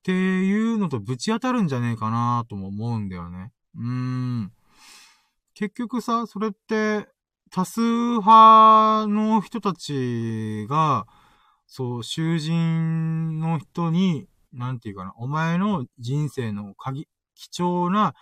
[0.03, 3.51] ていうのとぶち当たるんじゃねえかなとも思うんだよね。
[3.77, 4.51] うーん。
[5.53, 7.07] 結局さ、それって、
[7.49, 11.07] 多数派の人たちが、
[11.65, 18.13] そう、囚人の人に、なんていうかな、お前の人生の鍵、貴重な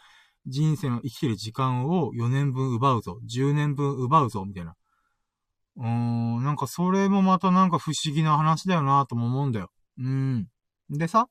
[0.47, 3.19] 人生の生きてる時間を4年分奪うぞ。
[3.25, 4.45] 10年分奪うぞ。
[4.45, 4.75] みたいな。
[5.77, 9.71] うーん、なんかそれもまたなんか不思議な話だよなとも思うんだよ。
[9.97, 10.47] うん。
[10.89, 11.27] でさ、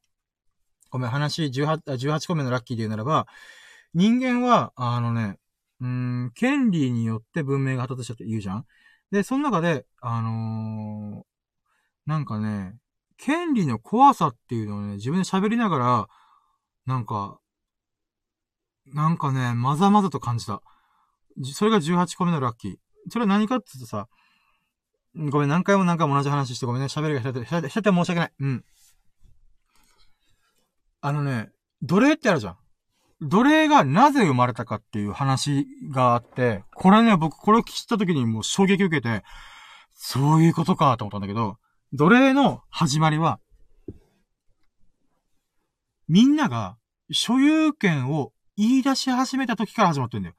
[0.91, 3.27] ごめん、話18、18個目のラッキーで言うならば、
[3.95, 5.39] 人間は、あのね、
[5.81, 8.67] うん、権利によって文明が発達したって言うじゃん
[9.11, 12.77] で、その中で、あのー、なんかね、
[13.17, 16.09] 権利の怖さっていうのをね、自分で喋りながら、
[16.87, 17.39] なんか、
[18.87, 20.63] なんかね、まざまざと感じた。
[21.55, 22.77] それが18個目のラッキー。
[23.11, 24.09] それは何かって言うとさ、
[25.17, 26.87] ごめん、何回も何回も同じ話してごめんね。
[26.87, 28.33] 喋りが下手で、下手、下手申し訳ない。
[28.41, 28.65] うん。
[31.01, 31.51] あのね、
[31.83, 32.57] 奴隷ってあるじゃん。
[33.21, 39.23] 奴隷がなぜ生まれたかっていう話があって、これね、僕これを聞いた時にもう衝撃受けて、
[39.95, 41.59] そういうことかと思ったんだけど、
[41.93, 43.39] 奴隷の始まりは、
[46.09, 46.77] みんなが
[47.13, 50.35] 所有権を言い出し始めた時から始まってんだよ。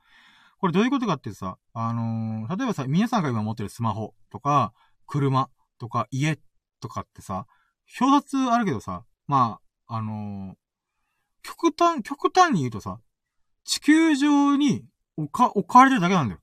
[0.66, 4.74] これどういうことかってさ、あのー、例えばさ、皆さんが今持ってるスマホとか、
[5.06, 5.48] 車
[5.78, 6.40] とか家
[6.80, 7.46] とかってさ、
[8.02, 10.56] 表札あるけどさ、まあ、あのー、
[11.44, 13.00] 極端、極端に言うとさ、
[13.64, 14.84] 地球上に
[15.18, 16.40] 置か、置かれてるだけなんだよ。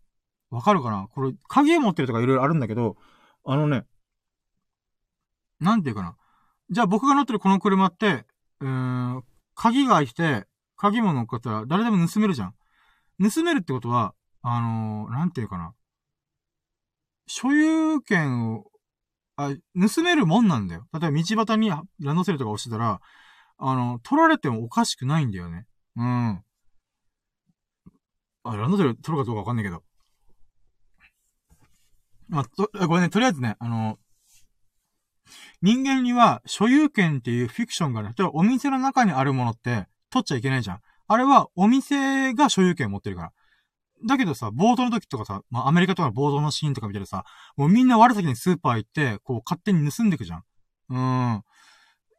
[0.51, 1.09] わかるかな？
[1.13, 2.97] これ、鍵持ってるとかいろいろあるんだけど、
[3.45, 3.87] あのね、
[5.59, 6.15] なんていうかな？
[6.71, 8.25] じゃあ僕が乗ってるこの車って、
[8.61, 9.25] うーん、
[9.57, 10.47] 鍵が開いて、
[10.77, 12.55] 鍵も乗っかったら誰でも盗めるじゃん。
[13.21, 15.75] 盗めるってことは、あのー、なんていうかな。
[17.27, 18.65] 所有権を、
[19.37, 20.87] あ、盗めるもんなんだよ。
[20.93, 23.01] 例えば道端にランドセルとか押してたら、
[23.59, 25.67] あの、取られてもおかしくないんだよね。
[25.97, 26.43] うん。
[28.45, 29.83] あ、ランドセル取るかどうかわかんないけど。
[32.29, 33.99] まあ、と、ごめんね、とりあえずね、あの、
[35.61, 38.09] 人間には所有権っていうフィクションがある。
[38.09, 40.81] 例えばお店の中にあるものって取っちゃいけないじゃん。
[41.13, 43.33] あれはお店が所有権を持ってるから。
[44.05, 47.25] だけどさ、冒頭の時とかさ、まあ、アメリカとかの冒頭のシーンとか見てるさ、
[47.57, 50.45] もうみんな我先にスーパー行って、こう勝手に盗んでいくじゃん。
[50.91, 51.43] うん。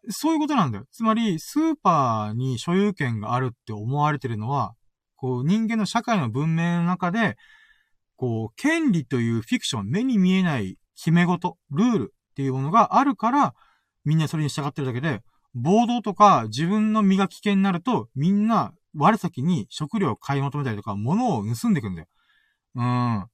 [0.10, 0.86] そういうことなんだよ。
[0.91, 4.74] つまり、スーパーに所有権があるって思われてるのは、
[5.15, 7.38] こう、人間の社会の文明の中で、
[8.18, 13.53] こう、権利というフィクション、目に見えない決め事、ルールっていうものがあるから、
[14.03, 15.22] みんなそれに従ってるだけで、
[15.53, 22.07] 暴動とか自分の身が危険になると、みんな我先に食料を買い求めたりとか、物を盗んでいくんだよ。
[22.76, 23.26] うん。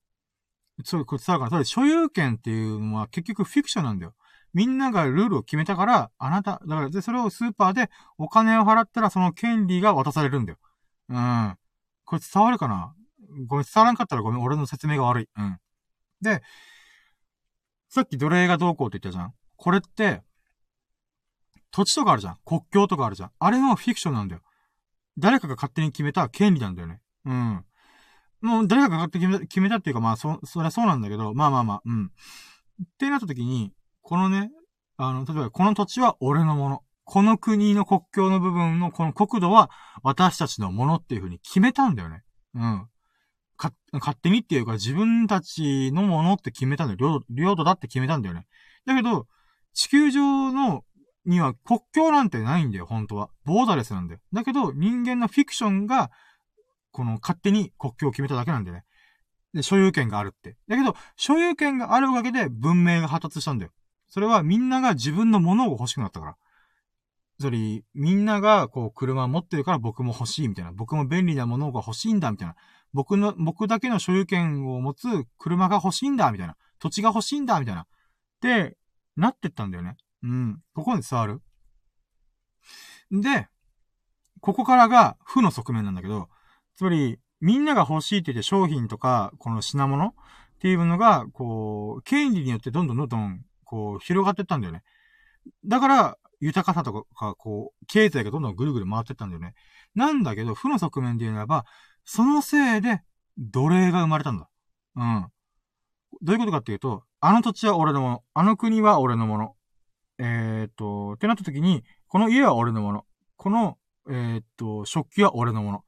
[0.84, 4.14] そう、これ伝わるから、それ所有権っていうのは結局フィクションなんだよ。
[4.54, 10.58] みんながルールを決めたから、あなた、だから、で、それをスーパーでお金を払ったらその権利が渡されるんだよ。
[11.10, 11.58] うん。
[12.06, 12.96] これ伝わるかな？
[13.46, 15.30] ごめん、伝わらんかったらごめん、俺の説明が悪い。
[15.38, 15.60] うん。
[16.22, 16.42] で、
[17.90, 19.34] さっき奴隷がどうこうって言ったじゃん。
[19.56, 20.24] これって、
[21.72, 22.38] 土地とかあるじゃん。
[22.46, 23.32] 国境とかあるじゃん。
[23.38, 24.42] あれのフィクションなんだよ。
[25.20, 27.02] 誰かが勝手に決めた権利なんだよね。
[27.26, 27.66] うん。
[28.42, 32.06] もう誰かが勝手に決めた決めたっていうか、まあ、そ、そりゃそうなんだけど、まあまあまあ、うん。
[32.06, 32.10] っ
[32.98, 34.52] てなった時に、このね、
[34.98, 36.84] あの、例えばこの土地は俺のもの。
[37.04, 39.72] この国の国境の部分のこの国土は
[40.04, 42.22] 私たちのものっていう風に決めたんだよね。
[42.54, 42.88] うん。
[43.58, 46.98] か、勝手にっていうか自分たちのものって決めたんだよ。
[47.00, 48.46] 領土、領土だって決めたんだよね。
[48.86, 49.28] だけど、
[49.74, 50.84] 地球上の
[51.26, 53.30] には国境なんてないんだよ、本当は。
[53.46, 54.20] ボーダレスなんだよ。
[54.34, 56.12] だけど、人間のフィクションが、
[56.92, 58.86] この勝手に国境を決めただけなんだよね。
[59.54, 60.58] で、所有権があるって。
[60.68, 63.72] だけど、所有権があるおかげで文明が発達したんだよ。
[64.08, 66.38] それはみんなが自分のものを欲しくなったから。
[67.40, 70.72] それ、みんながこう車持ってるから僕も欲しいみたいな。
[70.72, 72.56] 僕も便利なものが欲しいんだみたいな。
[72.92, 76.58] 僕の、僕だけの所有権を持つ車が欲しいんだみたいな。
[76.80, 77.82] 土地が欲しいんだみたいな。
[77.82, 77.86] っ
[78.42, 78.78] て、
[79.16, 79.96] なってったんだよね。
[80.24, 80.62] うん。
[80.74, 81.42] ここに伝わる。
[83.12, 83.48] で、
[84.42, 86.30] ここからが負の側面なんだけど、
[86.76, 90.14] つまり、みんなが欲しいって言って商品とか、この品物っ
[90.60, 94.84] ていうのが、こう、権利によってどんどんどんどん、こう、広がってったんだよね。
[95.66, 99.54] だから、豊かさとか、こう、経済がどんどんぐるぐる回ってったんだよね。
[99.96, 101.66] なんだけど、負の側面で言うならば、
[102.06, 103.02] そのせいで、
[103.38, 104.50] 奴隷が生まれたんだ。
[104.96, 105.28] うん。
[106.22, 109.56] どういうことかっていうと、あの土地は俺のもの、あの国は俺のもの、
[110.20, 113.06] えっ、と、ってなった時に、この家は俺のもの。
[113.38, 113.78] この、
[114.10, 115.84] えっ、と、食器は俺のもの。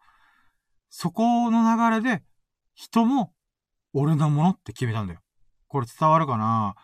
[0.89, 2.23] そこの流れで、
[2.73, 3.33] 人も
[3.93, 5.19] 俺のものって決めたんだよ。
[5.67, 6.75] これ伝わるかな？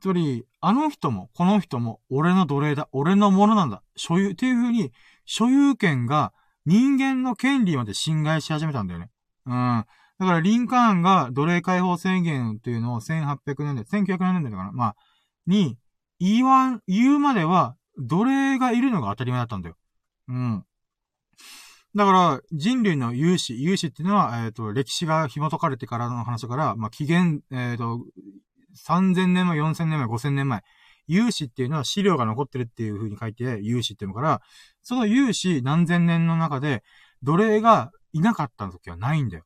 [0.00, 2.88] つまり、あの人も、この人も、俺の奴隷だ。
[2.92, 3.82] 俺のものなんだ。
[3.96, 4.92] 所有、っていう風に、
[5.24, 6.34] 所有権が
[6.66, 9.10] 人間の権利まで侵害し始めたんだよね。
[9.46, 9.84] うん。
[10.18, 14.96] だから、リンカーンが奴隷解放宣言っていうのを1800年代、1900年代だかなまあ、
[15.46, 15.78] に、
[16.18, 19.76] 言わん、言うまでは、奴隷がいるのが当たり前だったんだよ。
[20.28, 20.64] うん。
[21.94, 28.00] だから、人類の有志、有志っていうのは、えっ、ー、と、歴史が紐解かれてからの話から、まあ、紀元、えっ、ー、と、
[28.88, 30.62] 3000年前、4000年前、5000年前。
[31.06, 34.40] 有志っていうのは資料が残ってるっていう風に書いて、有志っていうのから、
[34.82, 36.82] その有志何千年の中で、
[37.22, 39.44] 奴隷がいなかった時はないんだよ。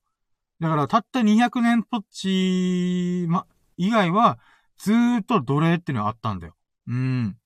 [0.60, 3.46] だから、たった200年ぽっち、ま、
[3.76, 4.38] 以外は、
[4.78, 6.54] ずーっと奴隷っていうのはあったんだよ。
[6.88, 7.36] うん。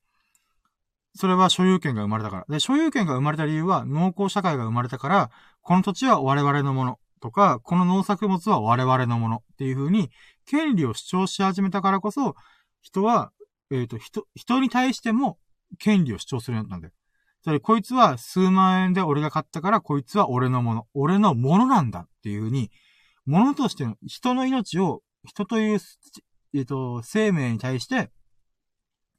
[1.15, 2.47] それは所有権が生まれたから。
[2.49, 10.11] で、所有権が生まれた理由は農耕社会が生まれたから、この土地は我々のものとか、この農作物は我々のものっていう風に、
[10.47, 12.35] 権利を主張し始めたからこそ、
[12.81, 13.33] 人は、
[13.71, 15.39] えっ、ー、と、人、人に対しても
[15.79, 16.95] 権利を主張するようになったんだよ。
[17.43, 20.87] つまり、こいつは数万円で俺が買ったから、こいつは俺のもの。
[20.95, 22.71] 俺のものなんだっていう風に、
[23.27, 25.79] ものとしての人の命を、人という、
[26.55, 28.11] えっ、ー、と、生命に対して、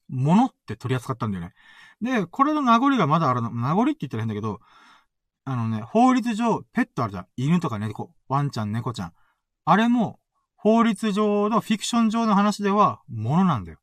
[0.10, 1.54] ものって取り扱ったんだよね。
[2.02, 3.52] で、これの名残がまだあるの。
[3.52, 4.60] 名残って言ったら変だけど、
[5.46, 7.28] あのね、法律上、ペットあるじゃん。
[7.38, 9.14] 犬とか猫、ワンちゃん、猫ちゃん。
[9.66, 10.20] あれも、
[10.56, 13.80] 法律上のフィクション上の話では、ものなんだよ。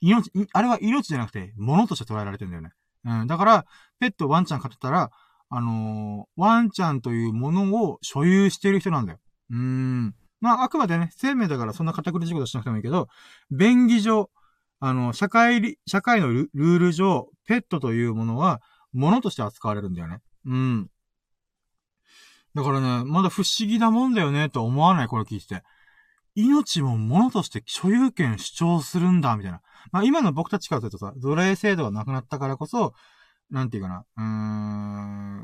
[0.00, 2.70] 命、あれは命じゃなくて、ものとして捉えられてんだよね。
[3.04, 3.26] うん。
[3.26, 3.66] だから、
[3.98, 5.10] ペット、ワンちゃん飼ってたら、
[5.48, 9.18] あのー、ワンちゃんというものを所有している人なんだよ。
[9.50, 10.14] うーん。
[10.40, 13.08] まあ、あくまでね、生命だからそんな堅苦しいことしなくてもいいけど、
[13.50, 14.30] 便宜上、
[14.80, 18.60] あの、社会、社会のルール上、ペットというものは、
[18.92, 20.18] ものとして扱われるんだよね。
[20.46, 20.90] うん。
[22.54, 25.62] だからね、まだ不思議なもんだよね、と思わない、これ聞いてて。
[26.34, 29.60] 命も物として所有権主張するんだ、みたいな。
[29.92, 32.94] まあ今の僕たちからするとさ、奴隷制度がなくなったからこそ、
[33.50, 34.24] なんていうかな、うー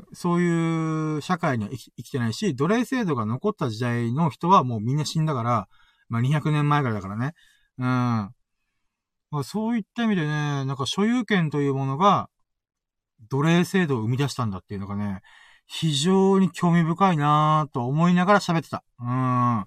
[0.01, 5.67] ん、そういう社会には生き生きてないし、奴隷制度が残った時代の人はもうみんな死んだから、
[6.09, 7.33] まあ200年前からだからね。
[7.77, 8.31] うん。
[9.31, 12.29] まあ、そういった意味でね、なんか所有権というものが、
[13.29, 15.21] 奴隷制度を生み出したんだっていうのがね、
[15.65, 18.83] 非常に興味深いなぁと思いながら喋ってた。
[18.99, 19.07] うん。
[19.07, 19.65] な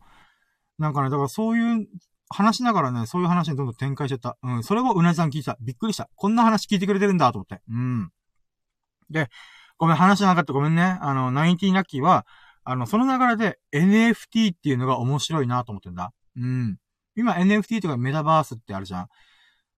[0.89, 1.87] んかね、だからそういう
[2.31, 4.39] 話しながらね、そういう話にどんどん展開しちゃった。
[4.43, 4.63] うん。
[4.63, 5.59] それもうなじさん聞いた。
[5.61, 6.09] びっくりした。
[6.15, 7.61] こんな話聞いてくれてるんだと思って。
[7.69, 8.11] うん。
[9.11, 9.29] で、
[9.77, 10.99] ごめん、話しなかったごめんね。
[11.01, 12.27] あの、ナインティラッキーは、
[12.65, 16.13] あの、その流れで NFT っていうのが面白いなと思ってんだ。
[16.37, 16.79] うん。
[17.17, 19.09] 今 NFT とかメタバースってあるじゃん。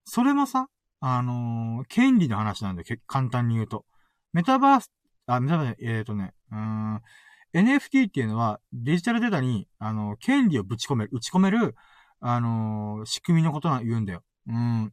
[0.04, 0.68] それもさ、
[1.00, 2.96] あのー、権利の話なんだよ。
[3.06, 3.84] 簡単に言うと。
[4.32, 4.90] メタバース、
[5.26, 7.00] あ、メタバース、えっ、ー、とね、うん、
[7.54, 11.74] NFT っていうのはデジタルデータに、あの、権利をぶち込める、打ち込める、
[12.20, 14.22] あのー、仕組みのことが言うんだよ。
[14.48, 14.92] うん。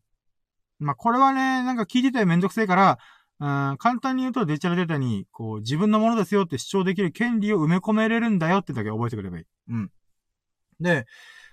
[0.79, 2.97] まあ、これはね、なんか聞いててめんどくせえから、
[3.41, 9.45] うん、簡単に言うとデジタルデータに、こう、自分のものですよって主張できる権利を埋め込めれるんだよってだけ覚えてくればいい。
[9.69, 9.91] うん。
[10.79, 11.05] で、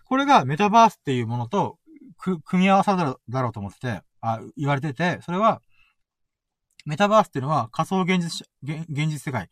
[0.04, 1.78] これがメタバースっていうものと、
[2.18, 5.62] く、組み合わさだろだろうと思ってて、あ、言われてて、それは、
[6.84, 9.48] メタバースっていうのは仮想現実、現実世界っ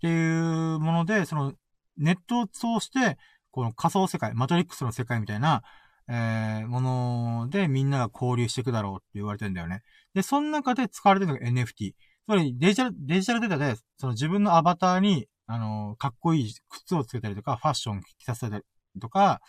[0.00, 0.38] てい
[0.74, 1.52] うもので、その、
[1.98, 3.18] ネットを通して、
[3.50, 5.62] この仮想世界、マトリックスの世界みたいな、
[6.08, 9.82] えー、ものでみんなが交流していくだろうって言われてんだよね。
[10.14, 11.92] で、その中で使われてるのが NFT。
[11.92, 11.96] つ
[12.26, 18.64] まりデジタル、デジタルデータで、その自分のアバターに、あの、かっこいい靴をつけたりとか、ファッション着させたり
[19.00, 19.40] とか、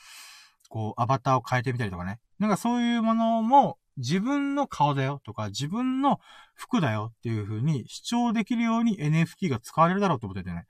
[0.70, 2.20] こう、アバターを変えてみたりとかね。
[2.42, 6.20] なんかそういうものも、自分の顔だよとか、自分の
[6.56, 10.66] 服だよっていう風に主張できるように NFT が使われるだろうと思っててね。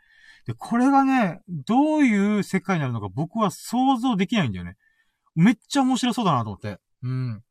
[0.45, 4.75] で、これがね、どういう世界になるのか僕は想像できないんだよね。
[5.33, 6.77] めっちゃ面白そうだなと思って。
[7.03, 7.41] うん。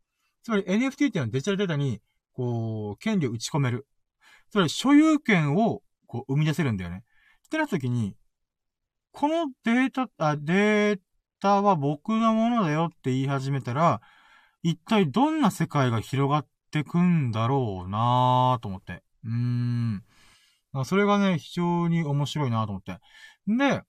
[0.43, 2.03] つまり NFT っていうのはデジタルデータに、
[2.35, 3.87] こう、権利を打ち込める。
[4.51, 7.05] つまり所有権を、こう、生み出せるんだよね。
[7.47, 8.15] ってなった時に、
[9.13, 11.01] このデータ、あ、デー
[11.41, 14.01] タは僕のものだよって言い始めたら、
[14.63, 19.03] 一体どんな世界が広がってくんだろうなぁと思って。
[19.25, 20.05] うーん。
[20.85, 22.99] それがね、非常に面白いなと思って。
[23.47, 23.83] で、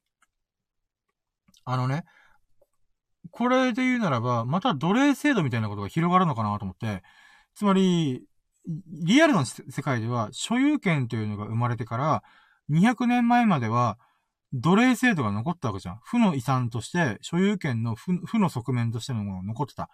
[1.65, 2.05] あのね、
[3.29, 7.03] これで言うならば、また奴隷制度みたいなことが広がるのかなと思って、
[7.53, 8.23] つまり、
[8.65, 12.23] リアルの世界では所有権というのが生まれてから
[12.69, 13.97] 200年前までは
[14.53, 15.99] 奴隷制度が残ったわけじゃん。
[16.03, 19.89] 負の遺産として所有権の負の側面としてのものが残ってた。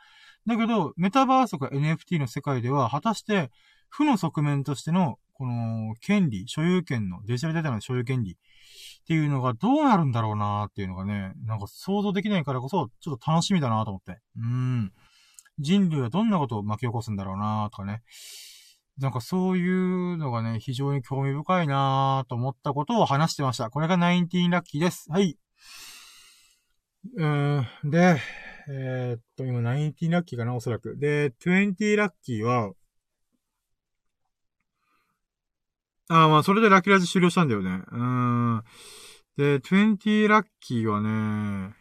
[0.47, 3.51] だけど、メタバースとか NFT の世界では果たして
[3.89, 8.35] 負の側面としてのこの権利、所有権のデジタルデータの所有権利っ
[9.07, 14.19] ていうのがどうなるんだろうなーっていうのがね、なんか想像できないからこそ、ちょっと楽しみだなと思って。
[14.37, 14.91] うん。
[15.59, 18.01] 人類はどんなことを巻き起こすんだろうなーとかね。
[18.99, 23.69] なんかそういうのがね、非常に興味深いなぁと思ったことを話してました。
[23.69, 25.05] これが19ラッキーです。
[25.11, 25.37] はい。
[27.15, 27.67] うん。
[27.83, 28.17] で、
[28.69, 30.97] えー、っと、今19ラッキーかな、おそらく。
[30.97, 32.71] で、20ラッキーは、
[36.09, 37.81] ああ、まあ、それでラッキーラジ終了したんだよね。
[37.91, 38.63] うん。
[39.37, 41.75] で、20ラッキーはね、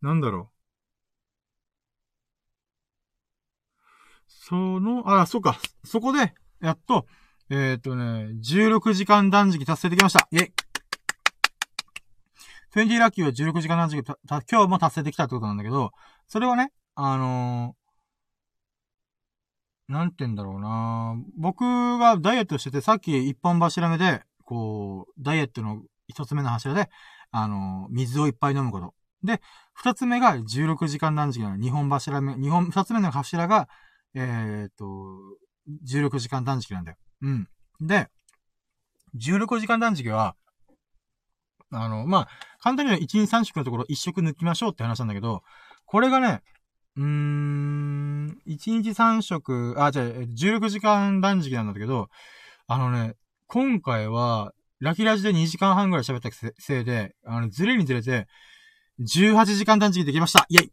[0.00, 0.55] なんだろう。
[4.48, 5.58] その、あ、そうか。
[5.82, 7.06] そこで、やっと、
[7.50, 10.28] えっ、とね、16時間断食達成できました。
[10.30, 10.52] イェイ
[12.76, 14.16] !20 ラッキーは16時間断食た、
[14.48, 15.90] 今日も達成できたってことなんだけど、
[16.28, 26.88] それはね、あのー、なんて言うんだろうな僕がダイエットしてて、さっき一本柱目で、こう、ダイエットの一つ目の柱で、
[27.32, 28.94] あのー、水をいっぱい飲むこと。
[29.24, 29.40] で、
[29.72, 33.68] 二つ目が16時間断食なの二本柱目、二本、二つ目の柱が、
[34.16, 34.84] えっ、と、
[35.84, 36.96] 16時間断食なんだよ。
[37.22, 37.48] うん。
[37.80, 38.08] で、
[39.16, 40.36] 16時間断食は、
[41.70, 42.28] あの、まあ、
[42.58, 45.42] 簡単には1、2、3食のところ1食抜きましょうって話なんだけど、
[45.84, 46.40] これがね、
[46.96, 52.08] うーん、1日3食、あ、じゃあ、16時間断食なんだけど、
[52.66, 53.16] あのね、
[53.48, 58.26] 今回は、ラキラジで2時間半ぐらい喋ったせいで、あの、ずれにずれて、
[59.00, 60.72] 18時間断食できましたイェイ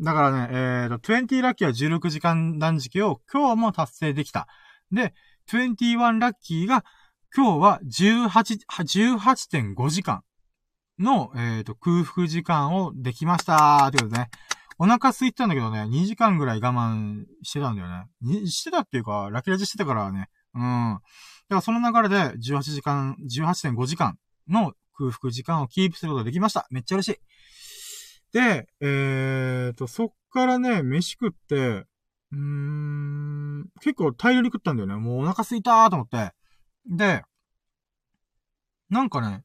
[0.00, 4.48] だからね、えーと、20ラッキーは16時間断食を今日も達成できた。
[4.90, 5.14] で、
[5.50, 6.84] 21ラッキーが
[7.34, 8.64] 今日は18、
[9.18, 10.22] 18.5時間
[10.98, 14.30] の、えーと、空腹時間をできましたということでね。
[14.78, 17.88] お腹空いてたんだけどね、2時間ぐらい我慢してたんだよ
[18.22, 18.46] ね。
[18.46, 20.30] してたっていうか、ラッキーラジしてたからね。
[20.54, 20.62] うん。
[20.62, 21.00] だ
[21.50, 24.18] からその流れで18時間、18.5時間
[24.48, 26.66] の空腹時間をキープすることができました。
[26.70, 27.20] めっちゃ嬉しい。
[28.32, 34.94] で、えーと、そっからね、飯食って、うーん、結構大量に食ったんだよね。
[34.96, 36.32] もうお腹すいたーと思って。
[36.86, 37.24] で、
[38.90, 39.44] なんかね、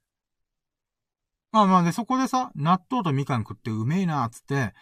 [1.56, 4.74] まあまあで、そこでさ、納豆とみかん食ってうめえなーつって、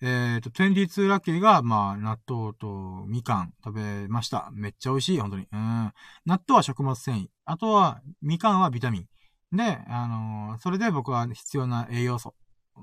[0.00, 4.48] えっ、ー、と、22ラッキーが、まあ、納豆とみかん食べました。
[4.52, 5.48] めっちゃ美味しい、本当に。
[5.52, 5.92] うん。
[6.26, 7.26] 納豆は食物繊維。
[7.46, 9.56] あとは、みかんはビタミン。
[9.56, 12.36] で、あのー、それで僕は必要な栄養素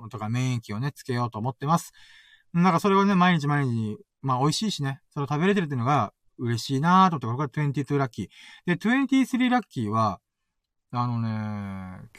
[0.10, 1.92] とか免疫をね、つけようと思ってます。
[2.54, 8.28] なんかそれをね、毎日毎日、まあ美味しいしね、それを食べれてるっていうのが嬉しいなーと思って、これが22ラッキー。
[8.66, 10.20] で、23ラッキーは、
[10.92, 11.30] あのね、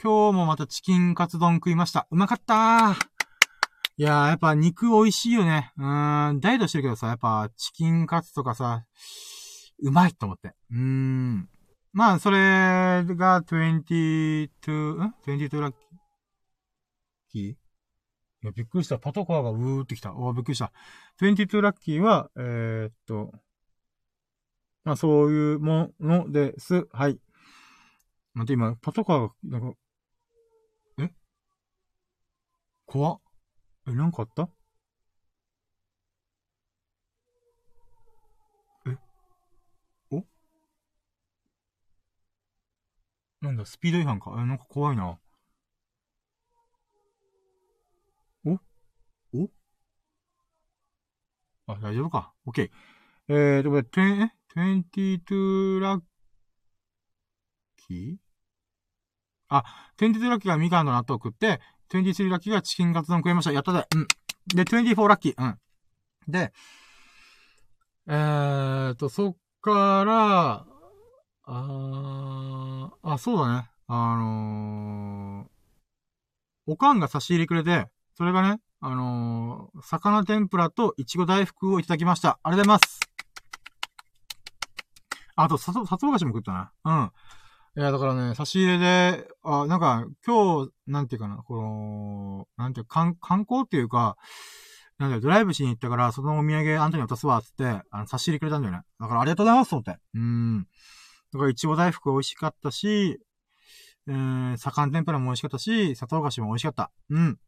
[0.01, 2.07] 今日もまたチキンカツ丼食いました。
[2.11, 2.95] うまかったー。
[3.97, 5.73] いやー、やっぱ肉美味しいよね。
[5.77, 8.85] うーん、ダイエットしてるけどさ、やっぱチキンカツとかさ、
[9.81, 10.53] うまいと思って。
[10.71, 11.49] うーん。
[11.91, 12.37] まあ、それ
[13.03, 15.88] が22、ん ?22 ラッキー
[17.37, 17.55] い
[18.41, 18.97] や、びっくりした。
[18.97, 20.15] パトカーがうーってきた。
[20.15, 20.71] おびっくりした。
[21.21, 23.31] 22ラッキーは、えー、っと、
[24.83, 26.87] まあ、そういうものです。
[26.91, 27.19] はい。
[28.33, 29.77] 待って、今、パトカーが、なんか、
[30.99, 31.13] え？
[32.85, 33.19] 怖っ。
[33.87, 34.49] え、なんかあった？
[38.87, 38.97] え？
[40.11, 40.25] お？
[43.41, 44.31] なんだ、スピード違反か。
[44.31, 45.19] え、なんか怖いな。
[48.45, 48.57] お
[49.33, 49.49] お
[51.69, 52.33] あ、大丈夫か。
[52.45, 52.69] オッケー。
[53.27, 56.01] えーと、これ、え ?22 ラッ
[57.77, 58.15] キー
[59.49, 59.63] あ、
[59.99, 63.51] 22ラッキーがみかんの納豆を食って、23ラッキーがチキンカツ丼食いました。
[63.51, 63.85] やったぜ。
[63.95, 64.07] うん。
[64.47, 65.33] で、24ラッキー。
[65.37, 65.59] うん。
[66.27, 66.53] で、
[68.07, 70.65] えーと、そっから、
[71.43, 73.69] あー、あ、そうだね。
[73.85, 75.49] あのー、
[76.65, 82.39] おかんが差し入れくれて、それがね、あのー、魚天ぷらといちご大福をいただきました。
[82.43, 82.99] ありがとうございます。
[85.35, 86.71] あと、さと、さつぼ菓子も食ったな。
[86.85, 87.11] うん。
[87.81, 94.17] いや、だからね、差し入れで、あ、なんか、今日、なんていうかな、この、なんていうか、観光っていうか、
[94.97, 98.81] なんだよ、ドライブしに行ったから、そのお土産あんたに渡すわ、つって、あの、差し入れくれたんだよね。
[98.99, 99.97] だからありがとうございます、と思って。
[100.13, 100.67] うん。
[101.31, 103.19] だから、いちご大福美味しかったし、
[104.07, 106.91] えー、魚天ぷらも美味しかったし、砂糖菓子も美味しかった。
[107.09, 107.39] うん。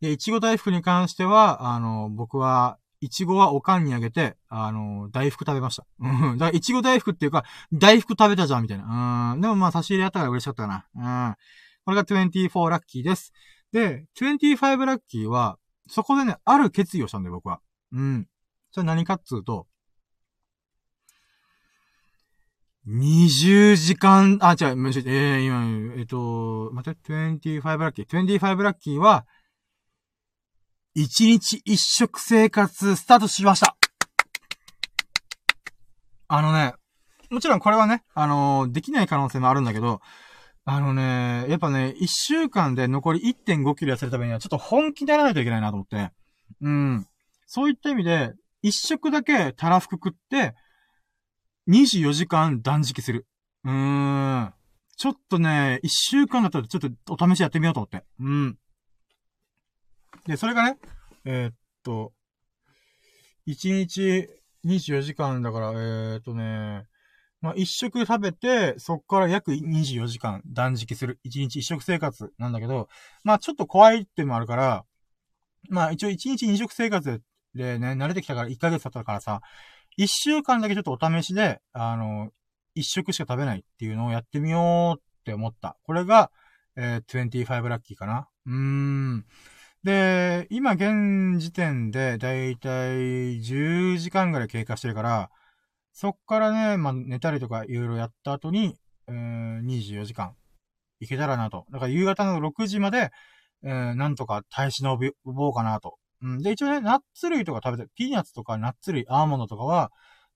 [0.00, 5.86] で、いちご大福に関しては、あの、僕は、いちごはおかんにあげて、あの、大福食べました。
[6.00, 6.38] うん。
[6.38, 9.32] だから、いちご大福っていうか、大福食べたじゃん、みたいな。
[9.34, 9.40] うん。
[9.40, 11.28] でもまあ、差し入れやったから嬉しかったかな。
[11.28, 11.36] うん。
[11.84, 13.32] これが24ラッキーです。
[13.72, 17.60] で、25ラッキーは、そこでね、ある決意をしたんだよ、僕は。
[17.92, 18.26] うん。
[18.70, 19.66] それ何かっつうと、
[22.86, 28.06] 20時間、あ、違う、えー、今、えっ、と、待って、25ラッキー。
[28.06, 29.26] 25ラッキーは、
[30.98, 33.76] 一日一食生活スタートしました。
[36.26, 36.72] あのね、
[37.28, 40.00] もちろんこれはね、あのー、できない可能性もあるんだけど、
[40.64, 46.12] あのね、やっぱね、一週間で残り1.5キロ痩せるためにはちょっと本気でやらないといけないなと思って。
[46.62, 47.06] うん。
[47.46, 48.32] そういった意味で、
[48.62, 50.54] 一食だけたらふく食って、
[51.68, 53.26] 24時間断食する。
[53.64, 54.54] うーん。
[54.96, 58.02] ちょっとね、一週間だったらちょっとお試しやってみようと思って。
[58.18, 58.58] うん。
[60.26, 60.78] で、それがね、
[61.24, 62.12] えー、っと、
[63.46, 64.28] 1日
[64.64, 66.86] 24時間だから、えー、っとね、
[67.40, 71.20] まあ、一食食べて、そっから約24時間断食する。
[71.22, 72.88] 一日一食生活なんだけど、
[73.22, 74.84] まあ、ちょっと怖いってのもあるから、
[75.68, 77.20] まあ、一応一日二食生活
[77.54, 79.40] でね、慣れてきたから1ヶ月経ったからさ、
[79.96, 82.30] 一週間だけちょっとお試しで、あの、
[82.74, 85.76] 一食しか食べないっていうのをやってみようって思った。
[85.84, 86.30] これが、
[86.76, 88.28] えー、25ラッキーかな。
[88.46, 89.24] うーん。
[89.86, 95.30] で、今現時点でだいたい10時間ぐらい経過してるから、
[95.92, 98.74] そっからね、まあ、寝たりとかいろいろやった後に、
[99.06, 100.34] えー、24時間
[100.98, 101.66] いけたらなと。
[101.70, 103.12] だから夕方の6時まで、
[103.62, 105.98] えー、なんとか耐え忍ぼうかなと。
[106.20, 106.42] うん。
[106.42, 109.92] で、一応ね、ナッツ類とか食べて、ピーナッツとかナッツ類、アーモンドとかは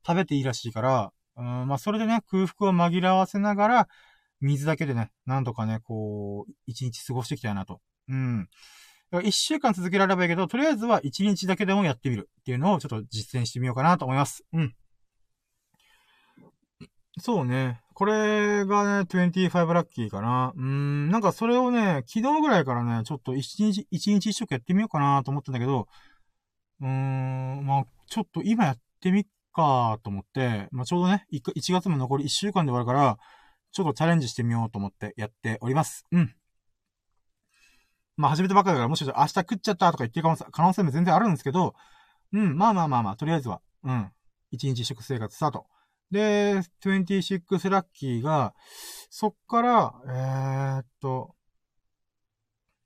[0.06, 3.88] 食べていいらしいから、うん、まあ、それでね、空腹を紛らわせながら、
[4.40, 7.80] 水だけでね、なんとかね、こう、一日過ごしていきたいなと。
[8.08, 8.48] うん。
[9.24, 14.44] 一週間続けられればいいけど、とりあえずは一日だけでもやってみるっていうのをちょっと実践してみようかなと思います。
[14.52, 14.74] うん。
[17.18, 17.80] そうね。
[17.94, 20.52] これがね、25ラッキーかな。
[20.56, 25.88] うーん、なんかそれをね、昨日ぐらいからね、ちょっと一日、一日一食やってみようかなと思ったんだけど、
[26.80, 33.18] うーん、まあ、ちょっと今やってみっかと思って、まあちょうどね1、1月も残り1週間で終わるから、
[33.72, 36.06] ちょっとチャレンジしてみようと思ってやっております。
[36.10, 36.34] うん。
[38.20, 41.74] まあ始めたばっかりだから、もしかしたら明日食っちゃったとか言ってる可能性も全然あるんですけど、
[42.32, 44.12] うん、まあまあまあまあ、とりあえずは、うん。
[44.50, 45.66] 一日食生活スタート。
[46.10, 48.54] で、26ラッキーが、
[49.08, 51.34] そっから、えー、っと、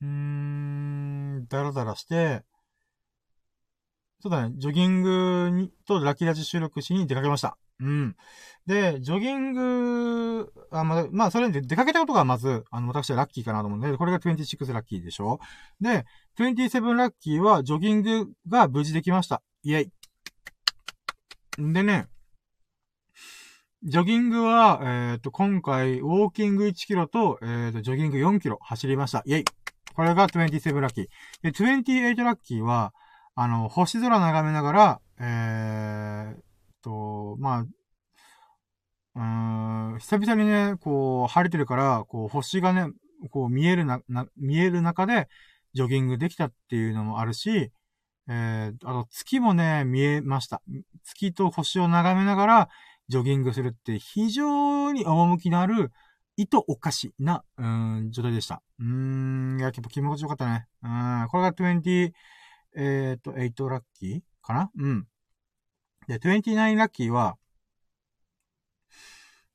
[0.01, 2.43] うーん、だらだらして、
[4.20, 7.59] そうだね、ジョギングに、とラッキーラジ収録しに出かけました。
[7.80, 8.16] うん。
[8.66, 15.40] で、ジョギング、あ、まあ、まあ、それで出かけたことがまず、あの、私はラッキーかなと思うんで、これが26ラッキーでしょ？
[15.80, 16.05] で、
[16.38, 19.42] 27ラッキーは、ジョギングが無事できました。
[19.64, 19.92] イェイ。
[21.72, 22.06] でね、
[23.82, 29.22] ジョギングは、えっ、ー、と、今回、ウォーキング1キロと、えっ、ー、と、ジョギング4キロ走りました。
[29.26, 29.44] イェイ。
[29.94, 31.06] これが27ラッキー。
[31.42, 32.94] で、28ラッキーは、
[33.34, 36.53] あの、星空眺めながら、えー、
[36.85, 37.65] と、ま
[39.16, 42.93] あ、うん、久々にね、こう、晴れてるから、こう、星がね、
[43.31, 45.28] こう、見えるな、な、見える中で、
[45.73, 47.70] ジョギングできたっていうのもあるし、
[48.28, 50.62] えー、あと、月もね、見えました。
[51.05, 52.69] 月と星を眺めながら、
[53.09, 55.93] ジョギングするって非常に趣のある、
[56.36, 58.62] 意図おかしな、うん、状態でした。
[58.81, 60.66] うーん、いや、結構気持ちよかったね。
[60.82, 62.12] うん、これが20、
[62.77, 64.70] えっ、ー、と、8ラッキーかな？
[64.77, 65.06] うん。
[66.09, 67.36] で、29ラッキーは、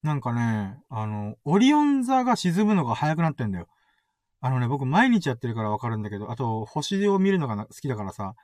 [0.02, 3.68] なんかね、あの、オリオン座が沈むのが早くなってんだよ。
[4.42, 8.36] あのね、僕毎日やってるからわかるんだけど、あと、星を見るのが好きだからさ、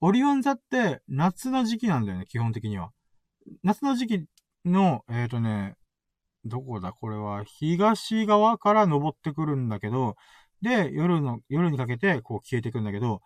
[0.00, 2.92] オリオン座って夏の時期なんだよね、基本的には。
[3.62, 4.24] 夏の時期
[4.64, 5.74] の、えっ、ー、とね、
[6.44, 6.92] どこだ？
[6.92, 10.16] これは、東側から登ってくるんだけど、
[10.60, 13.20] で、夜の、夜にかけて、こう消えてくんだけど、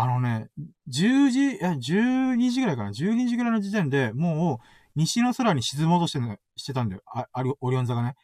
[0.00, 0.48] あのね、
[0.88, 7.02] 10時、いや、12時ぐらいかな ?12 時ぐらいの時点でもう、西の空に沈もうとしてねしてたんだよ。
[7.06, 8.14] あ、あオリオン座がね。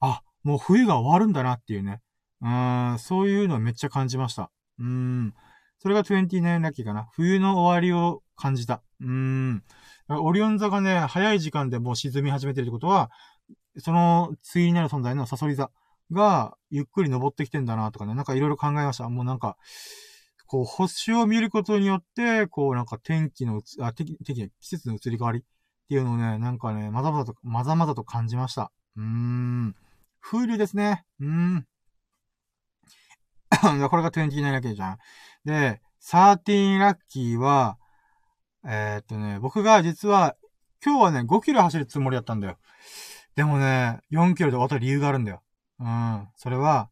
[0.00, 2.02] あ、もう冬が終わるんだなっていうね。
[2.42, 4.50] うん、そういうのめっちゃ感じました。
[4.78, 5.34] うん。
[5.78, 7.08] それが29ラッキーかな。
[7.12, 8.82] 冬の終わりを感じた。
[9.00, 9.62] うん。
[10.08, 13.10] オリオン座がね、早い時間でもう沈み始めてるってことは、
[13.78, 15.70] その、対になる存在のサソリ座
[16.10, 19.08] が、ゆっくり登ってきてんだなとかね、なんかいろいろ考えました。
[19.08, 19.56] もうなんか、
[20.52, 25.42] こう、星を見ることによって、こう、なんか天気の移あ、天気、季節の移り変わりっ
[25.88, 28.70] ていうのをね、なんかね、まざまざと、まざまざと感じました。
[28.94, 29.74] うーん。
[30.20, 31.06] 風流ですね。
[31.20, 31.66] うーん。
[33.88, 34.98] これが29ラッキーじゃん。
[35.46, 37.78] で、13ラッキーは、
[38.66, 40.36] えー、っとね、僕が実は、
[40.84, 42.58] 今日はね、5キロ走るつもりだったんだよ。
[43.36, 45.40] でもね、4キロで終わった理由があるんだよ。
[45.80, 46.28] うん。
[46.36, 46.90] それは、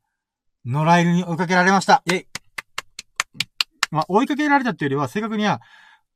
[0.64, 2.02] 野良犬に追いかけられました。
[2.06, 2.29] イェイ
[3.90, 5.60] まあ、追いかけられたっていうよりは、正確には、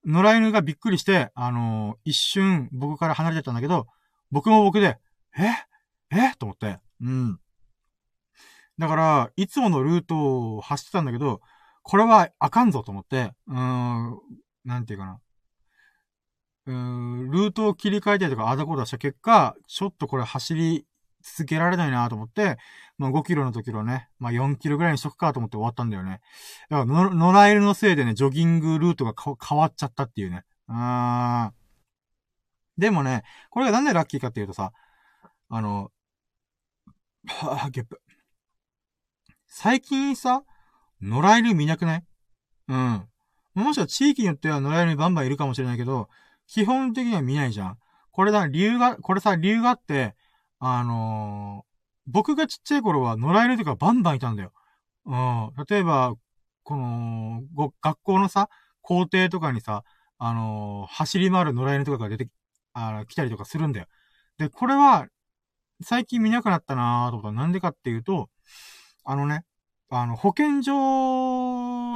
[0.07, 3.87] 野良犬がびっくりして、あのー、一瞬僕から離れてたんだけど、
[4.31, 4.99] 僕も僕で、
[5.37, 5.49] え？
[6.11, 6.35] え？
[6.39, 6.79] と思って。
[7.01, 7.39] うん。
[8.79, 11.41] だから、いつものルートを走ってたんだけど、
[11.83, 14.19] これはあかんぞと思って、うーん、
[14.65, 15.21] なんていうかな。
[16.67, 20.87] うーん、ルートを切り替えたりとか、あだこだした結果、ちょっとこれ走り
[21.25, 22.59] 続けられないなと思って、
[22.99, 26.21] まあ5キロの時のね、まあ4キロぐらいにしとくかと思って終わったんだよね。
[26.69, 30.45] だから野良犬のせいでね、ジョギングルートが変わっちゃったっていうね。
[30.69, 32.81] あーん。
[32.81, 34.73] でもね、これがなんでラッキーかっていうとさ、
[35.49, 35.91] あの、
[37.27, 38.01] はぁ、ゲップ。
[39.47, 40.43] 最近さ、
[41.01, 42.05] 野良犬見なくない？
[42.69, 43.09] うん。
[43.55, 46.09] もしか地域によっては野良犬バンバンいるかもしれないけど、
[46.47, 47.79] 基本的には見ないじゃん。
[48.11, 50.15] これだ、理由が、これさ、理由があって、
[50.67, 51.71] あのー、
[52.07, 54.51] 僕がちっちゃい頃は野良犬とかバンバンいたんだよ。
[55.05, 55.51] うん。
[55.69, 56.15] 例えば、
[56.63, 57.43] この、
[57.83, 58.49] 学校のさ、
[58.81, 59.85] 校庭とかにさ、
[60.17, 62.29] あのー、走り回る野良犬とかが出て、
[62.73, 63.87] あ来たりとかするんだよ。
[64.39, 65.07] で、これは、
[65.83, 68.31] 最近見なくなったなーと思ったらなんでかっていうと、
[69.05, 69.45] あのね、
[69.91, 70.73] あの、保健所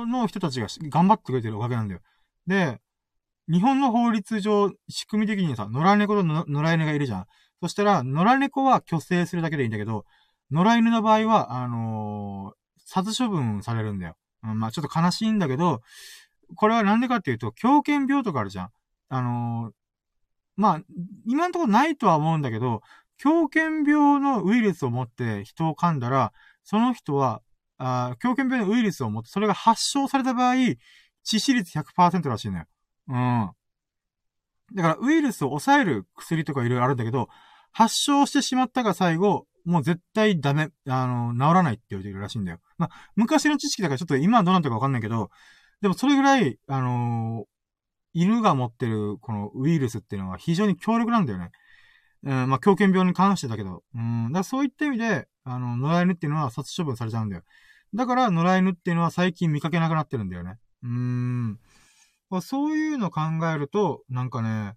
[0.05, 2.01] の人たちが頑張ってくれてるおかげなんだよ。
[2.47, 2.81] で、
[3.51, 7.27] 日本の法律上、仕組み的にさ、野良猫と野良犬がいるじゃん。
[7.61, 10.05] そしたら、野良猫は虚勢するだけでいいんだけど、
[10.51, 14.17] 野良犬の場合は、あのー、殺処分されるんだよ。
[14.45, 15.83] うん、まあちょっと悲しいんだけど、
[16.55, 18.71] これはなんでかっていうと、狂犬病とかあるじゃん。
[19.09, 19.73] あのー、
[20.57, 20.83] まあ、
[21.27, 22.83] 今んとこないとは思うんだけど、
[23.19, 26.33] 狂犬病のウイルスを持って人を噛んだら、
[26.65, 27.43] その人は、
[27.79, 30.77] あ狂犬病のウイルスを持って、それが発症された場合、致
[31.25, 32.65] 死率100%らしいのよ。
[33.09, 33.51] うん。
[34.75, 37.29] だから、ウイルスを抑える薬とかいろいろあるんだけど、
[37.79, 42.59] 発症してしまったが最後、もう絶対ダメ、あの、治らないって言われてるらしいんだよ。
[42.77, 45.31] まあ、昔の知識だからちょっと今はどうなったかわかんないけど、
[45.81, 47.45] でもそれぐらい、あのー、
[48.15, 51.51] 犬が持ってるこのウイルスっていうのは非常に強力なんだよね。
[52.25, 53.85] うん、まあ、狂犬病に関してだけど。
[53.95, 57.43] うん、だからそういった意味で、あの、野良犬っていうのは殺処分されちゃうんだよ。
[57.95, 60.57] だから、野良犬っていうのは最近見かけなくなってるんだよね。
[60.83, 61.61] うーん。
[62.29, 63.21] ま、そういうの考
[63.55, 64.75] えると、なんかね、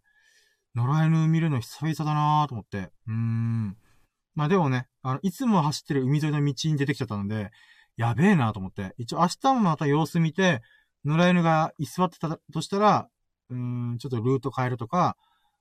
[0.76, 2.92] 野良犬見るの久々だなーと思って。
[3.08, 3.78] うーん。
[4.36, 7.52] まあでもね、あの、いつも走ってる海沿いの道に出てきちゃったので、
[7.98, 8.94] やべえなと思って。
[8.98, 10.62] 一応明日もまた様子見て、
[11.04, 13.10] 野良犬が居座ってたとしたら、
[13.50, 13.58] うー
[13.94, 15.18] ん、ちょっとルート変えるとか、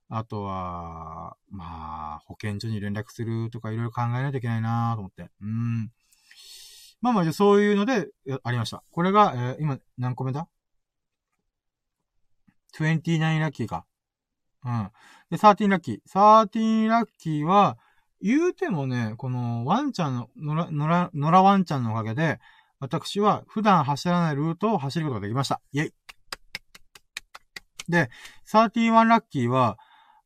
[0.09, 5.29] あとは、まあ、保健所に連絡するとかいろいろ考えないといけないなと思って。
[5.41, 5.91] うん。
[7.01, 8.07] まあまあ、じゃそういうので、
[8.43, 8.83] ありました。
[8.91, 10.47] これが、えー、今、何個目だ
[12.77, 13.85] ?29 ラッキーか。
[14.65, 14.89] うん。
[15.29, 16.09] で、13ラッキー。
[16.09, 17.77] 13ラッキーは、
[18.21, 22.39] 言うてもね、このワンちゃんの、野良、野良、野良ワンちゃんのおかげで、
[22.79, 25.61] 私は普段走らないルートを走ることができました。
[25.71, 25.93] イェイ
[27.89, 28.09] で、
[28.51, 29.77] 31ラッキーは、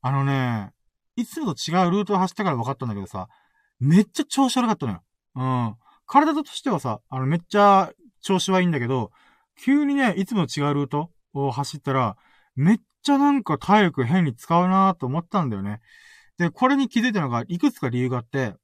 [0.01, 0.71] あのね、
[1.15, 3.27] いつもと違うルートを走ったから分かったんだけどさ、
[3.79, 5.03] めっちゃ調子悪かったのよ。
[5.35, 5.75] うん。
[6.05, 7.91] 体としてはさ、あの、めっちゃ
[8.21, 9.11] 調子はいいんだけど、
[9.57, 12.17] 急にね、いつもと違うルートを走ったら、
[12.55, 15.79] めっちゃなんか体力変に使うなと思ったんだよね。
[16.37, 18.55] で、これに気づいたのが、いくつか理由があって、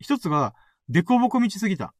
[0.00, 0.54] 一つが、
[0.88, 1.94] デコボコ道すぎた。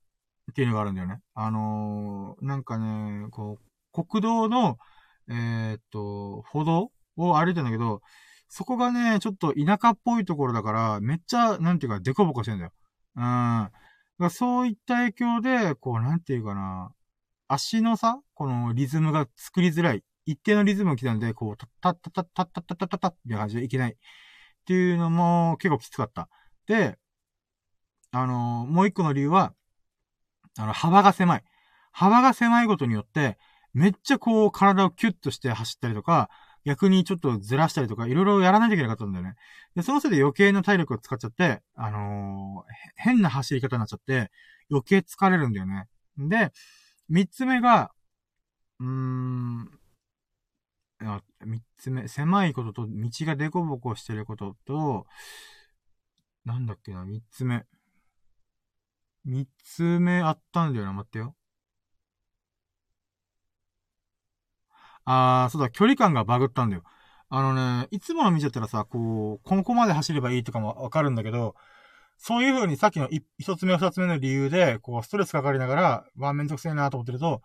[0.51, 1.20] っていうのがあるんだよね。
[1.35, 3.59] あのー、なんかね、こ
[3.94, 4.78] う、国道の、
[5.28, 8.02] えー、っと、歩道を歩いてんだけど、
[8.48, 12.73] そこがね、ちょっと田舎っぽいところだから、めっちゃ、なんていうか、デコボコしてんだよ。
[13.16, 14.31] うん。
[14.31, 16.93] そういった影響で、こう、なんていうかな、
[17.48, 20.02] 足のさ、このリズムが作りづらい。
[20.31, 23.93] 一定のリズムが来たんで、こう、たったったったったったったったったって感じでいけない。
[23.93, 23.97] っ
[24.66, 26.28] ていうのも結構きつかった。
[26.66, 26.98] で、
[28.12, 29.55] あのもう一個の理由は、
[30.59, 31.44] あの、幅が狭い。
[31.93, 33.39] 幅が狭いことによって、
[33.73, 36.28] めっちゃこう、体をキュッとして走ったりとか、
[36.65, 39.35] 逆にちょっとずらしたりとか、いろいろやらないといけなかったんだよね。
[39.74, 44.31] で、そのせいで余計な体力を使っちゃって、あのー、変な走り方になっちゃって、
[44.70, 45.86] 余計疲れるんだよね。
[46.19, 46.52] で、
[47.09, 47.93] 三つ目が、
[48.81, 49.80] うーん、
[51.01, 55.07] 三つ目、狭いことと、道がデコボコしてることと、
[56.45, 57.67] なんだっけな、三つ目。
[59.25, 61.35] 三つ目あったんだよな、待ってよ。
[65.05, 66.83] あー、そうだ、距離感がバグったんだよ。
[67.29, 71.55] あのね、いつもの道だったらさ、こう、ここまで走ればいいとかもわかるんだけど、
[72.19, 73.09] そういう風にさっきの
[73.39, 77.43] 一つ目二つ目の理由で、こう、ストレスかかりながら、わ、めんどくせえなと思ってると、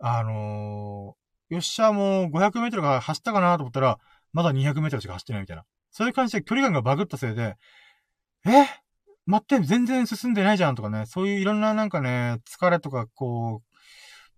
[0.00, 1.16] あの、
[1.50, 3.98] よっしゃ、もう500メートルが走ったかなと思ったら、
[4.32, 5.64] まだ200メートルしか走ってないみたいな。
[5.90, 7.56] そういう感じで距離感がバグったせいで、
[8.46, 8.66] え？
[9.26, 13.62] 待って、全然進んでないじゃんとかね、そういういろんななんかね、疲れとか、こ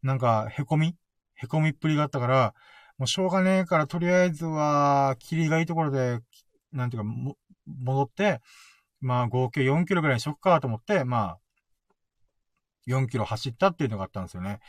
[0.02, 0.96] う、なんか、凹み？
[1.36, 2.54] 凹みっぷりがあったから、
[2.98, 6.18] もうしょうがねえから、とりあえずは、霧がいいところで、
[6.72, 7.36] なんていうか、も、
[7.66, 8.40] 戻って、
[9.00, 11.38] まあ、合計4キロぐらいにしよっかと思って、まあ、
[12.88, 14.60] 4キロ走ったっていうのがあったんですよね。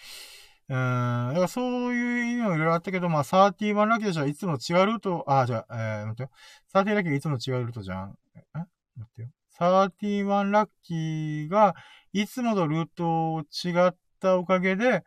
[0.74, 6.30] うん、だからそういう意味もいろいろあったけど、まあ、31ラッキーとしてはいつも違うルート、あ、じゃあ、えー、待ってよ。
[6.74, 8.18] 30ラッキーがいつも違うルートじゃん。
[8.36, 8.44] え？
[8.56, 8.68] 待
[9.00, 9.28] ってよ。
[9.60, 11.76] 31ラッキーが、
[12.12, 15.04] いつものルートを違ったおかげで、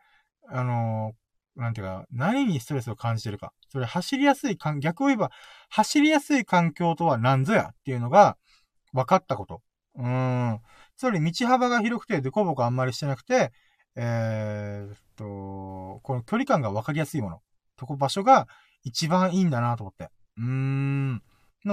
[0.49, 3.51] あのー、なんていうか、何にストレスを感じてるか。
[3.67, 5.31] それ走りやすい環、逆を言えば、
[5.67, 8.37] 走りやすい環境とは何ぞやっていうのが
[8.93, 9.61] 分かったこと。
[9.97, 10.61] うん。
[10.95, 13.51] つまり道幅が広くて、でこぼこあんまりしてなくて、
[13.99, 17.41] えー、っと、この距離感が分かりやすいもの。
[17.77, 18.47] とこ場所が
[18.83, 20.09] 一番いいんだなと思って。
[20.37, 21.21] うーん。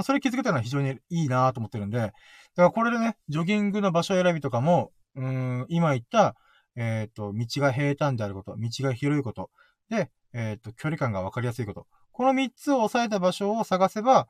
[0.02, 2.14] それ気づけたのは非常にいいなと思ってるんで、だか
[2.56, 6.34] らこれでね、ジョギングの場所選びとかも、うん、今言った、
[6.76, 9.50] えっ、と、道が平坦であること、道が広いこと、
[9.90, 11.86] で、えっ、と、距離感がわかりやすいこと。
[12.10, 14.26] この3つを押さえた場所を探せば、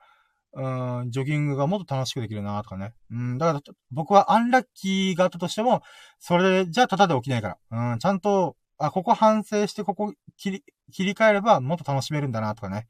[0.56, 2.94] うん、ジョギングがもっと楽しくできるなとかね。
[3.10, 3.60] うん、だから、
[3.90, 5.82] 僕はアンラッキーがあったとしても、
[6.18, 7.92] それじゃただで起きないから。
[7.92, 12.86] うん、ちゃんと、あ、ここ反省してここ切り、切り替えればもっと楽しめるんだなとかね。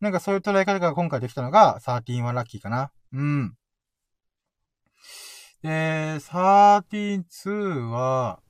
[0.00, 2.90] なんかそういう捉え方が今回できたのが、13はラッキーかな。
[3.12, 3.54] うん。
[5.62, 8.40] で、132は、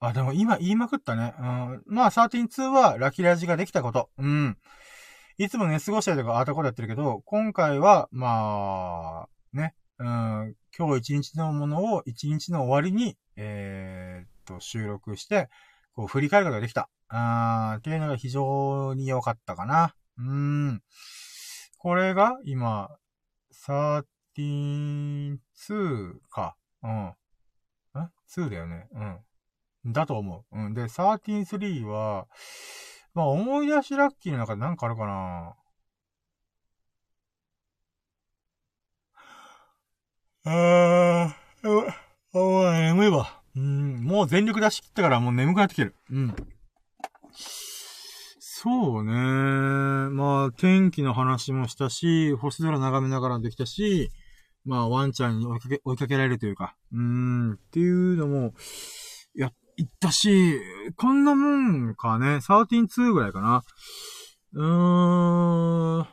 [0.00, 1.34] あ、でも今言いまくったね。
[1.38, 1.82] うん。
[1.86, 4.10] まあ、132はラキラジができたこと。
[4.18, 4.56] うん。
[5.38, 9.72] いつも寝過ごしたりとかあたことやってるけど、今回は、まあ、ね。
[9.98, 10.56] うん。
[10.76, 15.48] 今日一日のものを一日の終わりに、えー、っと、収録して、
[15.92, 16.90] こう、振り返ることができた。
[17.06, 19.94] あーっていうのが非常に良かったかな。
[20.18, 20.24] うー
[20.72, 20.82] ん。
[21.78, 22.90] これが今、
[23.68, 25.38] 13-2
[26.30, 26.56] か。
[26.82, 26.90] うん。
[26.90, 27.14] ん
[28.28, 28.88] ?2 だよね。
[29.84, 29.92] うん。
[29.92, 30.58] だと思う。
[30.58, 30.74] うん。
[30.74, 32.26] で、13-3は、
[33.14, 35.54] まあ、思い出しラッキーの中で何かあるかな
[40.44, 41.92] あー、
[42.32, 43.42] おー、眠いわ。
[43.56, 45.94] うん、もう全力出し切ったからもう眠くなってきてる。
[46.10, 46.34] うん。
[48.60, 49.12] そうね。
[49.12, 54.10] まあ、天気の話もしたし、星空眺めながらできたし、
[54.64, 58.54] まあ、ワンちゃんに追いかけ、追いかけられるというか、うーん、っていうのも、
[59.34, 60.60] や、言ったし、
[60.96, 61.56] こんなも
[61.90, 63.62] んかね、13-2ぐらいかな。
[64.54, 66.06] うーん、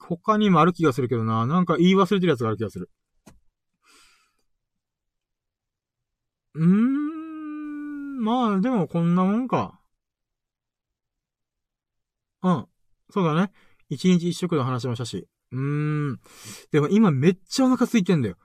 [0.00, 2.90] 他にもある気がするけどな、なんか言い忘れてるやつがある気がする。
[6.54, 9.80] うーん、まあ、でもこんなもんか。
[12.42, 12.66] うん。
[13.10, 13.52] そうだね。
[13.90, 15.28] 一日一食の話もしたし。
[15.52, 15.60] うー
[16.14, 16.20] ん。
[16.72, 18.36] でも今めっちゃお腹空いてんだよ。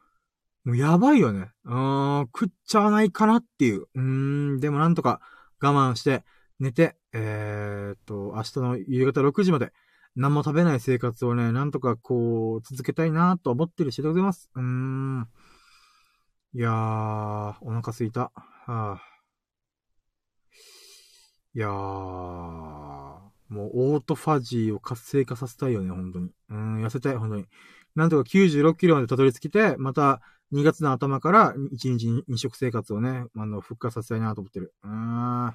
[0.68, 1.50] もうやばいよね。
[1.64, 3.84] うーん、食っちゃわないかなっていう。
[3.84, 5.22] うーん、でもなんとか
[5.62, 6.26] 我慢して、
[6.60, 9.72] 寝て、えー、っと、明日の夕方6時まで、
[10.18, 14.50] 何も食べない生活をね、なんとかこう、続けたいなと思ってる次第でございます。
[14.56, 15.30] うーん。
[16.54, 18.34] いやー、お腹すいた。
[18.34, 18.34] は
[18.68, 19.02] あ、
[21.56, 26.32] いやー、もうオートファジーを活性化させたいよね、本当に。
[26.50, 27.46] うん、痩せたい、本当に。
[27.96, 30.22] なんとか96キロまでたどり着けて、また
[30.52, 34.74] 2月の頭から1日2食生活をね、あの、復活させたいなと思ってる。
[34.84, 35.54] うーん。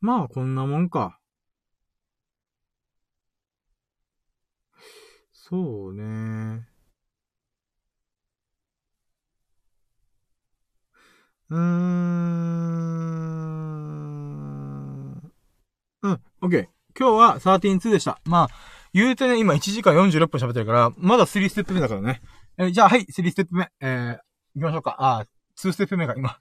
[0.00, 1.18] まあ、こんなもんか。
[5.32, 6.66] そうね。
[11.50, 11.66] うーん。
[16.02, 16.66] うん、オッケー。
[16.98, 18.20] 今日は13-2でした。
[18.24, 18.48] まあ、
[18.92, 22.22] 言うてね、今1時間46分喋ってるから、まだ3ステップ目だからね。
[22.58, 23.68] えー、じゃあ、はい、3ステップ目。
[23.80, 24.16] えー、
[24.54, 24.96] 行きましょうか。
[24.98, 26.30] あー、2ステップ目が今。
[26.30, 26.36] と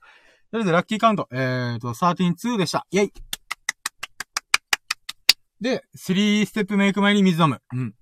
[0.54, 1.28] りあえず、ラッキーカウント。
[1.32, 2.88] えーと、13-2でした。
[2.92, 3.14] イェイ
[5.60, 7.62] で、3ステップ目行く前に水飲む。
[7.74, 7.94] うん。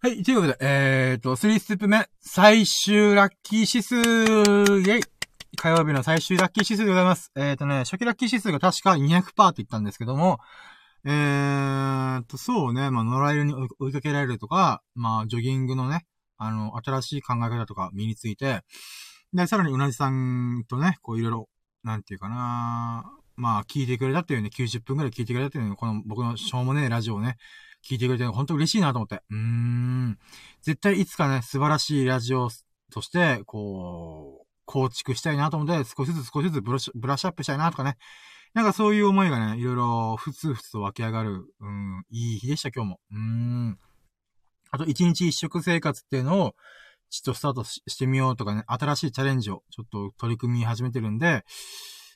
[0.00, 5.11] はい、ということで、えーと、3ステップ目、最終ラッキー指数、イェイ
[5.62, 7.30] 火曜日の最終ラッキー指数でございます。
[7.36, 10.40] えーとね、初期ラッキー指数が確か200%って言ったんですけども、
[11.04, 16.04] えーと、そうね、まあ、野良犬に追いかけられるとか、まあ、ジョギングのね、
[16.36, 18.62] あの、新しい考え方とか身について、
[19.32, 21.48] で、さらにうなじさんとね、こういろいろ、
[21.84, 23.04] なんていうかな
[23.36, 27.36] まあ、聞いてくれたっていうね、90分くらい聞いてくれたっていうね、この僕のしょうもねえラジオをね、
[27.88, 29.22] 聞いてくれて本当嬉しいなと思って。
[29.30, 30.18] うーん。
[30.60, 32.48] 絶対いつかね、素晴らしいラジオ
[32.90, 37.96] として、こう、構築したいなと思って、少しずつ少しずつブラッシュブラッシュアップしたいなとかね。
[38.54, 43.00] なんかそういう思いがね、いろいろふつふつと湧き上がる、うん、いい日でした、今日も。
[43.10, 43.78] うん。
[44.70, 46.54] あと、一日一食生活っていうのを、
[47.08, 51.44] ちょっとスタートしてみようとかね、新しいチャレンジをちょっと取り組み始めてるんで、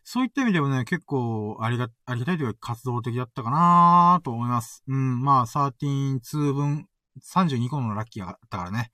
[0.04, 4.84] そういった意味でもね、結構ありが、ありがたいというか活動的だったかなと思います。
[4.86, 6.86] うん、まあ、13-2分、
[7.22, 8.90] 32個のラッキーがあったからね。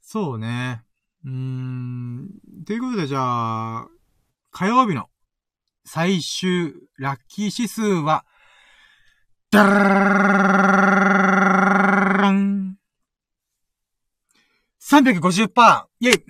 [0.00, 0.82] そうね。
[1.28, 2.30] うーん、
[2.64, 3.86] ということでじゃあ、
[4.50, 5.10] 火曜日の
[5.84, 8.24] 最終ラッキー指数は、
[9.50, 12.78] ダーン
[14.82, 15.86] !350%!
[16.00, 16.24] イェイ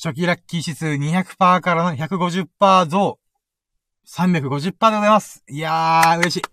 [0.00, 3.18] 初期ラッキー指数200%からの150%増。
[4.06, 5.42] 350%でございます。
[5.48, 6.51] いやー、嬉しい。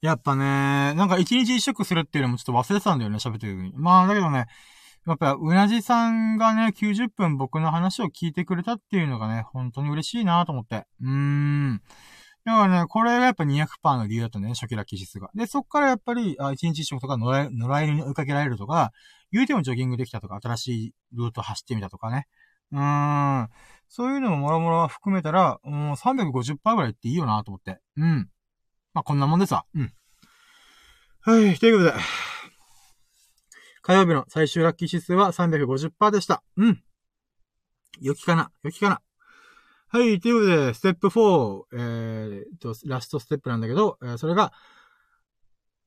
[0.00, 3.72] やっぱね、なんか一日一食するっていうのもちょっと忘れてたんだよね、喋ってる時に。
[3.76, 4.46] まあ、だけどね、
[5.06, 10.86] やっぱ、うなじさんがね、90分僕の話を聞いてくれたっていうのがね、本当に嬉しいなと思って。
[11.00, 11.82] うーん。
[12.44, 15.30] だからね、これがやっぱ200%の理由だったね、初期ラキー指数が。
[15.34, 18.92] で、そっからやっぱり、あ、一日一食とか野良犬に追いかけられるとか、
[19.32, 22.26] 言うてもジョギングできたとか、新しいルート走ってみたとかね。
[22.72, 23.48] うーん。
[23.88, 27.80] そういうのももろもろ含めたら、もう350%ぐらいっていいよなと思って。
[27.96, 28.28] うん。
[28.98, 29.64] まあ、こんなもんですわ。
[29.76, 29.92] うん。
[31.20, 31.94] はい、ということで。
[33.82, 36.42] 火曜日の最終ラッキー指数は350%でした。
[36.56, 36.82] うん。
[38.00, 38.50] 良きかな？
[38.64, 39.00] 良きかな？
[39.86, 44.52] はい、ということで、ステップ4、えー、と、ラストステップなんだけど、えー、それが、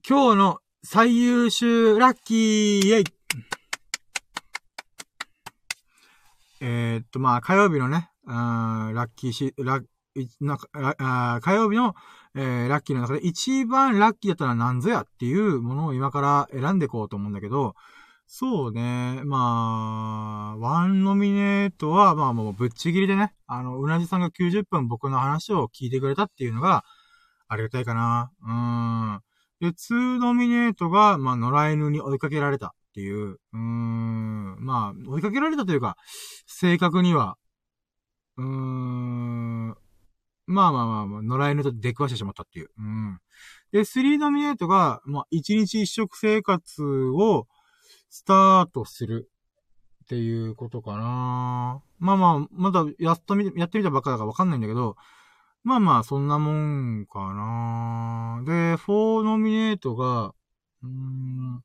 [0.07, 3.03] 今日の最優秀ラッキーイェイ
[6.61, 9.81] えー、っと、まあ、火曜日のね、あラッキーし、ラ
[10.41, 11.95] なんかあ火曜日の、
[12.35, 17.75] えー、ラッキーの中で一番ラッキーだったら何ぞやっていうものを今から選んでいこうと思うんだけど、
[18.33, 26.85] そうね、まあ、ワンノミネートは、まあもうぶっちぎりでね、あの、うなじさんが90分僕の話を聞いてくれたっていうのが、
[27.49, 28.31] ありがたいかな。
[28.41, 29.69] うん。
[29.69, 35.97] で、2ノミネートが、まあ、野良犬に追いかけられたっていう、うん、まあ、追いかけられたというか、
[36.47, 37.35] 正確には、
[38.37, 39.75] うーん、
[40.51, 42.69] まあまあまあまあ、野良犬と出くわしてしまったっていう。
[42.77, 43.19] うん。
[43.71, 47.47] で、3ノミネートが、まあ、1日1食生活を
[48.09, 49.29] スタートする
[50.03, 51.81] っていうことかな。
[51.99, 54.97] まあまあ、まだやっとみ、やってみたばっかだからわかんないんだけど、
[55.63, 58.43] まあまあ、そんなもんかな。
[58.45, 60.33] で、4ノミネートが、
[60.83, 61.63] うーん、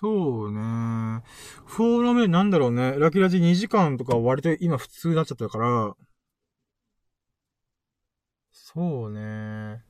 [0.00, 0.58] そうね。
[1.68, 2.96] 4ノミネートなんだろうね。
[2.98, 5.94] ラキラジ2時間とか割と今普通になっちゃったから、
[8.50, 9.84] そうね。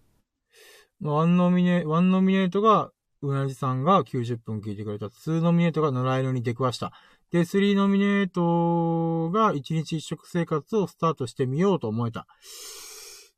[1.00, 2.90] ワンノミネ、ワンノミネートが、
[3.22, 5.06] うなじさんが90分聞いてくれた。
[5.06, 6.92] 2ノミネートが野良犬に出くわした。
[7.30, 12.26] で、3ノミネートが1日1食生活をスタートしてみようと思えた。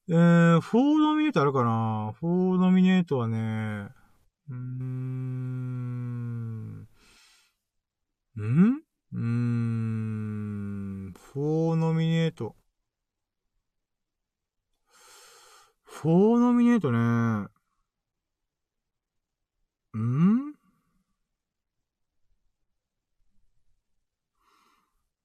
[0.08, 3.90] えー、4ノミネートあるかな ?4 ノミネートはね、
[4.48, 4.56] うーん、
[6.80, 6.86] ん
[8.36, 12.54] うーん、4ノミネート。
[16.04, 17.48] 4ノミネートね。
[19.98, 20.54] ん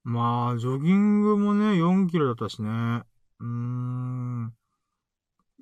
[0.03, 2.69] まあ、ジョギングもね、4キロだったしね。
[3.39, 4.53] うーん。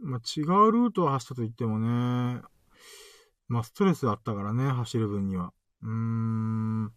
[0.02, 2.42] まあ、違うルートを走ったと言ってもね。
[3.50, 5.52] まあ、ストレスあったからね、走る分には。
[5.82, 6.94] うーん。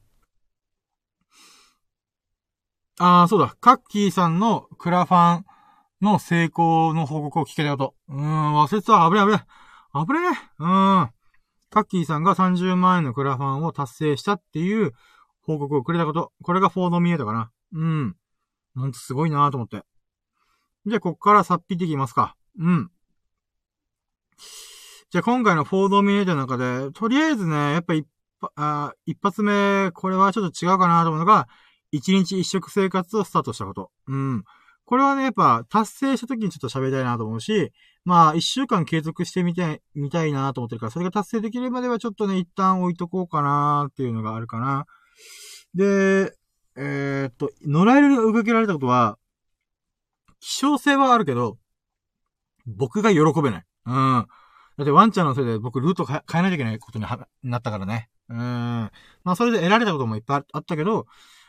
[2.98, 3.56] ああ、そうだ。
[3.60, 5.44] カッキーさんのクラファン
[6.02, 7.94] の成功の報告を聞けたこと。
[8.08, 9.08] うーん、忘れてた。
[9.08, 9.46] 危ね危ね。
[9.94, 11.10] 危ねうーん。
[11.70, 14.92] カッキーさんが30万円のクラファンを達成したっていう
[15.40, 16.32] 報告をくれたこと。
[16.42, 17.50] これがフォードミエートかな。
[17.72, 18.16] うん。
[18.74, 19.82] ほんとすごいなと思って。
[20.84, 22.36] じゃあ、こっからさっぴっていきますか。
[22.58, 22.90] うん。
[25.12, 28.06] じゃあ、今回のフォードミエートの中で、とりあえずね、やっぱ一
[28.56, 31.48] あ一発目、これはちょっと違うかなと思うのが、
[31.90, 33.90] 一日一食生活をスタートしたこと。
[34.08, 34.44] うん。
[34.86, 37.72] これはね、やっぱ達成した時にちょっと喋りたいなと思うし、
[38.06, 44.86] まあ、一週間継続してみたい、みたいなと思ってるから、それが達成できるまではちょっとね、一旦置いとこうかなっていうのがあるかな。
[45.74, 46.34] で、
[46.76, 49.18] えー、っと、野良犬に追いかけられたことは、
[50.40, 51.58] 希少性はあるけど、
[52.66, 53.64] 僕が喜べない。
[53.86, 54.26] うん。
[54.82, 57.06] だってワンちゃんのせいで僕ルート変えなきゃいけないことに
[57.44, 58.10] なったからね。
[58.28, 58.38] うん。
[58.38, 58.90] ま
[59.24, 61.06] あそれで得られたこともいっぱいあったけど、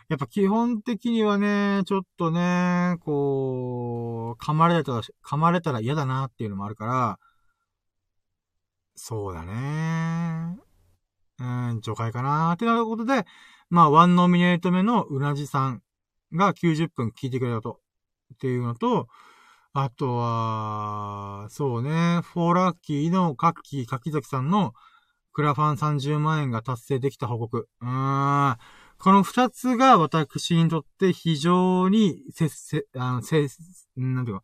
[0.09, 7.19] やっぱ基本的にはね、ちょっとね、こう、噛まれたら、噛まれたら嫌だなっていうのもあるから、
[8.95, 10.57] そうだね。
[11.39, 13.25] うん、除外かなーってなることで、
[13.69, 15.81] まあ、ワンノミネート目のうなじさん
[16.33, 17.79] が90分聞いてくれたと。
[18.33, 19.07] っていうのと、
[19.75, 24.73] あとは、そうね、フォーラッキーのカッキー、柿崎さんの
[25.31, 27.67] クラファン30万円が達成できた報告。
[27.81, 28.57] うーん。
[28.99, 33.47] この二つが私にとって非常にせ、せ、あの、せ、
[33.97, 34.43] なんていうか、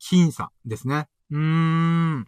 [0.00, 1.08] 僅差ですね。
[1.30, 2.26] うーん。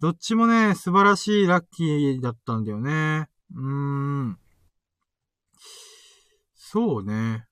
[0.00, 3.28] どっちもね、素晴らしいラッキーだったんだよね。
[3.54, 4.38] うーん。
[6.56, 7.46] そうね。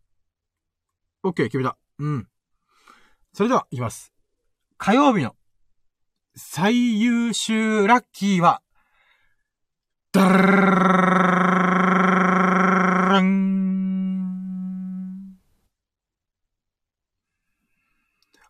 [1.23, 1.78] OK、決めた。
[2.01, 2.28] うん。
[3.39, 4.12] それでは、いきます。
[4.78, 5.36] 火曜日の
[6.35, 8.62] 最優秀ラッキーは、
[10.10, 10.39] ダラ
[13.20, 15.39] ン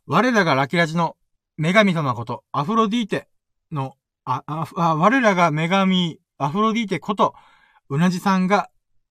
[0.06, 1.18] 我らがラキラジの
[1.58, 3.28] 女神様こと、アフロディーテ
[3.70, 3.92] の、
[4.24, 7.34] あ、あ、我らが女神、アフロディーテこと、
[7.90, 8.70] うなじさんが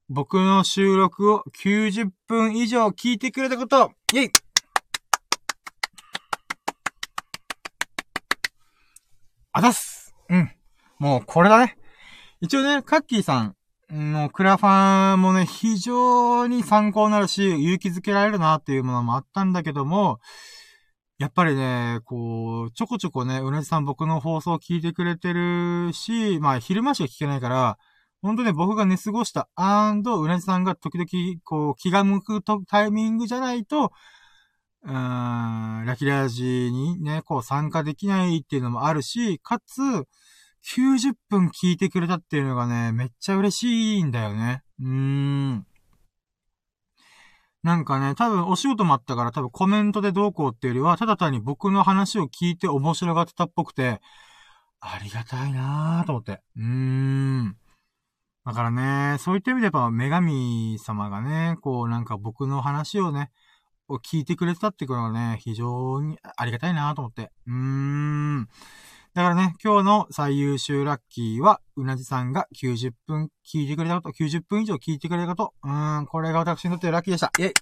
[0.09, 4.31] 僕の収録を90分以上聞いてくれたこと、イェイ
[9.57, 10.51] あざっすうん。
[10.99, 11.77] もうこれだね。
[12.41, 13.55] 一応ね、カッキーさん
[13.91, 20.19] のクラファンもね、非常に参考になるし、勇気づけられるなっていうものもあったんだけども、
[21.17, 27.79] やっぱりね、こう、ちょこちょこね、うなじさん僕の放送を聞いてくれてるし、まあ昼間しか聞けないから、
[28.21, 33.91] 本当ね、僕が寝過ごしたアンド、うなじさんが時々、こう、気が向くタイミングじゃないと、
[34.83, 39.81] うーん、ラキラージにね、こう参加できないっていうのもあるし、かつ、
[40.75, 44.63] 90分聞いてくれたっていうのがね、めっちゃ嬉しいんだよね。
[44.79, 45.65] うーん。
[47.63, 53.99] なんかね、多分お仕事もあったから多分コメントでどうこうっていうよりは、ただ単に僕の話を聞いて面白がってたっぽくて、
[54.79, 56.41] ありがたいなぁと思って。
[56.55, 57.57] うーん。
[58.45, 63.31] だからね、そういった意味でやっぱ女神様がね、こうなんか僕の話をね、
[63.89, 67.31] を聞いてくれてたってことがね、非常にありがたいなと思って。
[67.47, 68.47] うーん。
[69.13, 77.31] だからね、今今日の最優秀ラッキーは、うなじさんが90分聞いてくれたこと、90分以上聞いてくれたこと、うーん、これが私にとってラッキーでした。
[77.39, 77.53] イェイ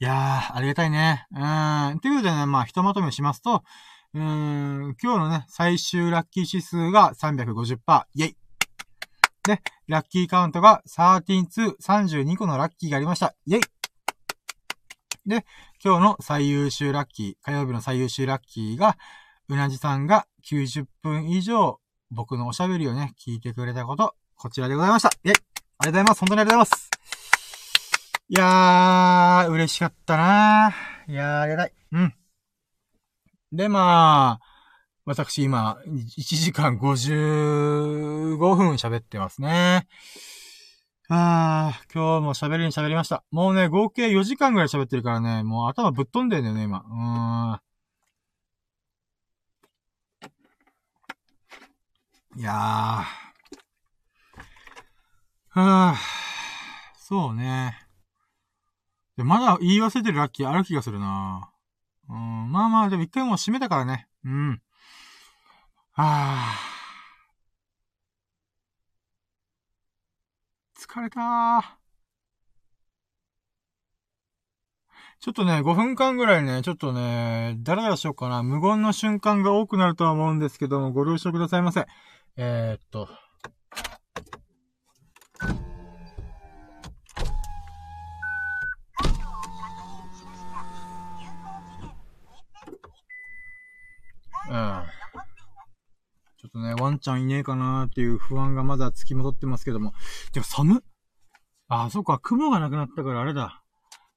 [0.00, 1.26] いやー、ありがたいね。
[1.32, 2.00] うーん。
[2.00, 3.64] ということでね、まあ、ひとまとめしますと、
[4.14, 8.36] うーん、今日のね、最終ラッキー指数が350%、イェイ
[9.46, 13.34] で、ラッキーカウントが13、2、32個のラッキーがありました。
[13.46, 13.60] イェイ
[15.26, 15.44] で、
[15.82, 18.96] 今日の最優秀ラッキー、火曜日の最優秀ラッキーが、
[19.48, 21.78] うなじさんが90分以上
[22.10, 25.10] 僕のおしゃべりをね、聞いてくれたこと、こちらでございました。
[25.24, 25.44] イェイありが
[25.84, 26.20] とうございます。
[26.20, 26.90] 本当にありがとうございます。
[28.28, 31.12] いやー、嬉しかったなー。
[31.12, 31.72] いやー、ありがたい。
[31.92, 32.14] うん。
[33.52, 34.53] で、まあ、
[35.06, 39.86] 私今、1時間55分喋ってますね。
[41.10, 43.22] あー、今日も喋りに喋りました。
[43.30, 46.78] もうね、合計4時間ぐらい喋ってるからね、もう頭ぶっ飛んでんだよね、今。
[46.78, 52.40] うーん。
[52.40, 53.24] いやー。
[55.60, 55.98] はぁ、
[56.98, 57.78] そうね。
[59.18, 61.50] で、まだ言い忘れてるラッキーある気がするな
[62.08, 64.08] うん、まあまあ、でも一回もう閉めたからね。
[64.24, 64.62] うん。
[65.96, 66.58] あ。
[70.76, 71.78] 疲れた。
[75.20, 78.42] ちょっとね、5分間ぐらいね、ちょっとね、だらだらしようかな。
[78.42, 81.86] 無言の瞬間が多くなるとは思うんですけども、ご了承くださいませ。
[82.36, 83.08] えー、っと。
[97.04, 99.92] ちゃんいねえかなっていう不安がまだ付き戻ってますけども。
[100.32, 100.82] てか寒っ
[101.68, 103.62] あ、そっか、雲がなくなったからあれだ。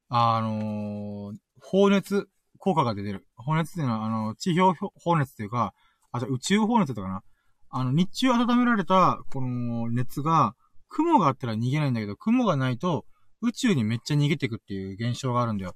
[0.09, 3.27] あのー、放熱効果が出てる。
[3.35, 5.73] 放熱っていうのは、あの、地表放熱っていうか、
[6.13, 7.23] あ、じゃ宇宙放熱とかな。
[7.69, 10.55] あの、日中温められた、この熱が、
[10.87, 13.05] 雲があったら逃げないんだけど、雲がないと、
[13.41, 15.75] 宇宙にめっちゃ逃げてくっていう現象があるんだよ。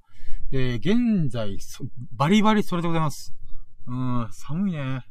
[0.50, 1.58] で、現在、
[2.14, 3.34] バリバリそれでございます。
[3.88, 5.11] うん、寒いね。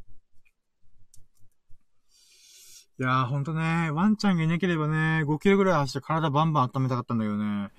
[3.00, 7.70] いやーほんとね、ワンちゃんがいなければね、5キロぐらい走って体バンバン温めたかったんだけどね。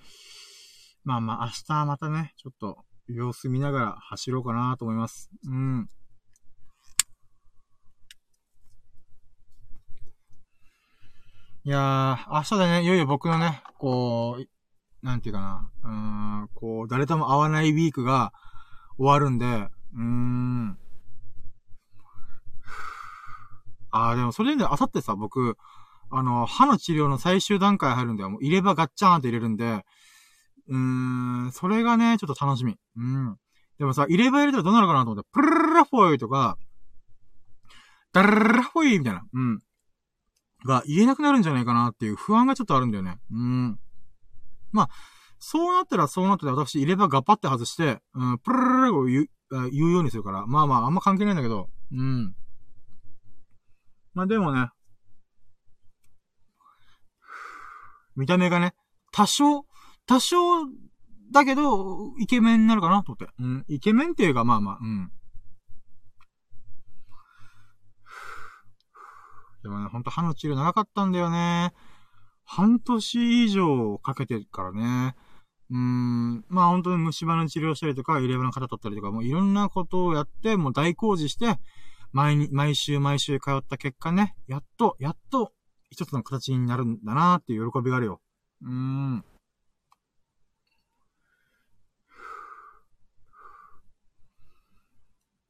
[1.04, 5.30] まあまあ、明日またね、ちょっと様子見ながら走ろうかなと思います。
[5.46, 5.88] うん。
[11.66, 15.92] いやー、明日でね、いよいよ僕のね、こう、なんていうかな、うー
[16.46, 18.34] ん、こう、誰とも会わないウィークが
[18.98, 20.80] 終わるんで、うーん、
[23.92, 25.58] ああ、でもそれで、あさってさ、僕、
[26.10, 28.30] あの、歯の治療の最終段階入るんだよ。
[28.30, 29.86] もう入れ歯ガッチャーンって入れるんで、
[30.68, 30.78] うー
[31.48, 32.78] ん、それがね、ちょっと楽しみ。
[32.98, 33.38] うん。
[33.80, 36.58] でもさ、入れ歯入れたらどうなるかなと思って、プルルラフォイとか、
[38.14, 39.60] ダルルラフォイみたいな、うん。
[40.66, 43.18] が言えなくなるんじゃないかなっていう不安がちょっとあるんだよね。
[43.32, 43.80] うん。
[44.72, 44.90] まあ、
[45.40, 49.28] そうなったらそうなったら私入れ歯ガッパって外して、うん、プルルルを言う、
[49.72, 52.36] 言うようにするから、まあまああんま関係ないんだけど、うん。
[54.14, 54.70] まあでもね、
[58.16, 58.74] 見た目がね、
[59.12, 59.66] 多少、
[60.06, 60.38] 多少
[61.32, 63.28] だけど、イケメンになるかなと思って。
[63.40, 63.66] うん。
[63.68, 65.12] イケメンっていうか、まあまあ、うん。
[69.64, 71.72] でもね、ほんと歯の治療長かったんだよね。
[72.44, 75.16] 半年以上かけてるからね。
[75.70, 76.46] うーん。
[76.50, 81.60] まあ本当に虫歯の治療したりとか、入れ歯の方取ったりとか、もういろんなことをやって、もう大工事して、
[82.14, 85.54] 毎に、毎週毎週通った結果ね、やっと、やっと、
[85.90, 88.22] 一つの形になるんだなーっていう喜びがあるよ。
[88.62, 89.26] うーん。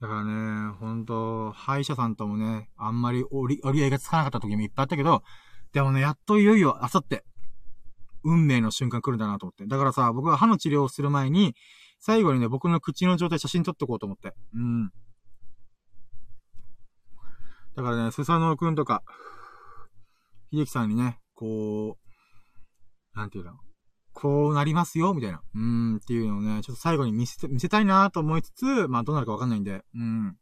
[0.01, 5.23] だからね、ほんと、歯医者さんともね、あんまり折り、折り合いがつかなかった時もいっぱいあったけど、
[5.73, 7.23] でもね、やっといよいよ、あさって、
[8.23, 9.65] 運命の瞬間来るんだなと思って。
[9.67, 11.55] だからさ、僕が歯の治療をする前に、
[11.99, 14.33] 最後にね、僕の口の状態写真撮っとこうと思って。
[14.55, 14.91] うん。
[17.75, 19.03] だからね、スサノオくんとか、
[20.51, 21.97] 秀樹さんにね、こ
[23.15, 23.53] う、なんていうの、
[24.13, 25.41] こうなりますよ、みたいな。
[25.55, 30.37] うーん、っていうのをね、ちょっと最後に見せ、見せたいなと思いつつ、まあどうなるかわかんないんで、うん。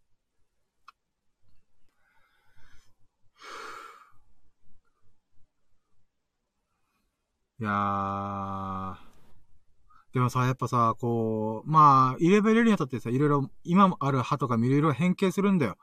[7.62, 8.96] いやー。
[10.14, 15.78] でもさ、やっぱさ、こう、まあ、入れ歯入れるにあたってさ、いろいろ、今もある歯とかいろいろ変形するんだよ。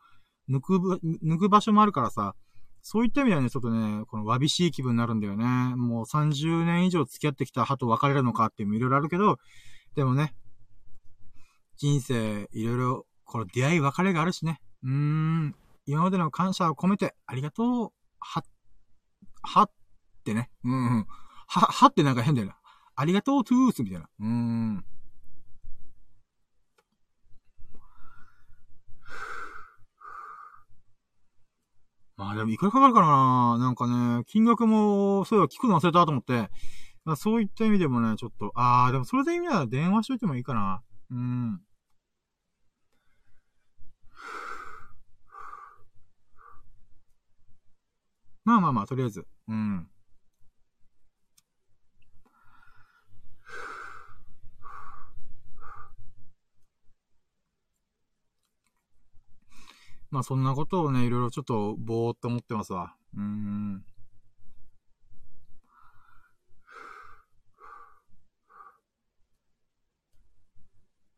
[0.50, 2.34] 抜く、抜く場所もあるからさ、
[2.82, 5.44] そういった意味ではね、ちょっとね、このわびしい気分になるんだよね。
[5.74, 9.38] もう30年以上付き合ってきた歯と別れるのかっていうのもいろいろあるけど、
[9.96, 10.36] でもね、
[11.76, 14.60] 人生いろいろこの出会い別れがあるしね。
[14.82, 15.54] うーん。
[15.86, 17.92] 今までの感謝を込めて、ありがとう。
[18.20, 18.42] は、
[19.42, 19.70] はっ
[20.24, 20.50] てね。
[20.64, 21.06] うん、うん。
[21.48, 22.56] は、はってなんか変だよな。
[22.94, 24.08] ありがとうトゥースみたいな。
[24.20, 24.84] うーん。
[32.16, 36.48] まあでもいくらかかるかななんかね、金額も、そういえば聞くの忘れたと思って。
[37.04, 40.82] まあ、そういった意味でもね、ちょっと、ああ、でもそれで意味なら電話しといてもいいかな。
[41.10, 41.52] うん。
[48.44, 49.26] まあまあまあ、とりあえず。
[49.48, 49.88] うん。
[60.16, 62.94] まあそんなことをね、いろいろちょっとぼーっと思ってますわ。
[63.14, 63.84] うーん。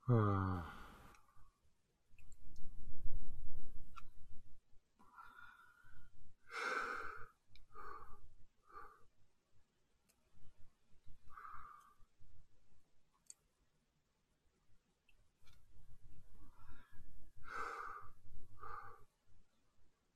[0.09, 0.78] はぁ。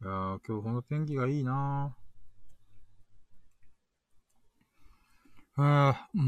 [0.02, 5.62] いやー、今日この天気がいいなぁ。
[5.62, 6.18] あー、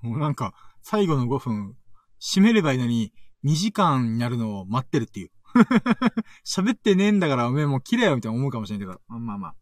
[0.00, 0.52] もう なんか、
[0.82, 1.76] 最後の5分、
[2.18, 3.12] 閉めればいいのに、
[3.44, 5.30] 2時間になるのを待ってるっていう。
[6.44, 9.00] 喋ってねえんだからおめえもう切れよみたいな思うかもしれんけど。
[9.06, 9.54] まあまあ。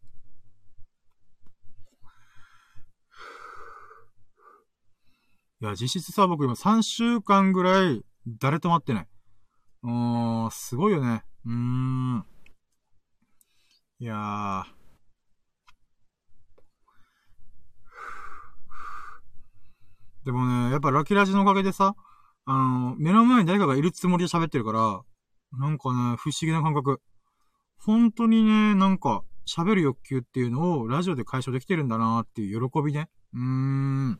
[5.61, 9.07] いや、実質さ、僕今3週間ぐらい、誰と待ってない。
[9.83, 11.23] うーん、すごいよね。
[11.45, 12.30] うーん。
[14.01, 14.65] いや。
[20.25, 21.93] でもね、やっぱラキラジのおかげでさ、
[22.45, 25.03] あの、目の前に誰かがいるつもりで喋ってるから、
[25.59, 26.99] なんかね、不思議な感覚。
[27.77, 33.07] 本当にね、なんか、喋る欲求っていうのをラジオで解消できてるんだなーっていう喜びね。
[33.35, 34.19] うーん。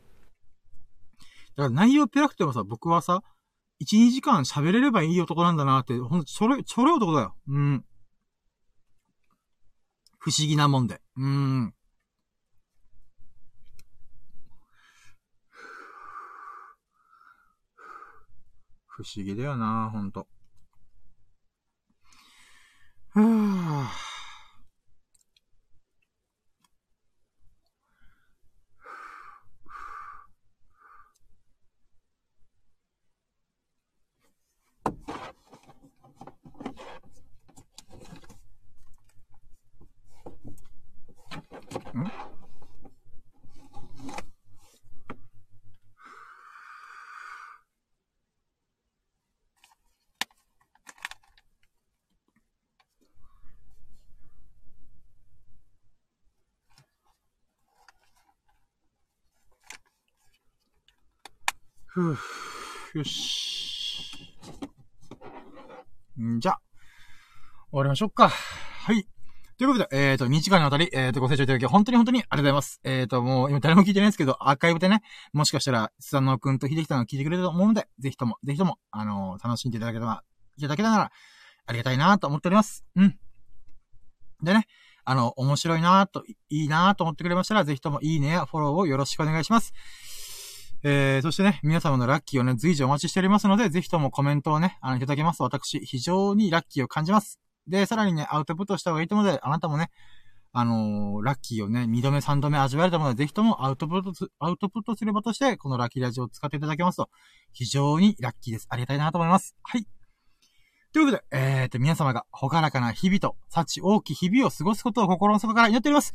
[1.56, 3.24] だから内容ペラくてもさ、僕はさ、
[3.82, 7.34] 1、2時間喋れればいい男なんだなーって、ほんとちょろい、ちょろい男だよ。
[7.48, 7.84] うん。
[10.22, 11.00] 不思議なもんで。
[11.16, 11.74] うーん。
[18.86, 20.28] 不思議だよな、ほんと。
[23.14, 24.11] はぁ。
[61.94, 62.16] ふぅ、
[62.98, 64.34] よし。
[66.18, 66.56] んじゃ、
[67.70, 68.30] 終わりましょうか。
[68.30, 69.06] はい。
[69.58, 72.80] ということで、えっ、ー、と、2時間にわたり、えっ、ー、と、ご清聴いただき、本当に本当にありがとうございます。
[72.84, 75.02] えっ、ー、と、もう、今誰も聞いてないんですけど、アーカイブでね、
[75.34, 80.24] もしかしたら、スサノくんと秀樹さんが聞いてくれると思うので、ぜひとも、ぜひとも、あの楽しんでいただけたら、
[80.56, 81.12] いただけたなら、
[81.66, 82.86] ありがたいなと思っております。
[82.96, 83.18] うん。
[84.42, 84.66] でね、
[85.04, 89.74] あの、面白いなと、いいなと思ってくれましたら、ぜひともいいねやフォローをよろしくお願いします。
[90.84, 97.38] えー、そしてね、皆様のラッキーをね、随時お待ちしておりますので、ぜひともコメントをね、あの、いただけますと、私、非常にラッキーを感じます。
[97.68, 99.90] で、さらにね、アウトプットした方がいいと思うので、あなたもね、
[100.54, 107.08] あのー、ラッキーをね、二度目、三度目味わえると思うので、ぜひともアウトプットすアウトプットすればとして、このラッキーラジオを使っていただけますと、
[107.52, 108.66] 非常にラッキーです。
[108.68, 109.54] ありがたいなと思います。
[109.62, 109.86] はい。
[110.92, 116.12] ということで、えーと、皆様が、ほがらかな日々と、幸大き日々を過ごすことを心の底から祈っております。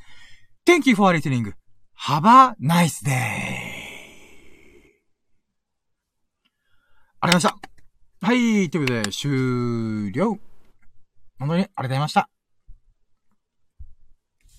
[0.67, 1.53] Thank you for listening.
[2.07, 3.56] Have a nice day.
[7.19, 7.69] ありがとうございまし
[8.21, 8.27] た。
[8.27, 10.37] はい、ということで、終了。
[11.39, 12.36] 本当にありがとうございました。